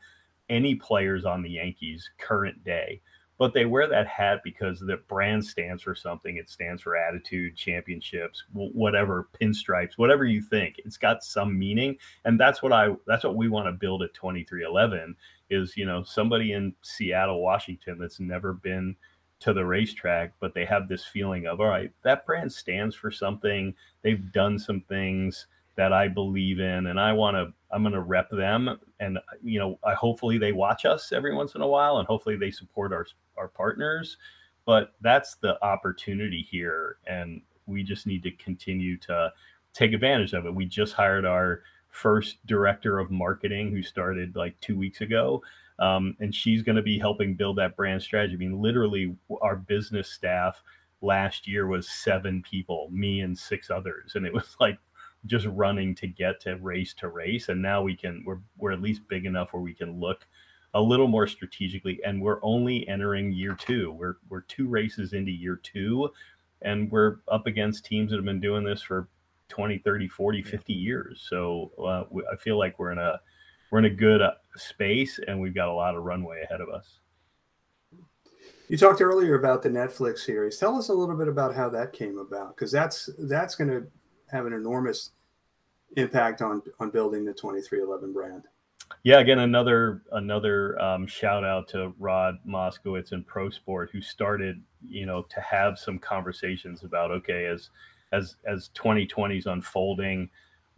any 0.48 0.74
players 0.74 1.24
on 1.24 1.42
the 1.42 1.50
Yankees 1.50 2.10
current 2.18 2.62
day, 2.64 3.00
but 3.38 3.52
they 3.52 3.64
wear 3.64 3.88
that 3.88 4.06
hat 4.06 4.40
because 4.44 4.78
the 4.80 4.96
brand 5.08 5.44
stands 5.44 5.82
for 5.82 5.94
something. 5.94 6.36
It 6.36 6.48
stands 6.48 6.82
for 6.82 6.96
attitude, 6.96 7.56
championships, 7.56 8.44
whatever, 8.52 9.28
pinstripes, 9.40 9.96
whatever 9.96 10.24
you 10.24 10.40
think. 10.40 10.76
It's 10.84 10.96
got 10.96 11.24
some 11.24 11.58
meaning, 11.58 11.96
and 12.24 12.38
that's 12.38 12.62
what 12.62 12.72
I 12.72 12.94
that's 13.06 13.24
what 13.24 13.36
we 13.36 13.48
want 13.48 13.66
to 13.66 13.72
build 13.72 14.02
at 14.02 14.14
23XI 14.14 15.14
is, 15.50 15.76
you 15.76 15.84
know, 15.84 16.02
somebody 16.02 16.52
in 16.52 16.74
Seattle, 16.82 17.42
Washington 17.42 17.98
that's 17.98 18.20
never 18.20 18.54
been 18.54 18.96
to 19.40 19.52
the 19.52 19.64
racetrack, 19.64 20.32
but 20.40 20.54
they 20.54 20.64
have 20.64 20.88
this 20.88 21.04
feeling 21.04 21.46
of, 21.46 21.60
all 21.60 21.66
right, 21.66 21.92
that 22.02 22.24
brand 22.24 22.50
stands 22.50 22.94
for 22.94 23.10
something. 23.10 23.74
They've 24.02 24.32
done 24.32 24.58
some 24.58 24.80
things 24.82 25.46
that 25.76 25.92
I 25.92 26.08
believe 26.08 26.60
in, 26.60 26.86
and 26.86 27.00
I 27.00 27.12
want 27.12 27.36
to. 27.36 27.52
I'm 27.70 27.82
going 27.82 27.94
to 27.94 28.00
rep 28.00 28.30
them, 28.30 28.78
and 29.00 29.18
you 29.42 29.58
know, 29.58 29.78
I 29.84 29.94
hopefully 29.94 30.38
they 30.38 30.52
watch 30.52 30.84
us 30.84 31.12
every 31.12 31.34
once 31.34 31.54
in 31.54 31.60
a 31.60 31.66
while, 31.66 31.98
and 31.98 32.06
hopefully 32.06 32.36
they 32.36 32.50
support 32.50 32.92
our 32.92 33.06
our 33.36 33.48
partners. 33.48 34.16
But 34.64 34.94
that's 35.00 35.34
the 35.36 35.62
opportunity 35.64 36.46
here, 36.48 36.96
and 37.06 37.42
we 37.66 37.82
just 37.82 38.06
need 38.06 38.22
to 38.22 38.30
continue 38.32 38.96
to 38.98 39.32
take 39.72 39.92
advantage 39.92 40.32
of 40.32 40.46
it. 40.46 40.54
We 40.54 40.66
just 40.66 40.94
hired 40.94 41.24
our 41.26 41.62
first 41.88 42.44
director 42.46 42.98
of 42.98 43.10
marketing, 43.10 43.70
who 43.70 43.82
started 43.82 44.36
like 44.36 44.58
two 44.60 44.76
weeks 44.76 45.00
ago. 45.00 45.42
Um, 45.80 46.16
and 46.20 46.32
she's 46.32 46.62
going 46.62 46.76
to 46.76 46.82
be 46.82 47.00
helping 47.00 47.34
build 47.34 47.58
that 47.58 47.76
brand 47.76 48.00
strategy. 48.00 48.34
I 48.34 48.36
mean, 48.36 48.60
literally, 48.62 49.16
our 49.42 49.56
business 49.56 50.08
staff 50.08 50.62
last 51.00 51.46
year 51.46 51.66
was 51.66 51.88
seven 51.88 52.42
people, 52.42 52.88
me 52.92 53.20
and 53.20 53.36
six 53.36 53.70
others, 53.70 54.12
and 54.14 54.24
it 54.26 54.32
was 54.32 54.56
like 54.60 54.78
just 55.26 55.46
running 55.46 55.94
to 55.96 56.06
get 56.06 56.40
to 56.42 56.56
race 56.56 56.94
to 56.94 57.08
race. 57.08 57.48
And 57.48 57.60
now 57.60 57.82
we 57.82 57.96
can 57.96 58.22
we're 58.26 58.40
we're 58.58 58.72
at 58.72 58.82
least 58.82 59.08
big 59.08 59.26
enough 59.26 59.52
where 59.52 59.62
we 59.62 59.74
can 59.74 59.98
look 59.98 60.26
a 60.74 60.80
little 60.80 61.08
more 61.08 61.26
strategically. 61.26 62.00
And 62.04 62.20
we're 62.20 62.40
only 62.42 62.86
entering 62.88 63.32
year 63.32 63.54
2 63.54 63.92
we're 63.92 64.16
we're 64.28 64.42
two 64.42 64.68
races 64.68 65.12
into 65.12 65.30
year 65.30 65.60
2 65.62 66.08
and 66.62 66.90
we're 66.90 67.16
up 67.28 67.46
against 67.46 67.84
teams 67.84 68.10
that 68.10 68.16
have 68.16 68.24
been 68.24 68.40
doing 68.40 68.64
this 68.64 68.82
for 68.82 69.08
20 69.48 69.78
30 69.78 70.08
40 70.08 70.42
50 70.42 70.72
years. 70.72 71.26
So 71.28 71.70
uh, 71.78 72.04
i 72.32 72.36
feel 72.36 72.58
like 72.58 72.78
we're 72.78 72.92
in 72.92 72.98
a 72.98 73.20
we're 73.74 73.80
in 73.80 73.86
a 73.86 73.90
good 73.90 74.22
uh, 74.22 74.34
space, 74.54 75.18
and 75.26 75.40
we've 75.40 75.52
got 75.52 75.66
a 75.66 75.72
lot 75.72 75.96
of 75.96 76.04
runway 76.04 76.42
ahead 76.44 76.60
of 76.60 76.68
us. 76.68 77.00
You 78.68 78.78
talked 78.78 79.00
earlier 79.00 79.34
about 79.34 79.62
the 79.62 79.68
Netflix 79.68 80.18
series. 80.18 80.58
Tell 80.58 80.76
us 80.76 80.90
a 80.90 80.94
little 80.94 81.16
bit 81.16 81.26
about 81.26 81.56
how 81.56 81.68
that 81.70 81.92
came 81.92 82.18
about, 82.18 82.54
because 82.54 82.70
that's 82.70 83.10
that's 83.18 83.56
going 83.56 83.70
to 83.70 83.86
have 84.30 84.46
an 84.46 84.52
enormous 84.52 85.10
impact 85.96 86.42
on 86.42 86.62
on 86.80 86.90
building 86.90 87.24
the 87.24 87.32
23XI 87.32 88.12
brand. 88.12 88.44
Yeah, 89.02 89.18
again, 89.18 89.40
another 89.40 90.02
another 90.12 90.80
um, 90.80 91.06
shout 91.06 91.44
out 91.44 91.68
to 91.68 91.92
Rod 91.98 92.36
Moskowitz 92.46 93.12
and 93.12 93.26
Pro 93.26 93.50
Sport, 93.50 93.90
who 93.92 94.00
started, 94.00 94.62
you 94.86 95.06
know, 95.06 95.22
to 95.22 95.40
have 95.40 95.78
some 95.78 95.98
conversations 95.98 96.84
about 96.84 97.10
okay, 97.10 97.46
as 97.46 97.70
as 98.12 98.36
as 98.46 98.68
2020 98.68 99.38
is 99.38 99.46
unfolding, 99.46 100.28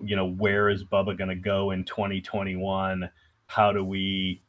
you 0.00 0.16
know, 0.16 0.30
where 0.30 0.68
is 0.68 0.84
Bubba 0.84 1.16
going 1.16 1.28
to 1.28 1.34
go 1.36 1.70
in 1.72 1.84
2021? 1.84 3.08
How 3.46 3.72
do 3.72 3.84
we 3.84 4.42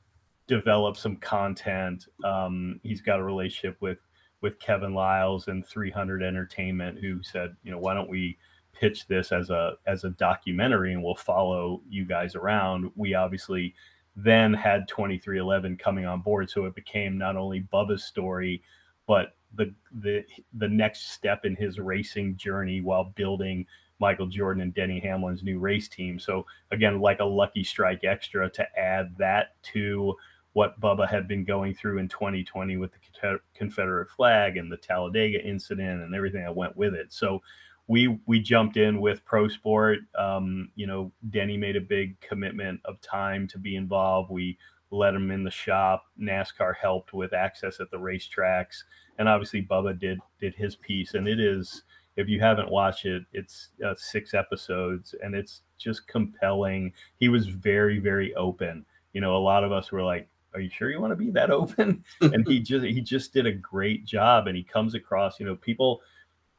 develop 0.48 0.98
some 0.98 1.18
content? 1.18 2.08
Um, 2.24 2.80
he's 2.84 3.02
got 3.02 3.20
a 3.20 3.24
relationship 3.24 3.78
with 3.80 4.00
with 4.42 4.60
Kevin 4.60 4.94
Liles 4.94 5.48
and 5.48 5.66
300 5.66 6.22
Entertainment, 6.22 7.00
who 7.00 7.24
said, 7.24 7.56
you 7.64 7.72
know, 7.72 7.80
why 7.80 7.94
don't 7.94 8.10
we 8.10 8.38
pitch 8.80 9.08
this 9.08 9.32
as 9.32 9.50
a 9.50 9.74
as 9.86 10.04
a 10.04 10.12
documentary 10.12 10.94
and 10.94 11.04
we'll 11.04 11.16
follow 11.16 11.82
you 11.90 12.06
guys 12.06 12.36
around. 12.36 12.92
We 12.96 13.14
obviously 13.14 13.74
then 14.16 14.54
had 14.54 14.90
23XI 14.90 15.78
coming 15.80 16.06
on 16.06 16.22
board, 16.22 16.50
so 16.50 16.66
it 16.66 16.76
became 16.76 17.18
not 17.18 17.36
only 17.36 17.68
Bubba's 17.72 18.04
story, 18.04 18.62
but 19.08 19.36
the 19.56 19.74
the 20.02 20.24
the 20.54 20.68
next 20.68 21.12
step 21.12 21.46
in 21.46 21.56
his 21.56 21.80
racing 21.80 22.36
journey 22.38 22.82
while 22.82 23.06
building 23.16 23.66
Michael 24.00 24.28
Jordan 24.28 24.62
and 24.62 24.74
Denny 24.74 25.00
Hamlin's 25.00 25.44
new 25.44 25.60
race 25.60 25.88
team. 25.88 26.20
So 26.20 26.46
again, 26.72 27.00
like 27.00 27.20
a 27.20 27.26
lucky 27.26 27.64
strike 27.64 28.04
extra 28.04 28.50
to 28.52 28.80
add 28.80 29.16
that 29.18 29.62
to 29.74 30.16
what 30.54 30.80
Bubba 30.80 31.08
had 31.08 31.28
been 31.28 31.44
going 31.44 31.76
through 31.76 32.00
in 32.00 32.08
2020 32.08 32.78
with 32.78 32.92
the 32.92 33.40
Confederate 33.54 34.10
flag 34.10 34.58
and 34.58 34.72
the 34.72 34.78
Talladega 34.78 35.44
incident 35.44 36.02
and 36.02 36.16
everything 36.16 36.44
that 36.44 36.56
went 36.56 36.76
with 36.76 36.96
it. 36.96 37.14
So 37.14 37.42
we 37.88 38.20
we 38.26 38.40
jumped 38.40 38.78
in 38.78 39.00
with 39.00 39.24
Pro 39.26 39.48
Sport. 39.48 40.00
Um, 40.18 40.70
you 40.76 40.86
know, 40.86 41.12
Denny 41.30 41.58
made 41.58 41.76
a 41.76 41.82
big 41.82 42.20
commitment 42.20 42.82
of 42.86 43.00
time 43.02 43.48
to 43.50 43.58
be 43.58 43.76
involved. 43.76 44.30
We 44.30 44.58
let 44.92 45.14
him 45.14 45.32
in 45.32 45.44
the 45.44 45.52
shop. 45.52 46.04
NASCAR 46.20 46.76
helped 46.76 47.14
with 47.14 47.34
access 47.34 47.80
at 47.80 47.90
the 47.90 47.98
racetracks, 47.98 48.84
and 49.18 49.30
obviously 49.30 49.62
Bubba 49.62 49.98
did 49.98 50.20
did 50.40 50.54
his 50.56 50.76
piece. 50.76 51.14
And 51.14 51.28
it 51.28 51.40
is, 51.40 51.84
if 52.18 52.28
you 52.28 52.42
haven't 52.42 52.70
watched 52.70 53.06
it, 53.06 53.24
it's 53.32 53.70
uh, 53.86 53.96
six 53.98 54.34
episodes, 54.34 55.16
and 55.24 55.34
it's 55.34 55.62
just 55.78 56.08
compelling. 56.08 56.92
He 57.20 57.30
was 57.30 57.48
very 57.48 58.00
very 58.00 58.36
open. 58.36 58.86
You 59.14 59.22
know, 59.22 59.38
a 59.38 59.40
lot 59.40 59.64
of 59.64 59.72
us 59.72 59.94
were 59.94 60.04
like, 60.04 60.28
"Are 60.54 60.60
you 60.60 60.70
sure 60.70 60.90
you 60.90 61.00
want 61.00 61.12
to 61.12 61.16
be 61.16 61.32
that 61.32 61.52
open?" 61.52 62.04
and 62.20 62.46
he 62.46 62.60
just 62.62 62.86
he 62.86 63.00
just 63.00 63.32
did 63.32 63.46
a 63.46 63.54
great 63.54 64.04
job, 64.04 64.48
and 64.48 64.58
he 64.58 64.64
comes 64.64 64.94
across. 64.94 65.40
You 65.40 65.46
know, 65.46 65.56
people 65.56 66.02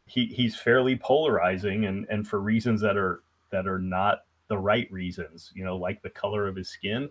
he 0.08 0.26
he's 0.26 0.56
fairly 0.56 0.96
polarizing 0.96 1.86
and 1.86 2.06
and 2.10 2.26
for 2.26 2.40
reasons 2.40 2.80
that 2.80 2.96
are 2.96 3.22
that 3.50 3.66
are 3.66 3.78
not 3.78 4.20
the 4.48 4.58
right 4.58 4.90
reasons 4.90 5.52
you 5.54 5.64
know 5.64 5.76
like 5.76 6.02
the 6.02 6.10
color 6.10 6.46
of 6.46 6.56
his 6.56 6.68
skin. 6.68 7.08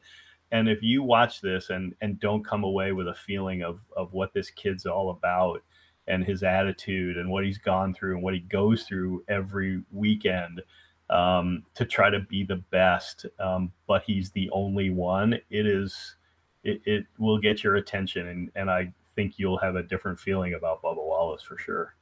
And 0.52 0.70
if 0.70 0.82
you 0.82 1.04
watch 1.04 1.42
this 1.42 1.70
and 1.70 1.94
and 2.02 2.20
don't 2.20 2.46
come 2.46 2.64
away 2.64 2.92
with 2.94 3.08
a 3.08 3.14
feeling 3.14 3.64
of 3.64 3.80
of 3.96 4.14
what 4.14 4.34
this 4.34 4.50
kid's 4.50 4.86
all 4.86 5.10
about 5.12 5.62
and 6.08 6.24
his 6.24 6.44
attitude 6.44 7.18
and 7.18 7.30
what 7.30 7.44
he's 7.44 7.58
gone 7.58 7.94
through 7.94 8.16
and 8.16 8.24
what 8.24 8.34
he 8.34 8.40
goes 8.40 8.84
through 8.84 9.24
every 9.28 9.82
weekend 9.92 10.62
um, 11.10 11.64
to 11.74 11.86
try 11.86 12.10
to 12.10 12.20
be 12.20 12.44
the 12.44 12.64
best 12.72 13.26
um, 13.40 13.72
but 13.88 14.04
he's 14.06 14.32
the 14.32 14.50
only 14.52 14.90
one 14.90 15.34
it 15.50 15.66
is 15.66 16.16
it, 16.64 16.82
it 16.86 17.06
will 17.18 17.38
get 17.38 17.64
your 17.64 17.76
attention 17.76 18.28
and 18.28 18.52
and 18.56 18.70
i 18.70 18.92
think 19.16 19.36
you'll 19.38 19.58
have 19.58 19.76
a 19.76 19.84
different 19.84 20.20
feeling 20.20 20.54
about 20.54 20.82
bubba 20.82 20.98
wallace 20.98 21.44
for 21.44 21.58
sure 21.58 21.97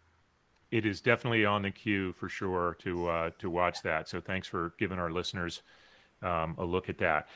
it 0.71 0.85
is 0.85 1.01
definitely 1.01 1.45
on 1.45 1.61
the 1.61 1.71
queue 1.71 2.13
for 2.13 2.29
sure 2.29 2.75
to 2.79 3.07
uh, 3.07 3.29
to 3.39 3.49
watch 3.49 3.81
that. 3.83 4.09
So 4.09 4.21
thanks 4.21 4.47
for 4.47 4.73
giving 4.77 4.99
our 4.99 5.11
listeners 5.11 5.61
um, 6.21 6.55
a 6.57 6.65
look 6.65 6.89
at 6.89 6.97
that. 6.99 7.27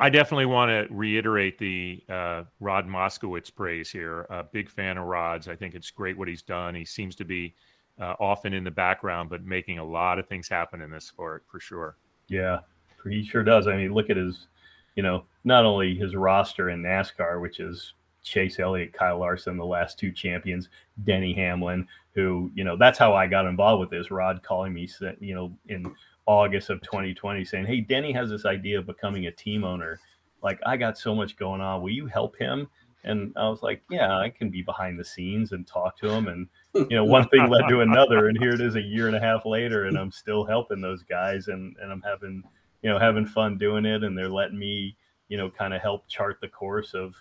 I 0.00 0.10
definitely 0.10 0.46
want 0.46 0.70
to 0.70 0.94
reiterate 0.94 1.58
the 1.58 2.04
uh, 2.08 2.44
Rod 2.60 2.86
Moskowitz 2.86 3.52
praise 3.52 3.90
here. 3.90 4.26
A 4.30 4.44
big 4.44 4.70
fan 4.70 4.96
of 4.96 5.06
Rod's. 5.06 5.48
I 5.48 5.56
think 5.56 5.74
it's 5.74 5.90
great 5.90 6.16
what 6.16 6.28
he's 6.28 6.42
done. 6.42 6.74
He 6.76 6.84
seems 6.84 7.16
to 7.16 7.24
be 7.24 7.54
uh, 8.00 8.14
often 8.20 8.52
in 8.54 8.62
the 8.62 8.70
background, 8.70 9.28
but 9.28 9.44
making 9.44 9.78
a 9.78 9.84
lot 9.84 10.20
of 10.20 10.28
things 10.28 10.48
happen 10.48 10.80
in 10.82 10.90
this 10.90 11.06
sport 11.06 11.44
for 11.50 11.58
sure. 11.58 11.96
Yeah, 12.28 12.60
he 13.08 13.24
sure 13.24 13.42
does. 13.42 13.66
I 13.66 13.76
mean, 13.76 13.92
look 13.92 14.08
at 14.08 14.16
his, 14.16 14.46
you 14.94 15.02
know, 15.02 15.24
not 15.42 15.64
only 15.64 15.96
his 15.96 16.14
roster 16.14 16.70
in 16.70 16.80
NASCAR, 16.80 17.40
which 17.40 17.58
is 17.58 17.94
Chase 18.22 18.58
Elliott, 18.58 18.92
Kyle 18.92 19.18
Larson, 19.18 19.56
the 19.56 19.64
last 19.64 19.98
two 19.98 20.12
champions, 20.12 20.68
Denny 21.04 21.32
Hamlin, 21.32 21.86
who, 22.14 22.50
you 22.54 22.64
know, 22.64 22.76
that's 22.76 22.98
how 22.98 23.14
I 23.14 23.26
got 23.26 23.46
involved 23.46 23.80
with 23.80 23.90
this. 23.90 24.10
Rod 24.10 24.42
calling 24.42 24.74
me, 24.74 24.88
you 25.20 25.34
know, 25.34 25.52
in 25.68 25.94
August 26.26 26.68
of 26.68 26.80
2020 26.82 27.44
saying, 27.44 27.66
Hey, 27.66 27.80
Denny 27.80 28.12
has 28.12 28.28
this 28.28 28.44
idea 28.44 28.78
of 28.78 28.86
becoming 28.86 29.26
a 29.26 29.32
team 29.32 29.64
owner. 29.64 29.98
Like, 30.42 30.60
I 30.66 30.76
got 30.76 30.98
so 30.98 31.14
much 31.14 31.36
going 31.36 31.60
on. 31.60 31.80
Will 31.82 31.90
you 31.90 32.06
help 32.06 32.36
him? 32.36 32.68
And 33.04 33.32
I 33.36 33.48
was 33.48 33.62
like, 33.62 33.82
Yeah, 33.90 34.18
I 34.18 34.28
can 34.28 34.50
be 34.50 34.62
behind 34.62 34.98
the 34.98 35.04
scenes 35.04 35.52
and 35.52 35.66
talk 35.66 35.96
to 35.98 36.10
him. 36.10 36.28
And, 36.28 36.48
you 36.90 36.96
know, 36.96 37.04
one 37.04 37.28
thing 37.28 37.48
led 37.48 37.68
to 37.68 37.80
another. 37.80 38.28
And 38.28 38.38
here 38.38 38.52
it 38.52 38.60
is 38.60 38.74
a 38.74 38.82
year 38.82 39.06
and 39.06 39.16
a 39.16 39.20
half 39.20 39.46
later, 39.46 39.86
and 39.86 39.96
I'm 39.96 40.10
still 40.10 40.44
helping 40.44 40.80
those 40.80 41.02
guys 41.02 41.48
and, 41.48 41.74
and 41.80 41.90
I'm 41.90 42.02
having, 42.02 42.42
you 42.82 42.90
know, 42.90 42.98
having 42.98 43.24
fun 43.26 43.56
doing 43.56 43.86
it. 43.86 44.04
And 44.04 44.16
they're 44.16 44.28
letting 44.28 44.58
me, 44.58 44.96
you 45.28 45.38
know, 45.38 45.50
kind 45.50 45.72
of 45.72 45.80
help 45.80 46.08
chart 46.08 46.38
the 46.42 46.48
course 46.48 46.92
of, 46.94 47.14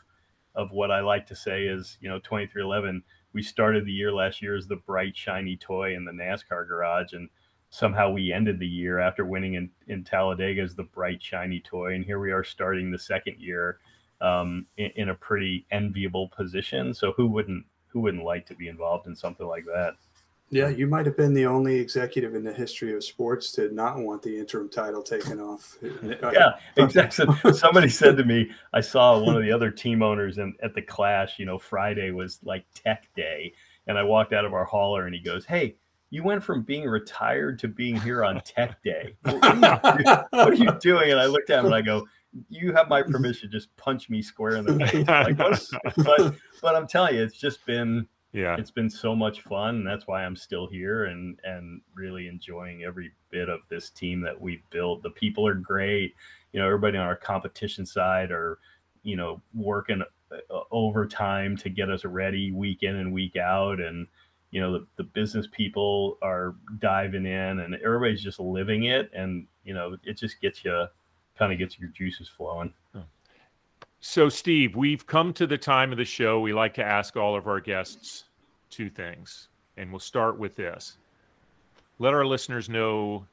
of 0.58 0.72
what 0.72 0.92
I 0.92 1.00
like 1.00 1.26
to 1.28 1.36
say 1.36 1.66
is, 1.66 1.98
you 2.02 2.10
know, 2.10 2.20
23XI. 2.20 3.02
We 3.32 3.44
started 3.44 3.86
the 3.86 3.92
year 3.92 4.12
last 4.12 4.42
year 4.42 4.56
as 4.56 4.68
the 4.68 4.76
bright, 4.76 5.16
shiny 5.16 5.56
toy 5.56 5.96
in 5.96 6.04
the 6.04 6.12
NASCAR 6.12 6.68
garage. 6.68 7.14
And 7.14 7.30
somehow 7.70 8.10
we 8.10 8.34
ended 8.34 8.60
the 8.60 8.68
year 8.68 9.00
after 9.00 9.24
winning 9.24 9.54
in, 9.54 9.70
in 9.88 10.04
Talladega 10.04 10.62
as 10.62 10.76
the 10.76 10.84
bright, 10.84 11.22
shiny 11.22 11.60
toy. 11.60 11.94
And 11.94 12.04
here 12.04 12.20
we 12.20 12.32
are 12.32 12.44
starting 12.44 12.92
the 12.92 12.98
second 12.98 13.36
year 13.40 13.78
um, 14.20 14.66
in, 14.78 14.92
in 14.96 15.10
a 15.10 15.16
pretty 15.16 15.66
enviable 15.72 16.30
position. 16.36 16.94
So 16.94 17.14
who 17.16 17.28
wouldn't 17.28 17.66
who 17.90 18.02
wouldn't 18.02 18.24
like 18.24 18.46
to 18.48 18.56
be 18.56 18.68
involved 18.68 19.08
in 19.08 19.16
something 19.16 19.48
like 19.48 19.66
that? 19.66 19.94
Yeah, 20.50 20.70
you 20.70 20.88
might 20.88 21.06
have 21.06 21.18
been 21.18 21.34
the 21.34 21.46
only 21.46 21.76
executive 21.76 22.34
in 22.34 22.44
the 22.44 22.54
history 22.54 22.94
of 22.96 23.04
sports 23.04 23.52
to 23.54 23.74
not 23.74 23.98
want 23.98 24.22
the 24.22 24.40
interim 24.40 24.70
title 24.70 25.04
taken 25.04 25.42
off. 25.42 25.78
yeah, 26.04 26.54
exactly. 26.78 27.28
Somebody 27.52 27.90
said 27.90 28.16
to 28.16 28.24
me, 28.24 28.50
I 28.72 28.80
saw 28.80 29.20
one 29.20 29.36
of 29.36 29.44
the 29.44 29.52
other 29.52 29.72
team 29.72 30.02
owners 30.02 30.38
and 30.38 30.56
at 30.64 30.74
the 30.74 30.82
clash, 30.82 31.38
you 31.38 31.46
know, 31.46 31.60
Friday 31.60 32.12
was 32.12 32.40
like 32.44 32.66
tech 32.74 33.10
day. 33.16 33.54
And 33.88 33.98
I 33.98 34.04
walked 34.04 34.32
out 34.32 34.46
of 34.46 34.54
our 34.54 34.64
hauler 34.64 35.06
and 35.06 35.14
he 35.14 35.22
goes, 35.22 35.46
Hey, 35.46 35.76
you 36.12 36.24
went 36.24 36.42
from 36.42 36.62
being 36.62 36.86
retired 36.86 37.60
to 37.60 37.68
being 37.68 38.00
here 38.00 38.24
on 38.24 38.40
tech 38.42 38.82
day. 38.84 39.16
What 39.24 39.44
are, 39.44 40.00
you, 40.00 40.06
what 40.30 40.50
are 40.50 40.54
you 40.54 40.72
doing? 40.80 41.12
And 41.12 41.20
I 41.20 41.26
looked 41.26 41.50
at 41.50 41.60
him 41.60 41.66
and 41.66 41.76
I 41.76 41.82
go, 41.82 42.08
you 42.50 42.74
have 42.74 42.88
my 42.88 43.02
permission. 43.02 43.50
Just 43.52 43.76
punch 43.78 44.10
me 44.10 44.22
square 44.22 44.58
in 44.58 44.66
the 44.66 44.86
face. 44.86 45.08
Like, 45.08 45.38
but, 45.98 46.36
but 46.62 46.76
I'm 46.76 46.88
telling 46.88 47.16
you, 47.16 47.24
it's 47.24 47.38
just 47.38 47.66
been 47.66 48.08
yeah. 48.38 48.56
it's 48.58 48.72
been 48.72 48.90
so 48.90 49.16
much 49.16 49.42
fun 49.42 49.76
and 49.76 49.88
that's 49.88 50.08
why 50.08 50.24
i'm 50.24 50.36
still 50.36 50.68
here 50.68 51.06
and 51.06 51.40
and 51.44 51.82
really 51.96 52.28
enjoying 52.28 52.84
every 52.84 53.12
bit 53.30 53.50
of 53.50 53.60
this 53.70 53.90
team 53.90 54.22
that 54.22 54.40
we've 54.40 54.64
built. 54.70 55.04
The 55.04 55.10
people 55.12 55.48
are 55.48 55.54
great. 55.54 56.16
You 56.52 56.60
know 56.60 56.66
everybody 56.66 56.98
on 56.98 57.06
our 57.06 57.16
competition 57.16 57.86
side 57.86 58.32
are 58.32 58.60
you 59.04 59.16
know 59.16 59.42
working 59.54 60.02
uh, 60.32 60.60
overtime 60.72 61.56
to 61.58 61.70
get 61.70 61.90
us 61.90 62.06
ready 62.06 62.52
week 62.52 62.84
in 62.84 62.96
and 62.96 63.14
week 63.14 63.36
out 63.36 63.80
and 63.80 64.08
you 64.52 64.62
know 64.62 64.74
the, 64.74 64.88
the 64.98 65.04
business 65.04 65.48
people 65.52 66.18
are 66.22 66.56
diving 66.80 67.26
in 67.26 67.60
and 67.60 67.76
everybody's 67.76 68.24
just 68.24 68.40
living 68.40 68.86
it 68.86 69.12
and 69.14 69.46
you 69.66 69.74
know 69.74 69.96
it 70.04 70.18
just 70.18 70.40
gets 70.42 70.64
you 70.64 70.88
kind 71.38 71.54
of 71.54 71.60
gets 71.60 71.80
your 71.80 71.90
juices 71.90 72.28
flowing. 72.28 72.74
So, 74.00 74.30
Steve, 74.30 74.76
we've 74.76 75.06
come 75.08 75.34
to 75.34 75.48
the 75.48 75.58
time 75.58 75.92
of 75.92 75.98
the 75.98 76.06
show. 76.06 76.40
We 76.40 76.54
like 76.54 76.76
to 76.76 76.84
ask 76.84 77.18
all 77.18 77.36
of 77.36 77.48
our 77.48 77.60
guests 77.60 78.26
two 78.70 78.90
things, 78.90 79.50
and 79.78 79.92
we'll 79.92 80.00
start 80.00 80.38
with 80.38 80.56
this. 80.56 80.98
Let 82.00 82.14
our 82.14 82.26
listeners 82.26 82.70
know 82.70 83.26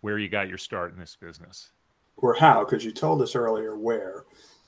where 0.00 0.18
you 0.18 0.28
got 0.28 0.48
your 0.48 0.58
start 0.58 0.92
in 0.92 0.98
this 0.98 1.16
business. 1.16 1.70
Or 2.16 2.34
how, 2.34 2.64
because 2.64 2.84
you 2.84 2.92
told 2.92 3.22
us 3.22 3.34
earlier 3.34 3.76
where 3.76 4.24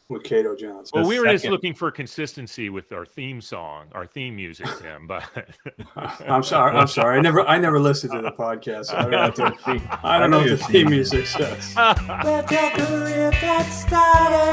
with 0.08 0.22
Cato 0.22 0.54
Johnson. 0.54 1.00
Well, 1.00 1.08
we 1.08 1.18
were 1.18 1.26
second. 1.26 1.38
just 1.38 1.50
looking 1.50 1.74
for 1.74 1.90
consistency 1.90 2.68
with 2.68 2.92
our 2.92 3.06
theme 3.06 3.40
song, 3.40 3.86
our 3.92 4.06
theme 4.06 4.36
music, 4.36 4.66
Tim. 4.80 5.06
But 5.06 5.24
I'm 5.96 6.42
sorry, 6.42 6.76
I'm 6.76 6.86
sorry. 6.86 7.18
I 7.18 7.20
never, 7.20 7.42
I 7.42 7.58
never 7.58 7.80
listened 7.80 8.12
to 8.12 8.20
the 8.22 8.32
podcast. 8.32 8.86
So 8.86 8.96
I 8.96 9.02
don't 9.02 9.38
know 9.38 9.44
what 9.44 9.64
the, 9.64 9.98
I 10.02 10.18
don't 10.18 10.30
know 10.30 10.38
what 10.38 10.48
the 10.48 10.56
theme 10.58 10.90
music 10.90 11.26
says. 11.26 11.74
Where 11.74 12.44
your 12.50 12.70
career 12.70 13.30
got 13.40 13.64
started? 13.66 14.44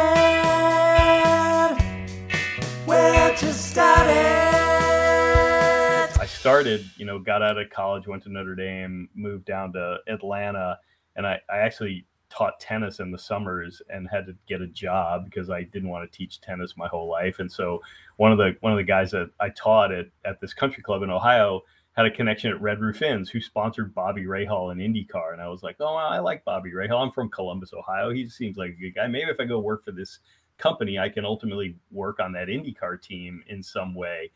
Where 2.86 3.32
you 3.32 3.52
started? 3.52 4.51
Started, 6.42 6.90
you 6.98 7.06
know, 7.06 7.20
got 7.20 7.44
out 7.44 7.60
of 7.60 7.70
college, 7.70 8.08
went 8.08 8.24
to 8.24 8.32
Notre 8.32 8.56
Dame, 8.56 9.08
moved 9.14 9.46
down 9.46 9.72
to 9.74 10.00
Atlanta, 10.08 10.80
and 11.16 11.28
I, 11.28 11.40
I 11.54 11.60
actually 11.60 12.04
taught 12.32 12.60
tennis 12.60 13.00
in 13.00 13.12
the 13.12 13.20
summers 13.20 13.80
and 13.92 14.10
had 14.12 14.26
to 14.26 14.36
get 14.48 14.60
a 14.60 14.66
job 14.66 15.26
because 15.26 15.52
I 15.52 15.62
didn't 15.62 15.90
want 15.90 16.12
to 16.12 16.18
teach 16.18 16.42
tennis 16.42 16.76
my 16.76 16.88
whole 16.88 17.08
life. 17.08 17.38
And 17.38 17.52
so 17.52 17.80
one 18.18 18.32
of 18.32 18.40
the 18.40 18.56
one 18.62 18.74
of 18.74 18.80
the 18.80 18.84
guys 18.84 19.12
that 19.12 19.30
I 19.40 19.50
taught 19.50 19.92
at 19.92 20.08
at 20.26 20.42
this 20.42 20.52
country 20.52 20.82
club 20.82 21.04
in 21.04 21.12
Ohio 21.12 21.62
had 21.92 22.08
a 22.08 22.12
connection 22.12 22.50
at 22.50 22.60
Red 22.60 22.82
Roof 22.82 23.04
Inns 23.04 23.30
who 23.30 23.40
sponsored 23.40 23.94
Bobby 23.94 24.24
Rahal 24.24 24.72
in 24.72 24.80
IndyCar. 24.80 25.34
And 25.34 25.44
I 25.44 25.48
was 25.48 25.62
like, 25.62 25.76
oh, 25.80 25.94
I 25.94 26.18
like 26.18 26.44
Bobby 26.44 26.72
Rahal. 26.72 27.04
I'm 27.04 27.12
from 27.12 27.30
Columbus, 27.30 27.72
Ohio. 27.72 28.10
He 28.10 28.28
seems 28.28 28.58
like 28.58 28.72
a 28.72 28.82
good 28.82 28.96
guy. 28.96 29.06
Maybe 29.06 29.30
if 29.30 29.40
I 29.40 29.46
go 29.46 29.60
work 29.60 29.86
for 29.86 29.92
this 29.92 30.18
company, 30.58 30.98
I 30.98 31.10
can 31.10 31.24
ultimately 31.24 31.76
work 31.92 32.20
on 32.20 32.32
that 32.32 32.48
IndyCar 32.48 33.00
team 33.00 33.44
in 33.48 33.62
some 33.62 33.94
way. 33.94 34.32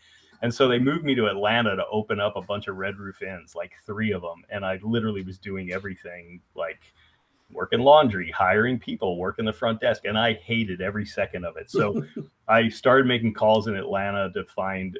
And 0.46 0.54
so 0.54 0.68
they 0.68 0.78
moved 0.78 1.04
me 1.04 1.16
to 1.16 1.26
Atlanta 1.26 1.76
to 1.76 1.88
open 1.88 2.20
up 2.20 2.36
a 2.36 2.42
bunch 2.42 2.68
of 2.68 2.78
Red 2.78 3.00
Roof 3.00 3.24
Inns, 3.24 3.56
like 3.56 3.72
three 3.84 4.12
of 4.12 4.22
them. 4.22 4.44
And 4.52 4.64
I 4.64 4.80
literally 4.84 5.24
was 5.24 5.40
doing 5.40 5.72
everything 5.72 6.40
like 6.54 6.94
working 7.52 7.80
laundry, 7.80 8.30
hiring 8.30 8.78
people, 8.78 9.18
working 9.18 9.44
the 9.44 9.52
front 9.52 9.82
desk. 9.82 10.06
And 10.06 10.20
I 10.20 10.34
hated 10.34 10.82
every 10.82 11.04
second 11.04 11.46
of 11.46 11.58
it. 11.58 11.72
So 11.72 12.06
I 12.48 12.70
started 12.70 13.08
making 13.08 13.34
calls 13.34 13.66
in 13.66 13.76
Atlanta 13.76 14.32
to 14.34 14.46
find, 14.46 15.00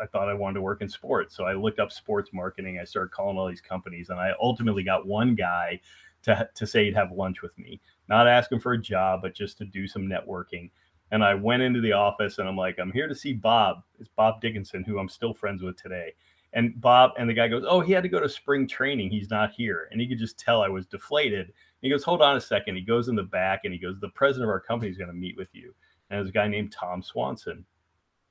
I 0.00 0.06
thought 0.06 0.30
I 0.30 0.34
wanted 0.34 0.54
to 0.54 0.62
work 0.62 0.80
in 0.80 0.88
sports. 0.88 1.36
So 1.36 1.44
I 1.44 1.52
looked 1.52 1.78
up 1.78 1.92
sports 1.92 2.30
marketing. 2.32 2.78
I 2.80 2.84
started 2.84 3.10
calling 3.10 3.36
all 3.36 3.48
these 3.48 3.60
companies. 3.60 4.08
And 4.08 4.18
I 4.18 4.32
ultimately 4.40 4.82
got 4.82 5.06
one 5.06 5.34
guy 5.34 5.78
to, 6.22 6.48
to 6.54 6.66
say 6.66 6.86
he'd 6.86 6.96
have 6.96 7.12
lunch 7.12 7.42
with 7.42 7.58
me, 7.58 7.82
not 8.08 8.26
asking 8.26 8.60
for 8.60 8.72
a 8.72 8.80
job, 8.80 9.20
but 9.20 9.34
just 9.34 9.58
to 9.58 9.66
do 9.66 9.86
some 9.86 10.04
networking. 10.04 10.70
And 11.12 11.22
I 11.22 11.34
went 11.34 11.62
into 11.62 11.80
the 11.80 11.92
office 11.92 12.38
and 12.38 12.48
I'm 12.48 12.56
like, 12.56 12.78
I'm 12.78 12.92
here 12.92 13.08
to 13.08 13.14
see 13.14 13.32
Bob. 13.32 13.78
It's 14.00 14.10
Bob 14.16 14.40
Dickinson, 14.40 14.82
who 14.84 14.98
I'm 14.98 15.08
still 15.08 15.32
friends 15.32 15.62
with 15.62 15.80
today. 15.80 16.12
And 16.52 16.80
Bob 16.80 17.12
and 17.18 17.28
the 17.28 17.34
guy 17.34 17.48
goes, 17.48 17.64
Oh, 17.68 17.80
he 17.80 17.92
had 17.92 18.02
to 18.02 18.08
go 18.08 18.20
to 18.20 18.28
spring 18.28 18.66
training. 18.66 19.10
He's 19.10 19.30
not 19.30 19.52
here. 19.52 19.88
And 19.90 20.00
he 20.00 20.08
could 20.08 20.18
just 20.18 20.38
tell 20.38 20.62
I 20.62 20.68
was 20.68 20.86
deflated. 20.86 21.52
He 21.82 21.90
goes, 21.90 22.02
Hold 22.02 22.22
on 22.22 22.36
a 22.36 22.40
second. 22.40 22.76
He 22.76 22.82
goes 22.82 23.08
in 23.08 23.14
the 23.14 23.22
back 23.22 23.60
and 23.64 23.72
he 23.72 23.78
goes, 23.78 24.00
The 24.00 24.08
president 24.08 24.44
of 24.44 24.50
our 24.50 24.60
company 24.60 24.90
is 24.90 24.96
going 24.96 25.10
to 25.10 25.14
meet 25.14 25.36
with 25.36 25.48
you. 25.52 25.74
And 26.10 26.18
there's 26.18 26.30
a 26.30 26.32
guy 26.32 26.48
named 26.48 26.72
Tom 26.72 27.02
Swanson. 27.02 27.64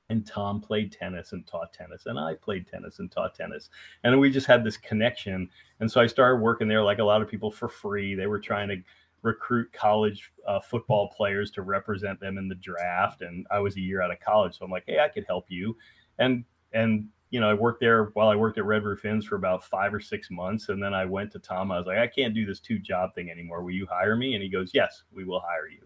And 0.10 0.26
Tom 0.26 0.62
played 0.62 0.92
tennis 0.92 1.32
and 1.32 1.48
taught 1.48 1.74
tennis. 1.74 2.06
And 2.06 2.20
I 2.20 2.36
played 2.36 2.68
tennis 2.68 3.00
and 3.00 3.12
taught 3.12 3.34
tennis. 3.34 3.70
And 4.04 4.20
we 4.20 4.30
just 4.30 4.46
had 4.46 4.64
this 4.64 4.78
connection. 4.78 5.50
And 5.80 5.92
so 5.92 6.00
I 6.00 6.06
started 6.06 6.42
working 6.42 6.68
there 6.68 6.84
like 6.84 7.00
a 7.00 7.04
lot 7.04 7.24
of 7.24 7.28
people 7.28 7.50
for 7.50 7.68
free. 7.68 8.14
They 8.14 8.28
were 8.28 8.40
trying 8.40 8.68
to 8.70 8.78
recruit 9.26 9.74
college 9.74 10.32
uh, 10.48 10.60
football 10.60 11.10
players 11.10 11.50
to 11.52 11.64
represent 11.64 12.20
them 12.20 12.38
in 12.38 12.48
the 12.48 12.56
draft. 12.56 13.22
And 13.22 13.46
I 13.52 13.60
was 13.60 13.76
a 13.76 13.82
year 13.82 14.02
out 14.02 14.12
of 14.12 14.20
college, 14.20 14.58
so 14.58 14.64
I'm 14.64 14.72
like, 14.72 14.84
hey, 14.86 15.00
I 15.00 15.10
could 15.10 15.26
help 15.28 15.46
you. 15.50 15.76
And 16.20 16.46
and 16.74 17.08
you 17.32 17.40
know, 17.40 17.50
I 17.50 17.54
worked 17.54 17.82
there 17.82 18.12
while 18.14 18.30
I 18.30 18.36
worked 18.36 18.60
at 18.60 18.66
Red 18.66 18.84
Roof 18.84 19.04
Inns 19.04 19.26
for 19.26 19.36
about 19.36 19.66
five 19.66 19.94
or 19.94 20.00
six 20.00 20.30
months, 20.30 20.70
and 20.70 20.82
then 20.82 20.94
I 20.94 21.06
went 21.06 21.32
to 21.32 21.40
Tom. 21.40 21.72
I 21.72 21.80
was 21.80 21.88
like, 21.88 21.98
I 21.98 22.08
can't 22.08 22.36
do 22.36 22.46
this 22.46 22.60
two 22.60 22.80
job 22.80 23.16
thing 23.16 23.32
anymore. 23.32 23.64
Will 23.64 23.72
you 23.72 23.88
hire 23.90 24.16
me? 24.16 24.36
And 24.36 24.44
he 24.44 24.50
goes, 24.50 24.72
Yes, 24.74 25.04
we 25.12 25.26
will 25.26 25.42
hire 25.42 25.68
you. 25.68 25.82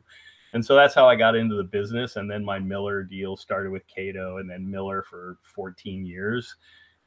And 0.51 0.65
so 0.65 0.75
that's 0.75 0.95
how 0.95 1.07
I 1.07 1.15
got 1.15 1.35
into 1.35 1.55
the 1.55 1.63
business. 1.63 2.15
And 2.17 2.29
then 2.29 2.43
my 2.43 2.59
Miller 2.59 3.03
deal 3.03 3.37
started 3.37 3.71
with 3.71 3.87
Cato, 3.87 4.37
and 4.37 4.49
then 4.49 4.69
Miller 4.69 5.03
for 5.03 5.37
14 5.43 6.05
years. 6.05 6.55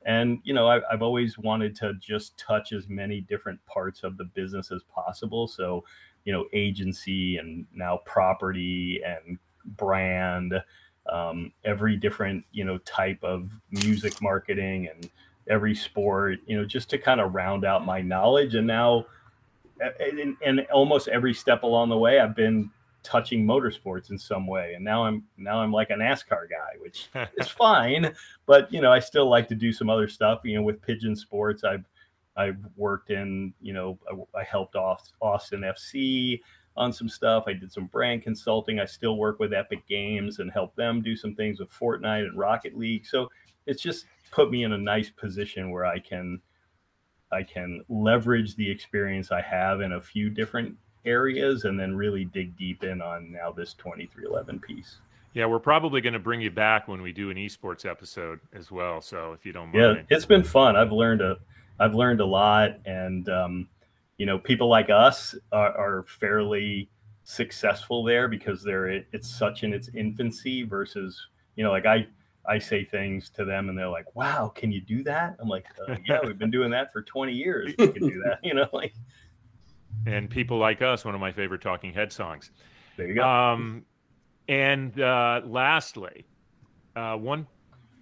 And 0.05 0.41
you 0.45 0.55
know, 0.55 0.67
I, 0.67 0.81
I've 0.91 1.03
always 1.03 1.39
wanted 1.39 1.77
to 1.77 1.95
just 2.01 2.39
touch 2.39 2.73
as 2.73 2.89
many 2.89 3.21
different 3.21 3.65
parts 3.67 4.03
of 4.03 4.17
the 4.17 4.25
business 4.25 4.73
as 4.73 4.83
possible. 4.85 5.47
So 5.47 5.85
you 6.25 6.33
know 6.33 6.47
agency 6.53 7.37
and 7.37 7.67
now 7.75 8.01
property 8.05 9.01
and 9.05 9.39
brand 9.77 10.55
um, 11.11 11.53
every 11.65 11.97
different 11.97 12.45
you 12.53 12.65
know 12.65 12.79
type 12.79 13.23
of 13.23 13.51
music 13.71 14.21
marketing 14.23 14.89
and 14.89 15.11
every 15.49 15.75
sport 15.75 16.39
you 16.47 16.57
know 16.57 16.65
just 16.65 16.89
to 16.91 16.99
kind 16.99 17.21
of 17.21 17.35
round 17.35 17.65
out 17.65 17.85
my 17.85 18.01
knowledge. 18.01 18.55
And 18.55 18.67
now 18.67 19.07
and, 19.99 20.37
and 20.45 20.61
almost 20.73 21.09
every 21.09 21.35
step 21.35 21.65
along 21.65 21.89
the 21.89 21.99
way 21.99 22.21
i've 22.21 22.37
been 22.37 22.71
touching 23.03 23.45
motorsports 23.45 24.11
in 24.11 24.19
some 24.19 24.47
way. 24.47 24.75
And 24.75 24.85
now 24.85 25.05
i'm 25.05 25.25
now 25.37 25.61
i'm 25.61 25.73
like 25.73 25.91
a 25.91 25.95
nascar 25.95 26.49
guy 26.49 26.79
which 26.81 27.09
is 27.37 27.49
fine. 27.49 28.15
But 28.47 28.73
you 28.73 28.81
know 28.81 28.93
i 28.93 29.01
still 29.01 29.29
like 29.29 29.49
to 29.49 29.57
do 29.57 29.73
some 29.73 29.91
other 29.91 30.09
stuff 30.09 30.41
you 30.45 30.57
know 30.57 30.63
with 30.63 30.81
pigeon 30.83 31.17
sports. 31.17 31.65
I've 31.65 31.85
I 32.37 32.53
worked 32.77 33.11
in, 33.11 33.53
you 33.61 33.73
know, 33.73 33.99
I, 34.11 34.41
I 34.41 34.45
helped 34.45 34.77
off 34.77 35.11
Austin 35.21 35.61
FC 35.61 36.41
on 36.77 36.93
some 36.93 37.09
stuff. 37.09 37.45
I 37.47 37.53
did 37.53 37.73
some 37.73 37.87
brand 37.87 38.23
consulting. 38.23 38.81
I 38.81 38.87
still 38.87 39.17
work 39.17 39.39
with 39.39 39.53
Epic 39.53 39.87
Games 39.87 40.39
and 40.39 40.51
help 40.51 40.75
them 40.75 41.03
do 41.03 41.15
some 41.15 41.35
things 41.35 41.61
with 41.61 41.71
Fortnite 41.71 42.27
and 42.27 42.39
Rocket 42.39 42.77
League. 42.77 43.07
So 43.07 43.29
it's 43.67 43.83
just 43.83 44.07
put 44.31 44.51
me 44.51 44.65
in 44.65 44.73
a 44.73 44.79
nice 44.79 45.11
position 45.11 45.71
where 45.71 45.85
I 45.85 45.99
can 45.99 46.41
I 47.31 47.43
can 47.43 47.83
leverage 47.89 48.57
the 48.57 48.71
experience 48.71 49.33
I 49.33 49.41
have 49.41 49.81
in 49.81 49.93
a 49.93 50.01
few 50.01 50.29
different 50.29 50.77
areas 51.07 51.65
and 51.65 51.81
then 51.81 51.95
really 51.95 52.27
dig 52.27 52.57
deep 52.57 52.85
in 52.85 53.01
on 53.01 53.33
now 53.33 53.51
this 53.51 53.75
23XI 53.75 54.61
piece. 54.61 54.99
Yeah, 55.33 55.47
we're 55.47 55.59
probably 55.59 56.03
going 56.03 56.13
to 56.13 56.19
bring 56.19 56.43
you 56.43 56.51
back 56.51 56.89
when 56.89 57.01
we 57.01 57.11
do 57.11 57.31
an 57.31 57.39
esports 57.39 57.87
episode 57.87 58.41
as 58.53 58.71
well. 58.71 59.01
So 59.01 59.33
if 59.33 59.47
you 59.47 59.53
don't 59.53 59.73
mind. 59.73 60.05
Yeah, 60.11 60.17
it's 60.17 60.27
been 60.27 60.43
fun. 60.43 60.77
I've 60.77 60.93
learned 60.93 61.23
a 61.23 61.39
I've 61.83 61.95
learned 61.95 62.21
a 62.21 62.27
lot, 62.27 62.79
and 62.87 63.29
um, 63.29 63.69
you 64.17 64.27
know, 64.27 64.39
people 64.39 64.69
like 64.69 64.89
us 64.89 65.35
are, 65.51 65.77
are, 65.77 66.05
fairly 66.05 66.89
successful 67.25 68.05
there 68.05 68.29
because 68.29 68.63
they're 68.63 68.89
it's 69.13 69.29
such 69.29 69.65
in 69.65 69.73
its 69.73 69.89
infancy 69.93 70.63
versus 70.63 71.27
you 71.57 71.65
know, 71.65 71.73
like 71.73 71.87
I 71.87 72.07
I 72.49 72.61
say 72.61 72.85
things 72.85 73.31
to 73.31 73.45
them 73.45 73.69
and 73.69 73.77
they're 73.77 73.89
like, 73.89 74.15
"Wow, 74.15 74.53
can 74.55 74.71
you 74.71 74.81
do 74.81 75.03
that?" 75.05 75.37
I'm 75.41 75.49
like, 75.49 75.67
uh, 75.89 75.97
"Yeah, 76.07 76.21
we've 76.25 76.39
been 76.39 76.53
doing 76.53 76.71
that 76.71 76.93
for 76.93 77.03
20 77.03 77.33
years. 77.33 77.75
We 77.77 77.89
can 77.89 78.09
do 78.09 78.23
that." 78.25 78.39
You 78.45 78.55
know, 78.55 78.69
like. 78.73 78.95
And 80.07 80.31
people 80.31 80.59
like 80.59 80.83
us, 80.83 81.05
one 81.05 81.15
of 81.15 81.21
my 81.21 81.33
favorite 81.33 81.61
Talking 81.61 81.93
Head 81.93 82.13
songs. 82.13 82.51
There 82.97 83.09
you 83.09 83.15
go. 83.15 83.23
Um, 83.23 83.85
and 84.49 84.99
uh, 85.01 85.43
lastly, 85.45 86.27
uh, 86.95 87.17
one 87.17 87.47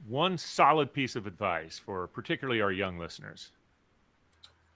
one 0.07 0.37
solid 0.37 0.93
piece 0.93 1.17
of 1.17 1.27
advice 1.27 1.79
for 1.79 2.09
particularly 2.09 2.61
our 2.61 2.73
young 2.73 2.99
listeners. 2.99 3.53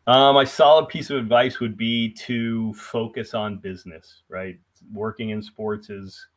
Um, 0.07 0.35
my 0.35 0.45
solid 0.45 0.89
piece 0.89 1.11
of 1.11 1.17
advice 1.17 1.61
would 1.61 1.77
be 1.77 2.11
to 2.11 2.75
focus 2.75 3.35
on 3.35 3.59
business. 3.59 4.23
Right, 4.29 4.59
working 4.93 5.31
in 5.31 5.43
sports 5.43 5.91
is 5.91 6.29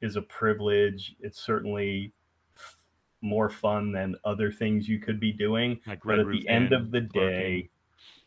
is 0.00 0.16
a 0.16 0.22
privilege. 0.22 1.16
It's 1.20 1.40
certainly 1.40 2.12
f- 2.56 2.76
more 3.20 3.50
fun 3.50 3.92
than 3.92 4.16
other 4.24 4.50
things 4.50 4.88
you 4.88 4.98
could 4.98 5.20
be 5.20 5.32
doing. 5.32 5.80
Like 5.86 6.00
but 6.02 6.18
at 6.18 6.30
the 6.30 6.48
end 6.48 6.72
of 6.72 6.90
the 6.90 7.02
day, 7.02 7.68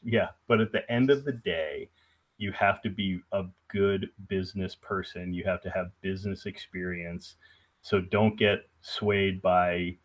yeah. 0.03 0.29
But 0.47 0.61
at 0.61 0.71
the 0.71 0.89
end 0.91 1.09
of 1.09 1.25
the 1.25 1.31
day, 1.31 1.89
you 2.37 2.51
have 2.51 2.81
to 2.83 2.89
be 2.89 3.19
a 3.31 3.45
good 3.69 4.09
business 4.27 4.75
person. 4.75 5.33
You 5.33 5.43
have 5.45 5.61
to 5.61 5.69
have 5.69 5.87
business 6.01 6.45
experience. 6.45 7.35
So 7.81 7.99
don't 7.99 8.37
get 8.37 8.69
swayed 8.81 9.41
by 9.41 9.97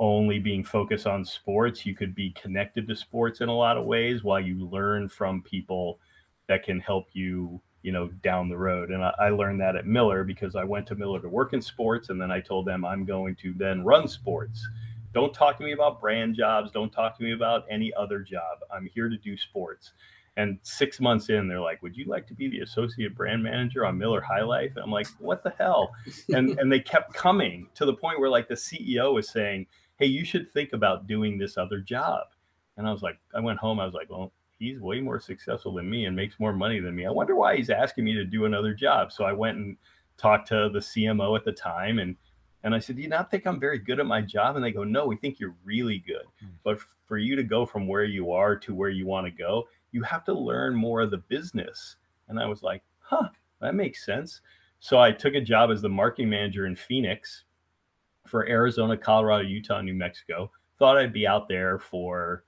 only 0.00 0.38
being 0.38 0.64
focused 0.64 1.06
on 1.06 1.24
sports. 1.24 1.84
You 1.84 1.94
could 1.94 2.14
be 2.14 2.30
connected 2.30 2.88
to 2.88 2.96
sports 2.96 3.42
in 3.42 3.48
a 3.48 3.54
lot 3.54 3.76
of 3.76 3.84
ways 3.84 4.24
while 4.24 4.40
you 4.40 4.66
learn 4.66 5.08
from 5.08 5.42
people 5.42 6.00
that 6.48 6.64
can 6.64 6.80
help 6.80 7.08
you, 7.12 7.60
you 7.82 7.92
know, 7.92 8.08
down 8.22 8.48
the 8.48 8.56
road. 8.56 8.90
And 8.90 9.04
I, 9.04 9.12
I, 9.20 9.28
learned 9.28 9.60
that 9.60 9.76
at 9.76 9.86
Miller 9.86 10.24
because 10.24 10.56
I 10.56 10.64
went 10.64 10.86
to 10.88 10.94
Miller 10.94 11.20
to 11.20 11.28
work 11.28 11.52
in 11.52 11.60
sports. 11.60 12.08
And 12.08 12.20
then 12.20 12.32
I 12.32 12.40
told 12.40 12.66
them 12.66 12.84
I'm 12.84 13.04
going 13.04 13.36
to 13.36 13.52
then 13.52 13.84
run 13.84 14.08
sports. 14.08 14.66
Don't 15.12 15.34
talk 15.34 15.58
to 15.58 15.64
me 15.64 15.72
about 15.72 16.00
brand 16.00 16.34
jobs. 16.34 16.72
Don't 16.72 16.92
talk 16.92 17.16
to 17.18 17.22
me 17.22 17.32
about 17.32 17.64
any 17.70 17.92
other 17.94 18.20
job. 18.20 18.58
I'm 18.74 18.88
here 18.92 19.08
to 19.10 19.18
do 19.18 19.36
sports. 19.36 19.92
And 20.36 20.58
six 20.62 21.00
months 21.00 21.28
in, 21.28 21.48
they're 21.48 21.60
like, 21.60 21.82
"Would 21.82 21.96
you 21.96 22.04
like 22.04 22.26
to 22.28 22.34
be 22.34 22.48
the 22.48 22.60
associate 22.60 23.16
brand 23.16 23.42
manager 23.42 23.84
on 23.84 23.98
Miller 23.98 24.20
High 24.20 24.44
Life?" 24.44 24.70
And 24.76 24.84
I'm 24.84 24.90
like, 24.90 25.08
"What 25.18 25.42
the 25.42 25.52
hell?" 25.58 25.92
And 26.28 26.56
and 26.60 26.72
they 26.72 26.78
kept 26.78 27.12
coming 27.12 27.68
to 27.74 27.84
the 27.84 27.92
point 27.92 28.20
where 28.20 28.30
like 28.30 28.46
the 28.46 28.54
CEO 28.54 29.12
was 29.12 29.28
saying, 29.28 29.66
hey, 30.00 30.06
you 30.06 30.24
should 30.24 30.50
think 30.50 30.72
about 30.72 31.06
doing 31.06 31.38
this 31.38 31.56
other 31.56 31.78
job. 31.80 32.26
And 32.76 32.88
I 32.88 32.92
was 32.92 33.02
like, 33.02 33.18
I 33.34 33.40
went 33.40 33.58
home. 33.58 33.78
I 33.78 33.84
was 33.84 33.94
like, 33.94 34.10
well, 34.10 34.32
he's 34.58 34.80
way 34.80 35.00
more 35.00 35.20
successful 35.20 35.74
than 35.74 35.88
me 35.88 36.06
and 36.06 36.16
makes 36.16 36.40
more 36.40 36.52
money 36.52 36.80
than 36.80 36.96
me. 36.96 37.06
I 37.06 37.10
wonder 37.10 37.36
why 37.36 37.56
he's 37.56 37.70
asking 37.70 38.04
me 38.04 38.14
to 38.14 38.24
do 38.24 38.46
another 38.46 38.74
job. 38.74 39.12
So 39.12 39.24
I 39.24 39.32
went 39.32 39.58
and 39.58 39.76
talked 40.16 40.48
to 40.48 40.70
the 40.72 40.78
CMO 40.78 41.36
at 41.36 41.44
the 41.44 41.52
time 41.52 41.98
and 41.98 42.16
and 42.62 42.74
I 42.74 42.78
said, 42.78 42.96
Do 42.96 43.02
you 43.02 43.08
not 43.08 43.30
think 43.30 43.46
I'm 43.46 43.58
very 43.58 43.78
good 43.78 44.00
at 44.00 44.06
my 44.06 44.20
job? 44.20 44.56
And 44.56 44.64
they 44.64 44.70
go, 44.70 44.84
No, 44.84 45.06
we 45.06 45.16
think 45.16 45.40
you're 45.40 45.54
really 45.64 45.98
good. 45.98 46.24
Hmm. 46.40 46.48
But 46.62 46.78
for 47.06 47.16
you 47.16 47.34
to 47.36 47.42
go 47.42 47.64
from 47.64 47.86
where 47.86 48.04
you 48.04 48.32
are 48.32 48.56
to 48.56 48.74
where 48.74 48.90
you 48.90 49.06
want 49.06 49.26
to 49.26 49.30
go, 49.30 49.66
you 49.92 50.02
have 50.02 50.24
to 50.24 50.34
learn 50.34 50.74
more 50.74 51.00
of 51.00 51.10
the 51.10 51.18
business. 51.18 51.96
And 52.28 52.38
I 52.38 52.46
was 52.46 52.62
like, 52.62 52.82
Huh, 52.98 53.28
that 53.60 53.74
makes 53.74 54.04
sense. 54.04 54.42
So 54.78 54.98
I 54.98 55.10
took 55.12 55.34
a 55.34 55.40
job 55.40 55.70
as 55.70 55.82
the 55.82 55.88
marketing 55.88 56.30
manager 56.30 56.66
in 56.66 56.74
Phoenix 56.76 57.44
for 58.26 58.48
Arizona, 58.48 58.96
Colorado, 58.96 59.44
Utah, 59.44 59.80
New 59.80 59.94
Mexico. 59.94 60.50
Thought 60.78 60.98
I'd 60.98 61.12
be 61.12 61.26
out 61.26 61.48
there 61.48 61.78
for 61.78 62.44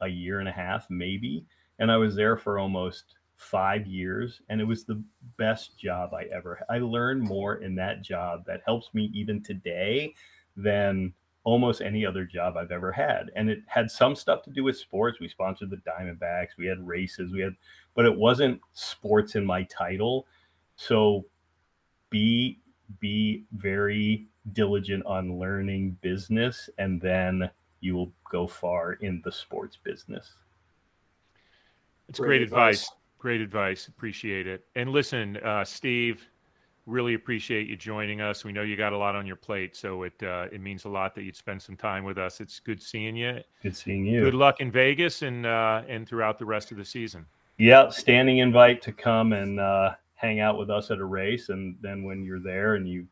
a 0.00 0.08
year 0.08 0.40
and 0.40 0.48
a 0.48 0.52
half, 0.52 0.86
maybe. 0.90 1.44
And 1.78 1.90
I 1.90 1.96
was 1.96 2.14
there 2.14 2.36
for 2.36 2.58
almost 2.58 3.16
five 3.36 3.86
years, 3.86 4.40
and 4.48 4.60
it 4.60 4.64
was 4.64 4.84
the 4.84 5.02
best 5.36 5.78
job 5.78 6.14
I 6.14 6.24
ever. 6.34 6.64
I 6.70 6.78
learned 6.78 7.22
more 7.22 7.56
in 7.56 7.74
that 7.76 8.02
job 8.02 8.44
that 8.46 8.62
helps 8.64 8.92
me 8.94 9.10
even 9.14 9.42
today 9.42 10.14
than 10.56 11.12
almost 11.44 11.80
any 11.80 12.04
other 12.04 12.24
job 12.24 12.56
I've 12.56 12.72
ever 12.72 12.90
had. 12.90 13.30
And 13.36 13.48
it 13.48 13.60
had 13.66 13.90
some 13.90 14.16
stuff 14.16 14.42
to 14.42 14.50
do 14.50 14.64
with 14.64 14.76
sports. 14.76 15.20
We 15.20 15.28
sponsored 15.28 15.70
the 15.70 15.76
Diamondbacks, 15.76 16.56
we 16.58 16.66
had 16.66 16.84
races, 16.84 17.32
we 17.32 17.40
had, 17.40 17.54
but 17.94 18.04
it 18.04 18.16
wasn't 18.16 18.60
sports 18.72 19.36
in 19.36 19.46
my 19.46 19.62
title. 19.64 20.26
So 20.76 21.24
be 22.10 22.60
be 23.00 23.44
very 23.52 24.26
diligent 24.52 25.04
on 25.06 25.38
learning 25.38 25.96
business 26.00 26.70
and 26.78 27.00
then 27.00 27.50
you 27.80 27.94
will 27.94 28.12
go 28.30 28.46
far 28.46 28.94
in 28.94 29.20
the 29.24 29.32
sports 29.32 29.76
business. 29.82 30.34
It's 32.08 32.18
great, 32.18 32.28
great 32.28 32.42
advice. 32.42 32.82
advice. 32.82 32.90
Great 33.18 33.40
advice. 33.40 33.88
Appreciate 33.88 34.46
it. 34.46 34.64
And 34.74 34.90
listen, 34.90 35.38
uh, 35.38 35.64
Steve, 35.64 36.28
really 36.86 37.14
appreciate 37.14 37.66
you 37.66 37.76
joining 37.76 38.20
us. 38.20 38.44
We 38.44 38.52
know 38.52 38.62
you 38.62 38.76
got 38.76 38.92
a 38.92 38.98
lot 38.98 39.16
on 39.16 39.26
your 39.26 39.36
plate, 39.36 39.76
so 39.76 40.04
it 40.04 40.22
uh, 40.22 40.46
it 40.52 40.60
means 40.60 40.84
a 40.84 40.88
lot 40.88 41.14
that 41.16 41.24
you'd 41.24 41.36
spend 41.36 41.60
some 41.60 41.76
time 41.76 42.04
with 42.04 42.18
us. 42.18 42.40
It's 42.40 42.60
good 42.60 42.82
seeing 42.82 43.16
you. 43.16 43.40
Good 43.62 43.76
seeing 43.76 44.06
you. 44.06 44.20
Good 44.20 44.34
luck 44.34 44.60
in 44.60 44.70
Vegas 44.70 45.22
and 45.22 45.44
uh, 45.44 45.82
and 45.88 46.08
throughout 46.08 46.38
the 46.38 46.46
rest 46.46 46.70
of 46.70 46.76
the 46.76 46.84
season. 46.84 47.26
Yeah, 47.58 47.88
standing 47.88 48.38
invite 48.38 48.82
to 48.82 48.92
come 48.92 49.32
and 49.32 49.58
uh, 49.58 49.94
hang 50.14 50.40
out 50.40 50.58
with 50.58 50.70
us 50.70 50.90
at 50.90 50.98
a 50.98 51.04
race, 51.04 51.48
and 51.48 51.76
then 51.80 52.04
when 52.04 52.22
you're 52.24 52.40
there 52.40 52.74
and 52.74 52.88
you 52.88 53.06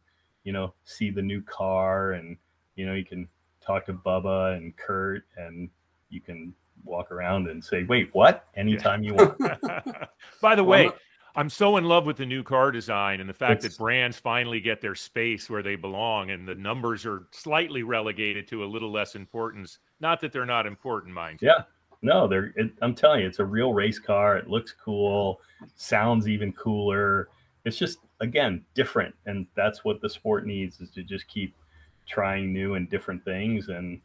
you 0.45 0.53
know 0.53 0.73
see 0.85 1.11
the 1.11 1.23
new 1.23 1.43
car, 1.43 2.13
and 2.13 2.37
you 2.77 2.87
know 2.87 2.95
you 2.95 3.05
can 3.05 3.29
talk 3.65 3.87
to 3.87 3.93
Bubba 3.93 4.57
and 4.57 4.77
Kurt, 4.77 5.25
and 5.37 5.69
you 6.11 6.21
can 6.21 6.55
walk 6.85 7.11
around 7.11 7.49
and 7.49 7.65
say, 7.65 7.85
"Wait, 7.85 8.11
what?" 8.13 8.47
Anytime 8.57 9.03
yeah. 9.03 9.11
you 9.11 9.15
want. 9.17 10.09
By 10.41 10.55
the 10.55 10.65
way, 10.65 10.91
I'm 11.37 11.51
so 11.51 11.77
in 11.79 11.85
love 11.85 12.07
with 12.07 12.19
the 12.19 12.27
new 12.27 12.45
car 12.45 12.71
design 12.71 13.21
and 13.21 13.29
the 13.29 13.35
fact 13.35 13.63
that 13.63 13.77
brands 13.77 14.19
finally 14.19 14.61
get 14.61 14.81
their 14.81 14.95
space 14.95 15.51
where 15.51 15.63
they 15.63 15.75
belong 15.75 16.31
and 16.31 16.47
the 16.47 16.55
numbers 16.55 17.05
are 17.05 17.27
slightly 17.33 17.83
relegated 17.83 18.47
to 18.49 18.63
a 18.63 18.67
little 18.67 18.93
less 18.93 19.17
importance. 19.17 19.79
Not 19.99 20.21
that 20.21 20.33
they're 20.33 20.47
not 20.47 20.67
important, 20.67 21.13
mind 21.13 21.43
you. 21.43 21.49
Yeah. 21.49 21.65
No, 22.03 22.29
they're 22.29 22.53
it, 22.57 22.73
I'm 22.83 22.95
telling 22.95 23.23
you, 23.23 23.27
it's 23.27 23.39
a 23.39 23.45
real 23.45 23.73
race 23.73 23.99
car. 23.99 24.37
It 24.37 24.49
looks 24.49 24.73
cool, 24.73 25.41
sounds 25.75 26.29
even 26.29 26.53
cooler. 26.53 27.29
It's 27.65 27.79
just 27.79 27.99
again 28.25 28.65
different 28.75 29.15
and 29.27 29.47
that's 29.55 29.85
what 29.85 30.01
the 30.01 30.09
sport 30.09 30.47
needs 30.47 30.81
is 30.81 30.91
to 30.91 31.03
just 31.03 31.27
keep 31.29 31.55
trying 32.07 32.53
new 32.53 32.75
and 32.75 32.91
different 32.91 33.25
things 33.25 33.69
and 33.69 34.01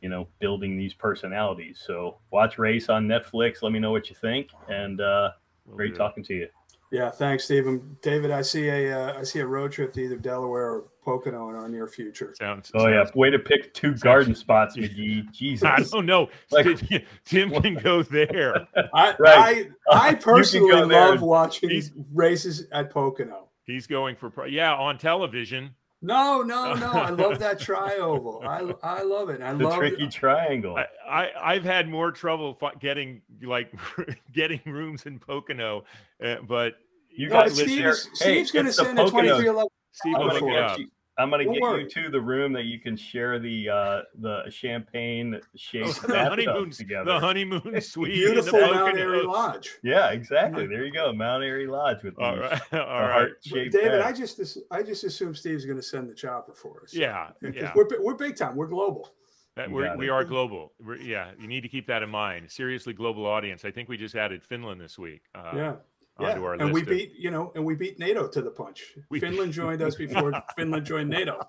you 0.00 0.08
know 0.08 0.26
building 0.38 0.76
these 0.76 0.94
personalities. 0.94 1.82
So 1.84 2.16
watch 2.30 2.58
Race 2.58 2.88
on 2.88 3.06
Netflix. 3.06 3.62
Let 3.62 3.72
me 3.72 3.78
know 3.78 3.92
what 3.92 4.08
you 4.10 4.16
think 4.20 4.48
and 4.68 5.00
uh 5.00 5.30
great 5.74 5.94
talking 5.94 6.24
to 6.24 6.34
you. 6.34 6.48
Yeah, 6.92 7.10
thanks, 7.10 7.44
Stephen. 7.44 7.96
David, 8.00 8.30
I 8.30 8.42
see 8.42 8.68
a 8.68 8.96
uh, 8.96 9.18
I 9.18 9.24
see 9.24 9.40
a 9.40 9.46
road 9.46 9.72
trip 9.72 9.92
to 9.94 10.00
either 10.00 10.16
Delaware 10.16 10.70
or 10.70 10.84
Pocono 11.04 11.50
in 11.50 11.56
our 11.56 11.68
near 11.68 11.88
future. 11.88 12.32
Sounds. 12.38 12.70
Oh 12.74 12.84
sounds 12.84 13.10
yeah, 13.12 13.20
way 13.20 13.28
to 13.28 13.40
pick 13.40 13.74
two 13.74 13.94
garden 13.94 14.36
spots, 14.36 14.76
McGhee. 14.76 15.30
Jesus. 15.32 15.64
I 15.68 15.82
don't 15.82 16.06
know. 16.06 16.28
Like, 16.52 16.66
Tim 17.24 17.50
can 17.60 17.74
go 17.74 18.02
there. 18.02 18.68
I 18.94 19.14
right. 19.18 19.70
I, 19.90 20.10
I 20.10 20.14
personally 20.20 20.84
love 20.84 21.22
watching 21.22 21.70
he's, 21.70 21.90
races 22.14 22.66
at 22.70 22.90
Pocono. 22.90 23.45
He's 23.66 23.86
going 23.86 24.16
for 24.16 24.30
pro- 24.30 24.46
yeah 24.46 24.74
on 24.74 24.98
television. 24.98 25.74
No, 26.02 26.42
no, 26.42 26.74
no. 26.74 26.92
I 26.92 27.10
love 27.10 27.38
that 27.40 27.58
tri-oval. 27.58 28.42
I 28.46 28.72
I 28.82 29.02
love 29.02 29.28
it. 29.30 29.40
I 29.40 29.50
love 29.50 29.58
the 29.58 29.64
love 29.64 29.78
tricky 29.78 30.04
it. 30.04 30.10
triangle. 30.10 30.76
I, 30.76 31.30
I 31.40 31.54
have 31.54 31.64
had 31.64 31.88
more 31.88 32.12
trouble 32.12 32.58
getting 32.78 33.22
like 33.42 33.72
getting 34.32 34.60
rooms 34.66 35.06
in 35.06 35.18
Pocono, 35.18 35.84
uh, 36.22 36.36
but 36.46 36.74
you 37.10 37.28
no, 37.28 37.40
guys 37.40 37.58
Steve's, 37.58 38.08
Steve's 38.14 38.50
going 38.52 38.66
to 38.66 38.72
send 38.72 38.98
a 38.98 39.08
twenty 39.08 39.28
three 39.30 39.48
eleven. 39.48 39.68
Steve 39.92 40.14
I'm 40.16 40.28
going 40.28 40.76
to 40.76 40.86
I'm 41.18 41.30
gonna 41.30 41.44
get 41.44 41.62
worry. 41.62 41.84
you 41.84 41.88
to 41.88 42.10
the 42.10 42.20
room 42.20 42.52
that 42.52 42.64
you 42.64 42.78
can 42.78 42.96
share 42.96 43.38
the 43.38 43.68
uh 43.68 44.02
the 44.18 44.42
champagne 44.50 45.40
shaped 45.54 46.00
oh, 46.04 46.06
the 46.08 46.24
honeymoon 46.24 46.70
together. 46.70 47.12
The 47.12 47.20
honeymoon 47.20 47.80
suite. 47.80 48.12
Beautiful 48.12 48.60
Mount 48.60 48.98
Airy 48.98 49.22
Lodge. 49.22 49.78
Yeah, 49.82 50.10
exactly. 50.10 50.66
There 50.66 50.84
you 50.84 50.92
go, 50.92 51.12
Mount 51.14 51.42
Airy 51.42 51.66
Lodge 51.66 52.02
with 52.02 52.18
all 52.18 52.36
right, 52.36 52.60
all 52.72 53.08
right. 53.08 53.28
David, 53.42 53.72
bed. 53.72 54.00
I 54.02 54.12
just 54.12 54.58
I 54.70 54.82
just 54.82 55.04
assume 55.04 55.34
Steve's 55.34 55.64
going 55.64 55.78
to 55.78 55.82
send 55.82 56.10
the 56.10 56.14
chopper 56.14 56.54
for 56.54 56.82
us. 56.82 56.92
Yeah, 56.92 57.30
yeah. 57.40 57.72
We're 57.74 57.88
we're 58.00 58.14
big 58.14 58.36
time. 58.36 58.56
We're 58.56 58.66
global. 58.66 59.10
That 59.56 59.70
we're, 59.70 59.96
we 59.96 60.10
are 60.10 60.22
global. 60.22 60.74
We're, 60.84 60.96
yeah, 60.96 61.30
you 61.40 61.48
need 61.48 61.62
to 61.62 61.68
keep 61.68 61.86
that 61.86 62.02
in 62.02 62.10
mind. 62.10 62.50
Seriously, 62.50 62.92
global 62.92 63.24
audience. 63.24 63.64
I 63.64 63.70
think 63.70 63.88
we 63.88 63.96
just 63.96 64.14
added 64.14 64.44
Finland 64.44 64.82
this 64.82 64.98
week. 64.98 65.22
Uh, 65.34 65.52
yeah 65.54 65.74
yeah. 66.20 66.56
and 66.58 66.72
we 66.72 66.82
beat 66.82 67.14
you 67.16 67.30
know 67.30 67.52
and 67.54 67.64
we 67.64 67.74
beat 67.74 67.98
nato 67.98 68.26
to 68.28 68.42
the 68.42 68.50
punch. 68.50 68.94
We, 69.10 69.20
finland 69.20 69.52
joined 69.52 69.82
us 69.82 69.94
before 70.04 70.32
finland 70.56 70.86
joined 70.86 71.10
nato. 71.10 71.40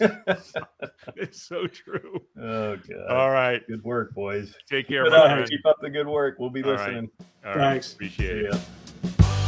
It's 1.16 1.42
so 1.42 1.66
true. 1.66 2.20
Oh 2.40 2.76
god. 2.76 3.06
All 3.08 3.30
right. 3.30 3.66
Good 3.66 3.84
work 3.84 4.14
boys. 4.14 4.54
Take 4.68 4.88
care 4.88 5.04
keep, 5.04 5.12
up, 5.12 5.48
keep 5.48 5.66
up 5.66 5.76
the 5.80 5.90
good 5.90 6.06
work. 6.06 6.36
We'll 6.38 6.50
be 6.50 6.62
all 6.62 6.70
listening. 6.72 7.10
Right. 7.44 7.52
All 7.52 7.54
thanks. 7.54 7.90
Right. 7.90 7.94
appreciate 7.94 8.46
it 8.46 9.40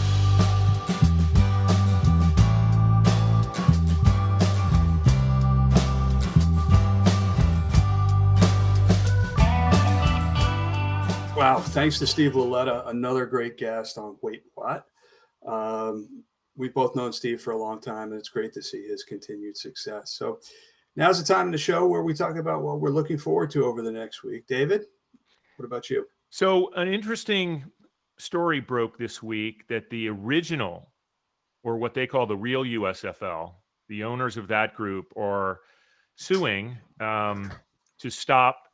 Wow. 11.57 11.63
Thanks 11.63 11.99
to 12.01 12.07
Steve 12.07 12.37
Lauletta, 12.37 12.87
another 12.89 13.25
great 13.25 13.57
guest 13.57 13.97
on 13.97 14.19
Wait 14.21 14.43
What. 14.57 14.85
Um, 15.47 16.23
we've 16.55 16.75
both 16.75 16.95
known 16.95 17.15
Steve 17.15 17.41
for 17.41 17.53
a 17.53 17.57
long 17.57 17.81
time, 17.81 18.11
and 18.11 18.21
it's 18.21 18.29
great 18.29 18.53
to 18.53 18.63
see 18.63 18.87
his 18.87 19.05
continued 19.05 19.57
success. 19.57 20.13
So 20.13 20.41
now's 20.97 21.19
the 21.19 21.25
time 21.25 21.47
in 21.47 21.53
the 21.53 21.57
show 21.57 21.87
where 21.87 22.03
we 22.03 22.13
talk 22.13 22.37
about 22.37 22.61
what 22.61 22.81
we're 22.81 22.91
looking 22.91 23.17
forward 23.17 23.51
to 23.53 23.65
over 23.65 23.81
the 23.81 23.91
next 23.91 24.23
week. 24.23 24.47
David, 24.47 24.85
what 25.57 25.65
about 25.65 25.89
you? 25.89 26.07
So, 26.29 26.75
an 26.75 26.89
interesting 26.89 27.65
story 28.19 28.61
broke 28.61 28.99
this 28.99 29.23
week 29.23 29.67
that 29.69 29.89
the 29.89 30.11
original, 30.11 30.93
or 31.63 31.79
what 31.79 31.95
they 31.95 32.07
call 32.07 32.27
the 32.27 32.37
real 32.37 32.65
USFL, 32.65 33.55
the 33.89 34.05
owners 34.05 34.37
of 34.37 34.47
that 34.49 34.75
group 34.75 35.11
are 35.17 35.61
suing 36.17 36.77
um, 37.01 37.51
to 38.01 38.11
stop 38.11 38.66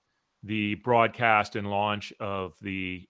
the 0.42 0.74
broadcast 0.76 1.56
and 1.56 1.70
launch 1.70 2.12
of 2.20 2.54
the 2.60 3.06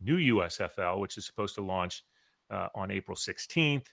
new 0.00 0.36
USFL, 0.36 0.98
which 0.98 1.16
is 1.18 1.26
supposed 1.26 1.54
to 1.56 1.62
launch 1.62 2.04
uh, 2.50 2.68
on 2.74 2.90
April 2.90 3.16
16th. 3.16 3.86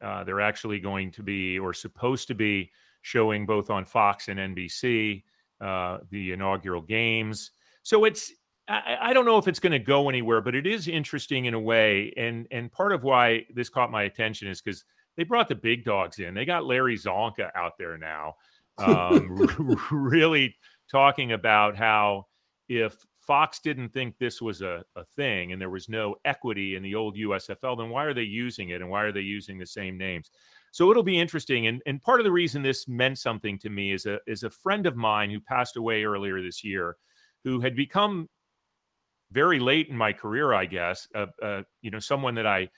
Uh, 0.00 0.24
they're 0.24 0.40
actually 0.40 0.80
going 0.80 1.10
to 1.12 1.22
be, 1.22 1.58
or 1.58 1.72
supposed 1.72 2.28
to 2.28 2.34
be, 2.34 2.70
showing 3.02 3.46
both 3.46 3.70
on 3.70 3.84
Fox 3.84 4.28
and 4.28 4.38
NBC 4.38 5.22
uh, 5.60 5.98
the 6.10 6.32
inaugural 6.32 6.82
games. 6.82 7.52
So 7.82 8.04
it's, 8.04 8.32
I, 8.68 8.96
I 9.00 9.12
don't 9.12 9.24
know 9.24 9.38
if 9.38 9.48
it's 9.48 9.58
going 9.58 9.72
to 9.72 9.78
go 9.78 10.08
anywhere, 10.08 10.40
but 10.40 10.54
it 10.54 10.66
is 10.66 10.88
interesting 10.88 11.46
in 11.46 11.54
a 11.54 11.60
way. 11.60 12.12
And 12.16 12.46
and 12.50 12.70
part 12.70 12.92
of 12.92 13.02
why 13.02 13.44
this 13.54 13.68
caught 13.68 13.90
my 13.90 14.04
attention 14.04 14.48
is 14.48 14.60
because 14.60 14.84
they 15.16 15.24
brought 15.24 15.48
the 15.48 15.54
big 15.54 15.84
dogs 15.84 16.18
in. 16.18 16.34
They 16.34 16.44
got 16.44 16.64
Larry 16.64 16.96
Csonka 16.96 17.50
out 17.54 17.72
there 17.78 17.98
now, 17.98 18.34
um, 18.78 19.76
really 19.90 20.56
talking 20.92 21.32
about 21.32 21.76
how 21.76 22.26
if 22.68 22.94
Fox 23.26 23.60
didn't 23.60 23.88
think 23.88 24.18
this 24.18 24.42
was 24.42 24.60
a, 24.62 24.84
a 24.94 25.04
thing 25.16 25.52
and 25.52 25.60
there 25.60 25.70
was 25.70 25.88
no 25.88 26.16
equity 26.24 26.76
in 26.76 26.82
the 26.82 26.94
old 26.94 27.16
USFL, 27.16 27.78
then 27.78 27.88
why 27.88 28.04
are 28.04 28.14
they 28.14 28.22
using 28.22 28.68
it 28.68 28.82
and 28.82 28.90
why 28.90 29.02
are 29.02 29.12
they 29.12 29.20
using 29.20 29.58
the 29.58 29.66
same 29.66 29.96
names? 29.96 30.30
So 30.70 30.90
it'll 30.90 31.02
be 31.02 31.18
interesting. 31.18 31.66
And, 31.66 31.82
and 31.86 32.00
part 32.00 32.20
of 32.20 32.24
the 32.24 32.32
reason 32.32 32.62
this 32.62 32.86
meant 32.86 33.18
something 33.18 33.58
to 33.60 33.70
me 33.70 33.92
is 33.92 34.06
a, 34.06 34.18
is 34.26 34.42
a 34.42 34.50
friend 34.50 34.86
of 34.86 34.96
mine 34.96 35.30
who 35.30 35.40
passed 35.40 35.76
away 35.76 36.04
earlier 36.04 36.42
this 36.42 36.62
year 36.62 36.96
who 37.44 37.60
had 37.60 37.74
become 37.74 38.28
very 39.30 39.60
late 39.60 39.88
in 39.88 39.96
my 39.96 40.12
career, 40.12 40.52
I 40.52 40.66
guess, 40.66 41.08
uh, 41.14 41.26
uh, 41.42 41.62
you 41.80 41.90
know, 41.90 41.98
someone 42.00 42.34
that 42.34 42.46
I, 42.46 42.68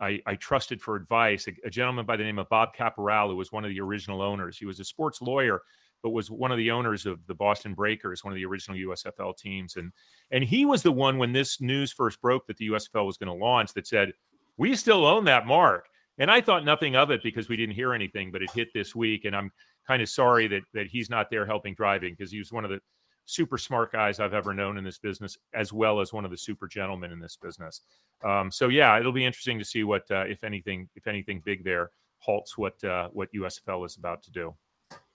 I, 0.00 0.20
I 0.26 0.34
trusted 0.34 0.82
for 0.82 0.96
advice, 0.96 1.46
a, 1.46 1.52
a, 1.66 1.70
gentleman 1.70 2.04
by 2.04 2.16
the 2.16 2.24
name 2.24 2.38
of 2.38 2.48
Bob 2.48 2.74
Caporal, 2.74 3.28
who 3.28 3.36
was 3.36 3.52
one 3.52 3.64
of 3.64 3.70
the 3.70 3.80
original 3.80 4.22
owners. 4.22 4.58
He 4.58 4.66
was 4.66 4.80
a 4.80 4.84
sports 4.84 5.20
lawyer 5.22 5.62
but 6.02 6.10
was 6.10 6.30
one 6.30 6.50
of 6.52 6.58
the 6.58 6.70
owners 6.70 7.06
of 7.06 7.26
the 7.26 7.34
Boston 7.34 7.74
Breakers, 7.74 8.24
one 8.24 8.32
of 8.32 8.36
the 8.36 8.44
original 8.44 8.76
USFL 8.76 9.36
teams. 9.36 9.76
And 9.76 9.92
and 10.30 10.44
he 10.44 10.64
was 10.64 10.82
the 10.82 10.92
one 10.92 11.18
when 11.18 11.32
this 11.32 11.60
news 11.60 11.92
first 11.92 12.20
broke 12.20 12.46
that 12.46 12.56
the 12.56 12.68
USFL 12.68 13.06
was 13.06 13.16
going 13.16 13.28
to 13.28 13.44
launch 13.44 13.72
that 13.74 13.86
said, 13.86 14.12
"We 14.56 14.74
still 14.76 15.06
own 15.06 15.24
that 15.24 15.46
mark." 15.46 15.86
And 16.18 16.30
I 16.30 16.40
thought 16.40 16.64
nothing 16.64 16.96
of 16.96 17.10
it 17.10 17.22
because 17.22 17.48
we 17.48 17.56
didn't 17.56 17.74
hear 17.74 17.94
anything, 17.94 18.30
but 18.30 18.42
it 18.42 18.50
hit 18.50 18.68
this 18.74 18.94
week, 18.94 19.24
and 19.24 19.34
I'm 19.34 19.50
kind 19.86 20.02
of 20.02 20.08
sorry 20.08 20.46
that 20.48 20.62
that 20.74 20.86
he's 20.86 21.10
not 21.10 21.30
there 21.30 21.46
helping 21.46 21.74
driving 21.74 22.14
because 22.14 22.32
he 22.32 22.38
was 22.38 22.52
one 22.52 22.64
of 22.64 22.70
the 22.70 22.80
super 23.26 23.58
smart 23.58 23.92
guys 23.92 24.20
I've 24.20 24.34
ever 24.34 24.52
known 24.52 24.76
in 24.76 24.84
this 24.84 24.98
business, 24.98 25.38
as 25.54 25.72
well 25.72 26.00
as 26.00 26.12
one 26.12 26.24
of 26.24 26.30
the 26.30 26.36
super 26.36 26.66
gentlemen 26.66 27.12
in 27.12 27.20
this 27.20 27.36
business. 27.36 27.82
Um, 28.24 28.50
so 28.50 28.68
yeah, 28.68 28.98
it'll 28.98 29.12
be 29.12 29.24
interesting 29.24 29.58
to 29.58 29.64
see 29.64 29.84
what, 29.84 30.02
uh, 30.10 30.24
if 30.26 30.44
anything, 30.44 30.88
if 30.96 31.06
anything 31.06 31.40
big 31.44 31.64
there 31.64 31.90
halts 32.20 32.56
what 32.56 32.82
uh, 32.84 33.08
what 33.12 33.32
USFL 33.32 33.84
is 33.86 33.96
about 33.96 34.22
to 34.24 34.30
do. 34.30 34.54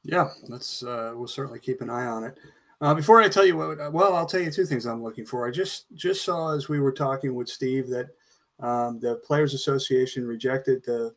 Yeah, 0.05 0.29
let's 0.47 0.83
uh, 0.83 1.13
we'll 1.15 1.27
certainly 1.27 1.59
keep 1.59 1.81
an 1.81 1.89
eye 1.89 2.05
on 2.05 2.23
it. 2.23 2.37
Uh, 2.81 2.93
before 2.93 3.21
I 3.21 3.27
tell 3.27 3.45
you 3.45 3.57
what, 3.57 3.79
uh, 3.79 3.89
well, 3.91 4.15
I'll 4.15 4.25
tell 4.25 4.41
you 4.41 4.51
two 4.51 4.65
things 4.65 4.85
I'm 4.85 5.03
looking 5.03 5.25
for. 5.25 5.47
I 5.47 5.51
just 5.51 5.85
just 5.95 6.23
saw 6.23 6.55
as 6.55 6.69
we 6.69 6.79
were 6.79 6.91
talking 6.91 7.33
with 7.33 7.49
Steve 7.49 7.87
that 7.89 8.07
um, 8.59 8.99
the 8.99 9.15
Players 9.25 9.53
Association 9.53 10.27
rejected 10.27 10.83
the 10.83 11.13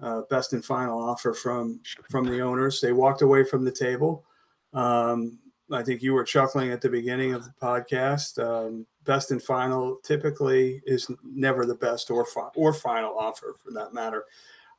uh, 0.00 0.22
best 0.30 0.52
and 0.52 0.64
final 0.64 1.02
offer 1.02 1.34
from 1.34 1.80
from 2.10 2.26
the 2.26 2.40
owners. 2.40 2.80
They 2.80 2.92
walked 2.92 3.22
away 3.22 3.44
from 3.44 3.64
the 3.64 3.72
table. 3.72 4.24
Um, 4.72 5.38
I 5.72 5.82
think 5.82 6.02
you 6.02 6.12
were 6.12 6.24
chuckling 6.24 6.70
at 6.70 6.80
the 6.80 6.90
beginning 6.90 7.32
of 7.32 7.44
the 7.44 7.54
podcast. 7.60 8.38
Um, 8.38 8.86
best 9.04 9.30
and 9.30 9.42
final 9.42 9.96
typically 10.04 10.82
is 10.86 11.10
never 11.24 11.66
the 11.66 11.74
best 11.74 12.10
or 12.10 12.24
fi- 12.24 12.50
or 12.54 12.72
final 12.72 13.18
offer 13.18 13.54
for 13.62 13.72
that 13.72 13.94
matter. 13.94 14.26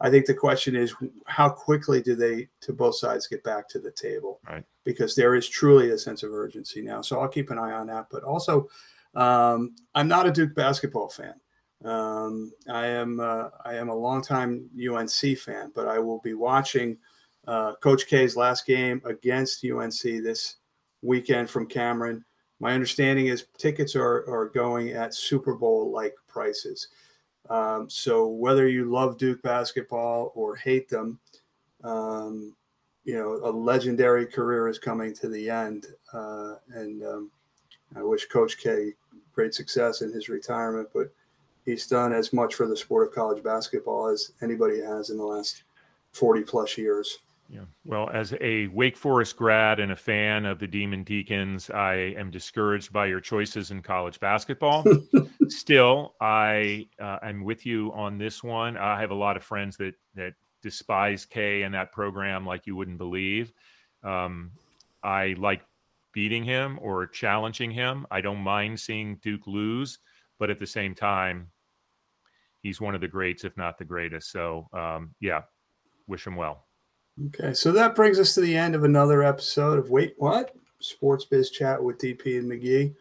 I 0.03 0.09
think 0.09 0.25
the 0.25 0.33
question 0.33 0.75
is 0.75 0.93
how 1.25 1.49
quickly 1.49 2.01
do 2.01 2.13
they 2.13 2.49
to 2.61 2.73
both 2.73 2.95
sides 2.95 3.25
get 3.25 3.41
back 3.43 3.69
to 3.69 3.79
the 3.79 3.89
table? 3.89 4.41
Right. 4.47 4.65
Because 4.83 5.15
there 5.15 5.33
is 5.33 5.47
truly 5.47 5.91
a 5.91 5.97
sense 5.97 6.23
of 6.23 6.33
urgency 6.33 6.81
now. 6.81 7.01
So 7.01 7.21
I'll 7.21 7.29
keep 7.29 7.49
an 7.49 7.57
eye 7.57 7.71
on 7.71 7.87
that. 7.87 8.07
But 8.11 8.23
also, 8.23 8.69
um, 9.15 9.75
I'm 9.95 10.09
not 10.09 10.27
a 10.27 10.31
Duke 10.31 10.53
basketball 10.55 11.07
fan. 11.07 11.35
Um, 11.85 12.51
I 12.69 12.87
am 12.87 13.21
uh, 13.21 13.49
I 13.63 13.75
am 13.75 13.87
a 13.87 13.95
longtime 13.95 14.69
UNC 14.77 15.37
fan, 15.37 15.71
but 15.73 15.87
I 15.87 15.99
will 15.99 16.19
be 16.19 16.33
watching 16.33 16.97
uh, 17.47 17.75
Coach 17.75 18.05
K's 18.05 18.35
last 18.35 18.65
game 18.65 19.01
against 19.05 19.65
UNC 19.65 20.01
this 20.01 20.57
weekend 21.01 21.49
from 21.49 21.65
Cameron. 21.65 22.25
My 22.59 22.73
understanding 22.73 23.27
is 23.27 23.47
tickets 23.57 23.95
are, 23.95 24.25
are 24.29 24.51
going 24.53 24.91
at 24.91 25.13
Super 25.13 25.55
Bowl 25.55 25.91
like 25.91 26.15
prices. 26.27 26.89
Um, 27.53 27.87
so 27.87 28.27
whether 28.27 28.67
you 28.67 28.85
love 28.85 29.19
Duke 29.19 29.43
basketball 29.43 30.31
or 30.33 30.55
hate 30.55 30.89
them, 30.89 31.19
um, 31.83 32.55
you 33.03 33.13
know, 33.13 33.33
a 33.47 33.51
legendary 33.51 34.25
career 34.25 34.67
is 34.67 34.79
coming 34.79 35.13
to 35.13 35.29
the 35.29 35.51
end. 35.51 35.85
Uh, 36.11 36.55
and 36.73 37.03
um, 37.03 37.31
I 37.95 38.01
wish 38.01 38.27
Coach 38.27 38.57
K 38.57 38.93
great 39.33 39.53
success 39.53 40.01
in 40.01 40.11
his 40.11 40.29
retirement, 40.29 40.89
but 40.95 41.11
he's 41.63 41.85
done 41.85 42.11
as 42.11 42.33
much 42.33 42.55
for 42.55 42.65
the 42.65 42.75
sport 42.75 43.07
of 43.07 43.13
college 43.13 43.43
basketball 43.43 44.07
as 44.07 44.31
anybody 44.41 44.79
has 44.79 45.11
in 45.11 45.17
the 45.17 45.23
last 45.23 45.61
40 46.13 46.41
plus 46.41 46.75
years. 46.75 47.19
Yeah. 47.53 47.65
Well, 47.85 48.09
as 48.11 48.33
a 48.41 48.65
Wake 48.69 48.97
Forest 48.97 49.37
grad 49.37 49.79
and 49.79 49.91
a 49.91 49.95
fan 49.95 50.47
of 50.47 50.57
the 50.57 50.65
Demon 50.65 51.03
Deacons, 51.03 51.69
I 51.69 52.15
am 52.17 52.31
discouraged 52.31 52.91
by 52.91 53.05
your 53.05 53.19
choices 53.19 53.69
in 53.69 53.83
college 53.83 54.19
basketball. 54.19 54.83
Still, 55.49 56.15
I 56.19 56.87
uh, 56.99 57.19
I'm 57.21 57.43
with 57.43 57.63
you 57.63 57.93
on 57.93 58.17
this 58.17 58.43
one. 58.43 58.75
I 58.75 58.99
have 58.99 59.11
a 59.11 59.15
lot 59.15 59.37
of 59.37 59.43
friends 59.43 59.77
that 59.77 59.93
that 60.15 60.33
despise 60.63 61.25
K 61.25 61.61
and 61.61 61.75
that 61.75 61.91
program 61.91 62.43
like 62.43 62.65
you 62.65 62.75
wouldn't 62.75 62.97
believe. 62.97 63.53
Um, 64.03 64.49
I 65.03 65.35
like 65.37 65.61
beating 66.11 66.43
him 66.43 66.79
or 66.81 67.05
challenging 67.05 67.69
him. 67.69 68.07
I 68.09 68.21
don't 68.21 68.39
mind 68.39 68.79
seeing 68.79 69.17
Duke 69.17 69.45
lose, 69.45 69.99
but 70.39 70.49
at 70.49 70.57
the 70.57 70.65
same 70.65 70.95
time, 70.95 71.51
he's 72.63 72.81
one 72.81 72.95
of 72.95 73.01
the 73.01 73.07
greats, 73.07 73.43
if 73.43 73.55
not 73.57 73.77
the 73.77 73.85
greatest. 73.85 74.31
So, 74.31 74.69
um, 74.73 75.13
yeah, 75.19 75.41
wish 76.07 76.25
him 76.25 76.35
well. 76.35 76.65
Okay, 77.27 77.53
so 77.53 77.71
that 77.71 77.95
brings 77.95 78.19
us 78.19 78.33
to 78.33 78.41
the 78.41 78.57
end 78.57 78.73
of 78.73 78.83
another 78.83 79.21
episode 79.21 79.77
of 79.77 79.91
Wait 79.91 80.15
What? 80.17 80.55
Sports 80.79 81.25
Biz 81.25 81.51
Chat 81.51 81.81
with 81.81 81.99
DP 81.99 82.39
and 82.39 82.51
McGhee. 82.51 82.93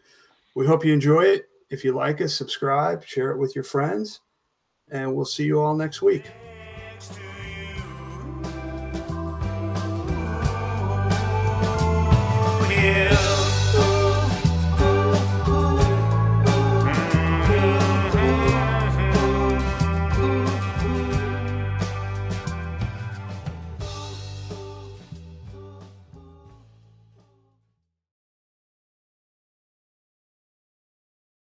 We 0.55 0.67
hope 0.67 0.85
you 0.85 0.93
enjoy 0.93 1.23
it. 1.23 1.49
If 1.71 1.83
you 1.83 1.93
like 1.93 2.21
us, 2.21 2.35
subscribe, 2.35 3.03
share 3.03 3.31
it 3.31 3.37
with 3.37 3.55
your 3.55 3.63
friends, 3.63 4.21
and 4.91 5.15
we'll 5.15 5.25
see 5.25 5.45
you 5.45 5.59
all 5.59 5.75
next 5.75 6.03
week. 6.03 6.31